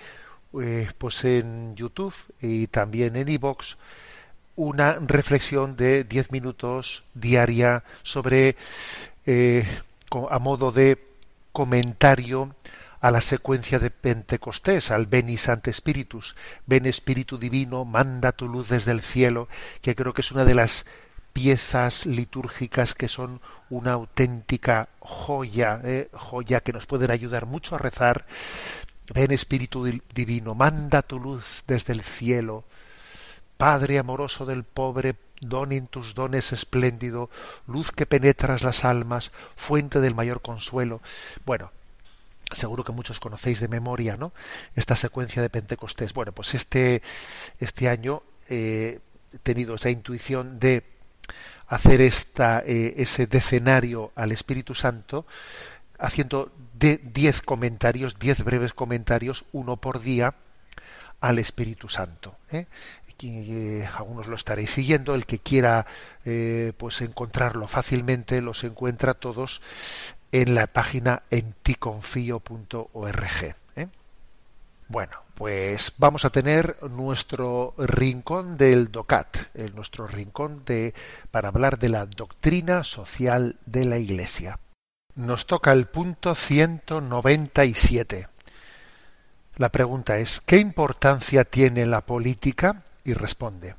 eh, 0.61 0.88
pues 0.99 1.25
en 1.25 1.75
YouTube 1.75 2.13
y 2.39 2.67
también 2.67 3.15
en 3.15 3.29
iVoox 3.29 3.77
una 4.57 4.99
reflexión 5.01 5.75
de 5.75 6.03
diez 6.03 6.32
minutos 6.32 7.03
diaria 7.15 7.84
sobre 8.03 8.57
eh, 9.25 9.65
a 10.29 10.38
modo 10.38 10.71
de 10.71 11.03
comentario 11.51 12.53
a 13.01 13.09
la 13.09 13.19
secuencia 13.19 13.79
de 13.79 13.89
Pentecostés, 13.89 14.91
al 14.91 15.07
Ven 15.07 15.27
y 15.27 15.37
Sante 15.37 15.73
Spiritus, 15.73 16.35
ven 16.67 16.85
Espíritu 16.85 17.39
Divino, 17.39 17.83
manda 17.83 18.31
tu 18.31 18.47
luz 18.47 18.69
desde 18.69 18.91
el 18.91 19.01
cielo, 19.01 19.47
que 19.81 19.95
creo 19.95 20.13
que 20.13 20.21
es 20.21 20.31
una 20.31 20.45
de 20.45 20.53
las 20.53 20.85
piezas 21.33 22.05
litúrgicas 22.05 22.93
que 22.93 23.07
son 23.07 23.41
una 23.69 23.93
auténtica 23.93 24.89
joya, 24.99 25.81
eh, 25.83 26.09
joya 26.13 26.61
que 26.61 26.73
nos 26.73 26.85
pueden 26.85 27.09
ayudar 27.09 27.47
mucho 27.47 27.75
a 27.75 27.79
rezar. 27.79 28.25
Ven 29.13 29.31
Espíritu 29.31 29.83
Divino, 30.13 30.53
manda 30.53 31.01
tu 31.01 31.19
luz 31.19 31.63
desde 31.65 31.93
el 31.93 32.03
cielo. 32.03 32.65
Padre 33.57 33.97
amoroso 33.97 34.45
del 34.45 34.63
pobre, 34.63 35.15
don 35.39 35.71
en 35.71 35.87
tus 35.87 36.13
dones 36.13 36.51
espléndido, 36.51 37.31
luz 37.65 37.91
que 37.91 38.05
penetras 38.05 38.61
las 38.61 38.85
almas, 38.85 39.31
fuente 39.55 39.99
del 39.99 40.15
mayor 40.15 40.41
consuelo. 40.41 41.01
Bueno, 41.45 41.71
seguro 42.55 42.83
que 42.83 42.91
muchos 42.91 43.19
conocéis 43.19 43.59
de 43.59 43.67
memoria, 43.67 44.17
¿no? 44.17 44.33
Esta 44.75 44.95
secuencia 44.95 45.41
de 45.41 45.49
Pentecostés. 45.49 46.13
Bueno, 46.13 46.31
pues 46.31 46.53
este, 46.53 47.01
este 47.59 47.89
año 47.89 48.23
eh, 48.49 48.99
he 49.33 49.37
tenido 49.39 49.75
esa 49.75 49.89
intuición 49.89 50.59
de 50.59 50.83
hacer 51.67 52.01
esta, 52.01 52.63
eh, 52.65 52.95
ese 52.97 53.27
decenario 53.27 54.11
al 54.15 54.31
Espíritu 54.31 54.75
Santo, 54.75 55.25
haciendo 55.97 56.51
de 56.73 56.97
diez 56.97 57.41
comentarios, 57.41 58.19
diez 58.19 58.43
breves 58.43 58.73
comentarios, 58.73 59.45
uno 59.51 59.77
por 59.77 60.01
día, 60.01 60.35
al 61.21 61.39
Espíritu 61.39 61.87
Santo. 61.87 62.35
¿eh? 62.51 62.65
eh 63.23 63.87
algunos 63.95 64.27
lo 64.27 64.35
estaréis 64.35 64.71
siguiendo, 64.71 65.13
el 65.13 65.27
que 65.27 65.39
quiera 65.39 65.85
pues 66.77 67.01
encontrarlo 67.01 67.67
fácilmente 67.67 68.41
los 68.41 68.63
encuentra 68.63 69.13
todos 69.13 69.61
en 70.32 70.55
la 70.55 70.67
página 70.67 71.23
enticonfío.org. 71.29 73.55
¿eh? 73.75 73.88
Bueno, 74.88 75.17
pues 75.36 75.91
vamos 75.97 76.23
a 76.25 76.29
tener 76.29 76.77
nuestro 76.91 77.73
rincón 77.77 78.55
del 78.57 78.91
DOCAT, 78.91 79.55
el, 79.55 79.73
nuestro 79.75 80.07
rincón 80.07 80.63
de, 80.65 80.93
para 81.32 81.49
hablar 81.49 81.79
de 81.79 81.89
la 81.89 82.05
doctrina 82.05 82.84
social 82.84 83.57
de 83.65 83.86
la 83.86 83.97
Iglesia. 83.97 84.59
Nos 85.15 85.47
toca 85.47 85.71
el 85.73 85.88
punto 85.88 86.36
197. 86.36 88.27
La 89.57 89.69
pregunta 89.69 90.17
es, 90.17 90.41
¿qué 90.41 90.57
importancia 90.57 91.43
tiene 91.43 91.86
la 91.86 92.01
política? 92.01 92.84
Y 93.03 93.13
responde, 93.13 93.75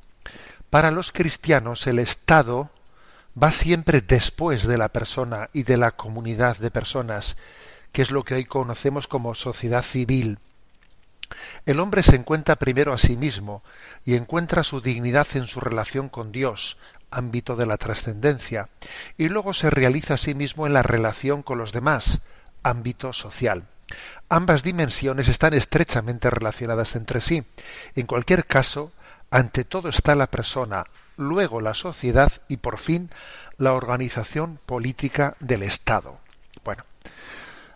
para 0.69 0.91
los 0.91 1.11
cristianos 1.11 1.87
el 1.87 1.97
Estado 1.99 2.69
va 3.41 3.51
siempre 3.51 4.01
después 4.01 4.67
de 4.67 4.77
la 4.77 4.89
persona 4.89 5.49
y 5.53 5.63
de 5.63 5.77
la 5.77 5.91
comunidad 5.91 6.57
de 6.57 6.71
personas, 6.71 7.37
que 7.91 8.01
es 8.01 8.11
lo 8.11 8.23
que 8.23 8.35
hoy 8.35 8.45
conocemos 8.45 9.07
como 9.07 9.35
sociedad 9.35 9.83
civil. 9.83 10.39
El 11.65 11.79
hombre 11.79 12.03
se 12.03 12.15
encuentra 12.15 12.57
primero 12.57 12.93
a 12.93 12.97
sí 12.97 13.17
mismo 13.17 13.63
y 14.05 14.15
encuentra 14.15 14.63
su 14.63 14.81
dignidad 14.81 15.27
en 15.33 15.47
su 15.47 15.59
relación 15.59 16.09
con 16.09 16.31
Dios, 16.31 16.77
ámbito 17.09 17.55
de 17.55 17.65
la 17.65 17.77
trascendencia, 17.77 18.69
y 19.17 19.29
luego 19.29 19.53
se 19.53 19.69
realiza 19.69 20.15
a 20.15 20.17
sí 20.17 20.33
mismo 20.35 20.67
en 20.67 20.73
la 20.73 20.83
relación 20.83 21.43
con 21.43 21.57
los 21.57 21.71
demás, 21.71 22.21
ámbito 22.61 23.13
social. 23.13 23.65
Ambas 24.29 24.63
dimensiones 24.63 25.27
están 25.27 25.53
estrechamente 25.53 26.29
relacionadas 26.29 26.95
entre 26.95 27.21
sí. 27.21 27.43
En 27.95 28.07
cualquier 28.07 28.45
caso, 28.45 28.91
ante 29.29 29.63
todo 29.63 29.89
está 29.89 30.15
la 30.15 30.27
persona, 30.27 30.85
luego 31.17 31.61
la 31.61 31.73
sociedad 31.73 32.31
y 32.47 32.57
por 32.57 32.77
fin 32.77 33.09
la 33.57 33.73
organización 33.73 34.59
política 34.65 35.35
del 35.39 35.63
Estado. 35.63 36.19
Bueno, 36.63 36.83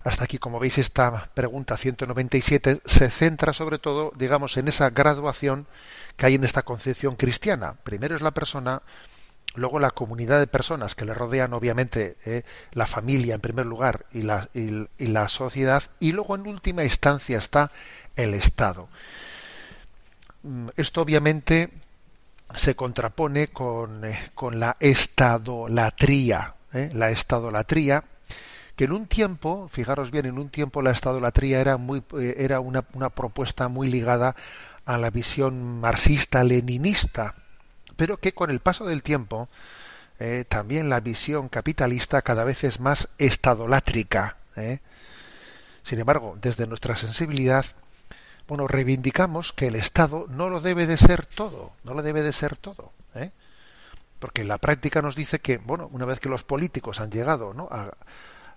hasta 0.04 0.24
aquí, 0.24 0.38
como 0.38 0.60
veis, 0.60 0.78
esta 0.78 1.30
pregunta 1.34 1.76
197 1.76 2.82
se 2.86 3.10
centra 3.10 3.54
sobre 3.54 3.78
todo, 3.78 4.14
digamos, 4.16 4.56
en 4.58 4.68
esa 4.68 4.90
graduación 4.90 5.68
que 6.16 6.26
hay 6.26 6.36
en 6.36 6.44
esta 6.44 6.64
concepción 6.64 7.16
cristiana. 7.16 7.76
Primero 7.84 8.16
es 8.16 8.22
la 8.22 8.32
persona, 8.32 8.82
luego 9.56 9.80
la 9.80 9.92
comunidad 9.92 10.40
de 10.40 10.48
personas 10.48 10.96
que 10.96 11.06
le 11.06 11.14
rodean, 11.14 11.54
obviamente, 11.54 12.16
eh, 12.26 12.44
la 12.72 12.88
familia 12.88 13.36
en 13.36 13.42
primer 13.42 13.66
lugar 13.66 14.06
y 14.14 14.22
la, 14.22 14.50
y 14.54 15.08
la 15.08 15.28
sociedad, 15.28 15.84
y 16.00 16.14
luego 16.14 16.36
en 16.36 16.48
última 16.48 16.84
instancia 16.86 17.38
está 17.38 17.72
el 18.16 18.34
Estado. 18.34 18.88
Mm, 20.44 20.70
esto 20.78 21.02
obviamente 21.02 21.70
se 22.56 22.76
contrapone 22.76 23.50
con, 23.50 24.06
eh, 24.06 24.32
con 24.34 24.60
la 24.60 24.78
estadolatría. 24.80 26.56
¿eh? 26.74 26.90
La 26.94 27.10
estadolatría, 27.10 28.04
que 28.76 28.86
en 28.86 28.92
un 28.92 29.08
tiempo, 29.08 29.68
fijaros 29.72 30.12
bien, 30.12 30.26
en 30.26 30.40
un 30.40 30.50
tiempo 30.50 30.82
la 30.82 30.92
estadolatría 30.92 31.60
era, 31.60 31.78
muy, 31.78 32.04
eh, 32.20 32.36
era 32.40 32.60
una, 32.60 32.86
una 32.94 33.10
propuesta 33.10 33.68
muy 33.68 33.90
ligada 33.90 34.36
a 34.86 34.98
la 34.98 35.10
visión 35.10 35.80
marxista-leninista, 35.82 37.36
pero 37.96 38.18
que 38.18 38.34
con 38.34 38.50
el 38.50 38.60
paso 38.60 38.86
del 38.86 39.04
tiempo 39.04 39.50
también 40.48 40.90
la 40.90 41.00
visión 41.00 41.48
capitalista 41.48 42.24
cada 42.24 42.44
vez 42.44 42.64
es 42.64 42.80
más 42.80 43.08
estadolátrica. 43.20 44.38
Sin 45.84 46.00
embargo, 46.00 46.36
desde 46.42 46.66
nuestra 46.66 46.96
sensibilidad, 46.96 47.66
bueno, 48.48 48.68
reivindicamos 48.68 49.54
que 49.54 49.68
el 49.68 49.76
Estado 49.76 50.26
no 50.30 50.50
lo 50.50 50.62
debe 50.62 50.88
de 50.88 50.98
ser 50.98 51.26
todo, 51.26 51.72
no 51.84 51.94
lo 51.94 52.02
debe 52.02 52.22
de 52.22 52.32
ser 52.32 52.56
todo, 52.56 52.92
¿eh? 53.16 53.32
porque 54.20 54.44
la 54.44 54.58
práctica 54.58 55.02
nos 55.02 55.16
dice 55.16 55.40
que, 55.40 55.58
bueno, 55.58 55.90
una 55.92 56.06
vez 56.06 56.20
que 56.20 56.30
los 56.30 56.44
políticos 56.44 57.00
han 57.00 57.12
llegado 57.12 57.54
¿no? 57.54 57.68
a, 57.72 57.92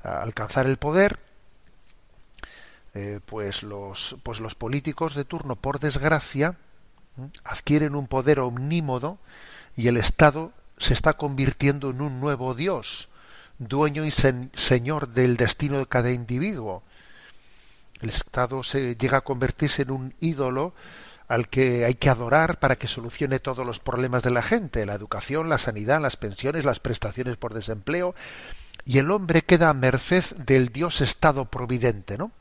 alcanzar 0.02 0.66
el 0.66 0.78
poder, 0.78 1.18
pues 3.26 3.62
los, 3.62 4.16
pues 4.22 4.40
los 4.40 4.54
políticos 4.54 5.14
de 5.14 5.26
turno, 5.26 5.56
por 5.56 5.78
desgracia, 5.78 6.56
adquieren 7.44 7.94
un 7.94 8.06
poder 8.06 8.40
omnímodo 8.40 9.18
y 9.76 9.88
el 9.88 9.96
Estado 9.96 10.52
se 10.78 10.94
está 10.94 11.14
convirtiendo 11.14 11.90
en 11.90 12.00
un 12.00 12.20
nuevo 12.20 12.54
Dios, 12.54 13.08
dueño 13.58 14.04
y 14.04 14.10
señor 14.10 15.08
del 15.08 15.36
destino 15.36 15.78
de 15.78 15.86
cada 15.86 16.10
individuo. 16.10 16.82
El 18.00 18.08
Estado 18.08 18.62
se 18.62 18.96
llega 18.96 19.18
a 19.18 19.22
convertirse 19.22 19.82
en 19.82 19.90
un 19.90 20.14
ídolo 20.20 20.74
al 21.28 21.48
que 21.48 21.84
hay 21.84 21.94
que 21.94 22.10
adorar 22.10 22.58
para 22.58 22.76
que 22.76 22.88
solucione 22.88 23.38
todos 23.38 23.64
los 23.64 23.78
problemas 23.78 24.22
de 24.22 24.30
la 24.30 24.42
gente, 24.42 24.84
la 24.84 24.94
educación, 24.94 25.48
la 25.48 25.58
sanidad, 25.58 26.00
las 26.00 26.16
pensiones, 26.16 26.64
las 26.64 26.80
prestaciones 26.80 27.36
por 27.36 27.54
desempleo, 27.54 28.14
y 28.84 28.98
el 28.98 29.10
hombre 29.10 29.42
queda 29.42 29.68
a 29.68 29.74
merced 29.74 30.24
del 30.38 30.70
Dios 30.70 31.00
Estado 31.00 31.44
providente, 31.44 32.18
¿no? 32.18 32.32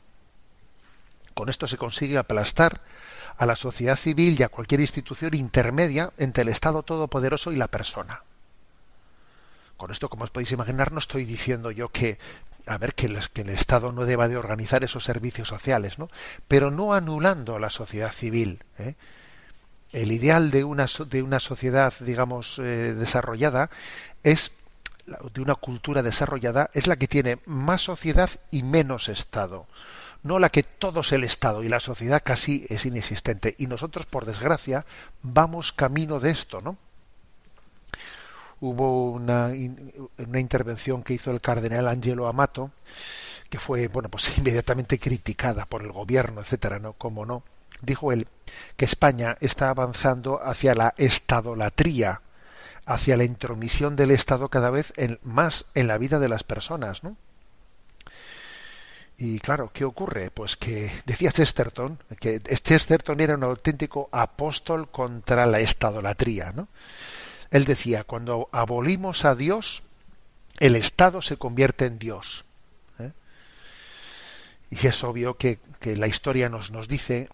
Con 1.34 1.48
esto 1.48 1.68
se 1.68 1.76
consigue 1.76 2.18
aplastar 2.18 2.80
a 3.36 3.46
la 3.46 3.54
sociedad 3.54 3.96
civil 3.96 4.36
y 4.38 4.42
a 4.42 4.48
cualquier 4.48 4.80
institución 4.80 5.34
intermedia 5.34 6.12
entre 6.18 6.42
el 6.42 6.48
Estado 6.48 6.82
todopoderoso 6.82 7.52
y 7.52 7.56
la 7.56 7.68
persona. 7.68 8.22
Con 9.80 9.90
esto, 9.90 10.10
como 10.10 10.24
os 10.24 10.30
podéis 10.30 10.52
imaginar, 10.52 10.92
no 10.92 10.98
estoy 10.98 11.24
diciendo 11.24 11.70
yo 11.70 11.88
que, 11.88 12.18
a 12.66 12.76
ver, 12.76 12.92
que, 12.92 13.06
el 13.06 13.48
Estado 13.48 13.92
no 13.92 14.04
deba 14.04 14.28
de 14.28 14.36
organizar 14.36 14.84
esos 14.84 15.04
servicios 15.04 15.48
sociales, 15.48 15.98
¿no? 15.98 16.10
Pero 16.48 16.70
no 16.70 16.92
anulando 16.92 17.58
la 17.58 17.70
sociedad 17.70 18.12
civil. 18.12 18.62
¿eh? 18.78 18.96
El 19.90 20.12
ideal 20.12 20.50
de 20.50 20.64
una, 20.64 20.84
de 21.08 21.22
una 21.22 21.40
sociedad, 21.40 21.94
digamos, 22.00 22.58
eh, 22.58 22.92
desarrollada 22.92 23.70
es 24.22 24.52
de 25.32 25.40
una 25.40 25.54
cultura 25.54 26.02
desarrollada 26.02 26.68
es 26.74 26.86
la 26.86 26.96
que 26.96 27.08
tiene 27.08 27.38
más 27.46 27.80
sociedad 27.80 28.28
y 28.50 28.62
menos 28.62 29.08
Estado 29.08 29.66
no 30.22 30.38
la 30.38 30.50
que 30.50 30.62
todo 30.62 31.00
es 31.00 31.12
el 31.12 31.24
Estado 31.24 31.62
y 31.62 31.70
la 31.70 31.80
sociedad 31.80 32.20
casi 32.22 32.66
es 32.68 32.84
inexistente. 32.84 33.54
Y 33.56 33.68
nosotros, 33.68 34.04
por 34.04 34.26
desgracia, 34.26 34.84
vamos 35.22 35.72
camino 35.72 36.20
de 36.20 36.30
esto, 36.30 36.60
¿no? 36.60 36.76
Hubo 38.60 39.10
una, 39.10 39.50
una 40.18 40.40
intervención 40.40 41.02
que 41.02 41.14
hizo 41.14 41.30
el 41.30 41.40
cardenal 41.40 41.88
Angelo 41.88 42.26
Amato, 42.26 42.70
que 43.48 43.58
fue, 43.58 43.88
bueno, 43.88 44.08
pues 44.08 44.38
inmediatamente 44.38 44.98
criticada 44.98 45.66
por 45.66 45.82
el 45.82 45.92
gobierno, 45.92 46.40
etcétera, 46.40 46.78
¿no? 46.78 46.92
Como 46.94 47.26
no. 47.26 47.42
Dijo 47.82 48.12
él 48.12 48.28
que 48.76 48.84
España 48.84 49.36
está 49.40 49.70
avanzando 49.70 50.40
hacia 50.42 50.74
la 50.74 50.94
estadolatría, 50.96 52.20
hacia 52.84 53.16
la 53.16 53.24
intromisión 53.24 53.96
del 53.96 54.10
Estado 54.10 54.48
cada 54.48 54.70
vez 54.70 54.92
más 55.22 55.64
en 55.74 55.86
la 55.86 55.96
vida 55.96 56.18
de 56.18 56.28
las 56.28 56.44
personas, 56.44 57.02
¿no? 57.02 57.16
Y 59.16 59.38
claro, 59.38 59.70
¿qué 59.72 59.84
ocurre? 59.84 60.30
Pues 60.30 60.56
que 60.56 60.90
decía 61.04 61.30
Chesterton, 61.30 61.98
que 62.18 62.40
Chesterton 62.40 63.20
era 63.20 63.34
un 63.34 63.44
auténtico 63.44 64.08
apóstol 64.12 64.90
contra 64.90 65.44
la 65.44 65.60
estadolatría, 65.60 66.52
¿no? 66.52 66.68
Él 67.50 67.64
decía, 67.64 68.04
cuando 68.04 68.48
abolimos 68.52 69.24
a 69.24 69.34
Dios, 69.34 69.82
el 70.58 70.76
Estado 70.76 71.22
se 71.22 71.36
convierte 71.36 71.86
en 71.86 71.98
Dios. 71.98 72.44
¿eh? 72.98 73.12
Y 74.70 74.86
es 74.86 75.02
obvio 75.02 75.36
que, 75.36 75.58
la 75.82 76.06
historia 76.06 76.48
nos, 76.48 76.70
nos 76.70 76.86
dice 76.86 77.28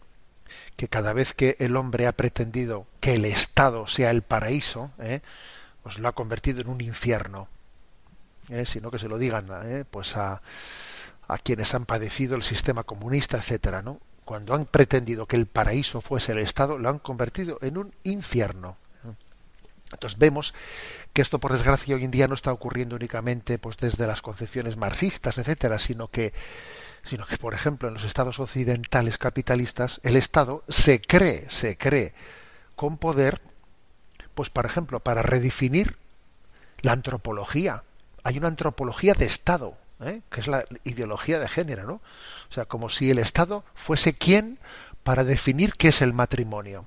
que 0.77 0.89
cada 0.89 1.13
vez 1.13 1.35
que 1.35 1.57
el 1.59 1.77
hombre 1.77 2.07
ha 2.07 2.13
pretendido 2.13 2.87
que 3.01 3.15
el 3.15 3.25
Estado 3.25 3.87
sea 3.87 4.11
el 4.11 4.23
paraíso, 4.23 4.91
¿eh? 4.99 5.21
pues 5.83 5.99
lo 5.99 6.09
ha 6.09 6.13
convertido 6.13 6.61
en 6.61 6.69
un 6.69 6.81
infierno. 6.81 7.49
¿eh? 8.49 8.65
Sino 8.65 8.91
que 8.91 8.99
se 8.99 9.09
lo 9.09 9.19
digan 9.19 9.49
¿eh? 9.65 9.85
pues 9.91 10.17
a 10.17 10.41
a 11.29 11.39
quienes 11.39 11.75
han 11.75 11.87
padecido 11.87 12.37
el 12.37 12.43
sistema 12.43 12.85
comunista, 12.85 13.39
etcétera, 13.39 13.83
¿no? 13.83 14.01
Cuando 14.25 14.55
han 14.55 14.65
pretendido 14.65 15.27
que 15.27 15.37
el 15.37 15.47
paraíso 15.47 16.01
fuese 16.01 16.33
el 16.33 16.39
Estado, 16.39 16.79
lo 16.79 16.89
han 16.89 16.99
convertido 16.99 17.59
en 17.63 17.79
un 17.79 17.95
infierno. 18.03 18.77
Entonces 19.93 20.19
vemos 20.19 20.55
que 21.13 21.23
esto, 21.23 21.39
por 21.39 21.53
desgracia, 21.53 21.95
hoy 21.95 22.05
en 22.05 22.11
día 22.11 22.29
no 22.29 22.35
está 22.35 22.53
ocurriendo 22.53 22.97
únicamente 22.97 23.59
pues, 23.59 23.77
desde 23.77 24.07
las 24.07 24.23
concepciones 24.23 24.77
marxistas, 24.77 25.39
etcétera, 25.39 25.79
sino 25.79 26.09
que, 26.09 26.35
sino 27.05 27.27
que, 27.27 27.37
por 27.37 27.55
ejemplo, 27.55 27.89
en 27.89 27.95
los 27.95 28.05
estados 28.05 28.41
occidentales 28.41 29.17
capitalistas, 29.17 30.01
el 30.03 30.17
Estado 30.17 30.65
se 30.69 31.01
cree, 31.01 31.49
se 31.49 31.77
cree 31.77 32.15
con 32.75 32.99
poder, 32.99 33.41
pues, 34.35 34.51
por 34.51 34.67
ejemplo, 34.67 35.01
para 35.01 35.23
redefinir 35.23 35.97
la 36.83 36.93
antropología. 36.93 37.85
Hay 38.25 38.39
una 38.39 38.49
antropología 38.49 39.15
de 39.15 39.25
Estado, 39.25 39.79
¿eh? 40.01 40.21
que 40.31 40.41
es 40.41 40.49
la 40.49 40.65
ideología 40.85 41.39
de 41.39 41.49
género, 41.49 41.85
¿no? 41.87 41.95
O 41.95 42.53
sea, 42.53 42.67
como 42.67 42.89
si 42.91 43.11
el 43.11 43.19
Estado 43.19 43.65
fuese 43.75 44.15
quien 44.15 44.59
para 45.03 45.25
definir 45.25 45.75
qué 45.75 45.89
es 45.89 46.03
el 46.03 46.13
matrimonio. 46.13 46.87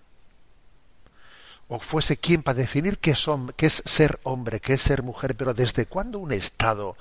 O 1.70 1.80
fuese 1.80 2.17
quien 2.17 2.43
para 2.43 2.57
definir 2.57 2.97
qué 2.97 3.11
es, 3.11 3.84
ser 3.86 4.20
hombre, 4.24 4.59
qué 4.59 4.74
es 4.74 4.82
ser 4.82 5.03
mujer. 5.03 5.36
Pero 5.36 5.53
¿desde 5.53 5.86
cuándo 5.86 6.20
un 6.20 6.34
Estado 6.34 6.97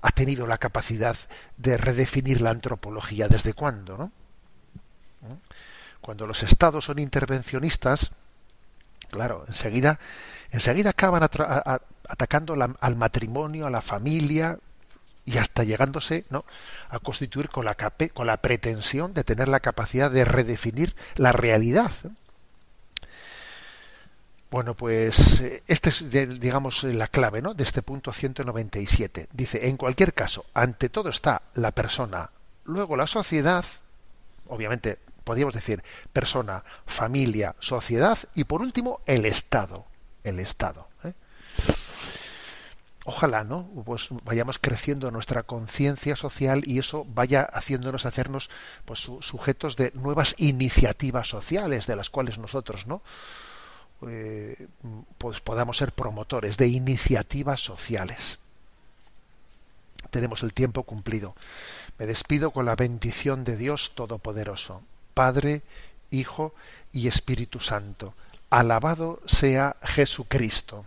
ha 0.00 0.10
tenido 0.10 0.46
la 0.46 0.58
capacidad 0.58 1.16
de 1.58 1.76
redefinir 1.76 2.40
la 2.40 2.50
antropología? 2.50 3.28
¿Desde 3.28 3.52
cuándo, 3.52 3.98
no? 3.98 4.12
Cuando 6.00 6.26
los 6.26 6.42
Estados 6.42 6.86
son 6.86 6.98
intervencionistas, 6.98 8.12
claro, 9.10 9.44
enseguida, 9.46 9.98
enseguida 10.50 10.90
acaban 10.90 11.22
atacando 11.22 12.56
al 12.80 12.96
matrimonio, 12.96 13.66
a 13.66 13.70
la 13.70 13.80
familia, 13.80 14.58
y 15.24 15.38
hasta 15.38 15.64
llegándose 15.64 16.24
¿no? 16.30 16.44
a 16.88 16.98
constituir 16.98 17.48
con 17.48 17.64
la 17.64 18.36
pretensión 18.38 19.14
de 19.14 19.24
tener 19.24 19.48
la 19.48 19.60
capacidad 19.60 20.10
de 20.10 20.24
redefinir 20.24 20.96
la 21.16 21.32
realidad. 21.32 21.92
Bueno, 24.52 24.74
pues 24.74 25.40
eh, 25.40 25.62
este 25.66 25.88
es, 25.88 26.10
digamos, 26.10 26.84
la 26.84 27.08
clave 27.08 27.40
¿no? 27.40 27.54
de 27.54 27.62
este 27.64 27.80
punto 27.80 28.12
197. 28.12 29.28
Dice, 29.32 29.66
en 29.66 29.78
cualquier 29.78 30.12
caso, 30.12 30.44
ante 30.52 30.90
todo 30.90 31.08
está 31.08 31.40
la 31.54 31.72
persona, 31.72 32.30
luego 32.64 32.94
la 32.94 33.06
sociedad, 33.06 33.64
obviamente 34.48 34.98
podríamos 35.24 35.54
decir 35.54 35.82
persona, 36.12 36.62
familia, 36.84 37.56
sociedad 37.60 38.18
y 38.34 38.44
por 38.44 38.60
último 38.60 39.00
el 39.06 39.24
Estado. 39.24 39.86
El 40.22 40.38
Estado. 40.38 40.86
¿eh? 41.02 41.14
ojalá 43.04 43.44
no 43.44 43.68
pues 43.84 44.08
vayamos 44.22 44.58
creciendo 44.58 45.10
nuestra 45.10 45.42
conciencia 45.42 46.14
social 46.14 46.62
y 46.66 46.78
eso 46.78 47.04
vaya 47.08 47.42
haciéndonos 47.42 48.06
hacernos 48.06 48.50
pues 48.84 49.00
sujetos 49.20 49.76
de 49.76 49.92
nuevas 49.94 50.34
iniciativas 50.38 51.26
sociales 51.26 51.86
de 51.86 51.96
las 51.96 52.10
cuales 52.10 52.38
nosotros 52.38 52.86
no 52.86 53.02
eh, 54.08 54.68
pues 55.18 55.40
podamos 55.40 55.78
ser 55.78 55.92
promotores 55.92 56.56
de 56.56 56.68
iniciativas 56.68 57.60
sociales. 57.60 58.38
Tenemos 60.10 60.42
el 60.42 60.52
tiempo 60.52 60.82
cumplido. 60.82 61.34
Me 61.98 62.06
despido 62.06 62.50
con 62.50 62.66
la 62.66 62.76
bendición 62.76 63.44
de 63.44 63.56
Dios 63.56 63.92
todopoderoso 63.94 64.82
Padre 65.14 65.62
Hijo 66.10 66.54
y 66.92 67.08
Espíritu 67.08 67.60
Santo. 67.60 68.14
Alabado 68.50 69.20
sea 69.26 69.76
Jesucristo 69.82 70.86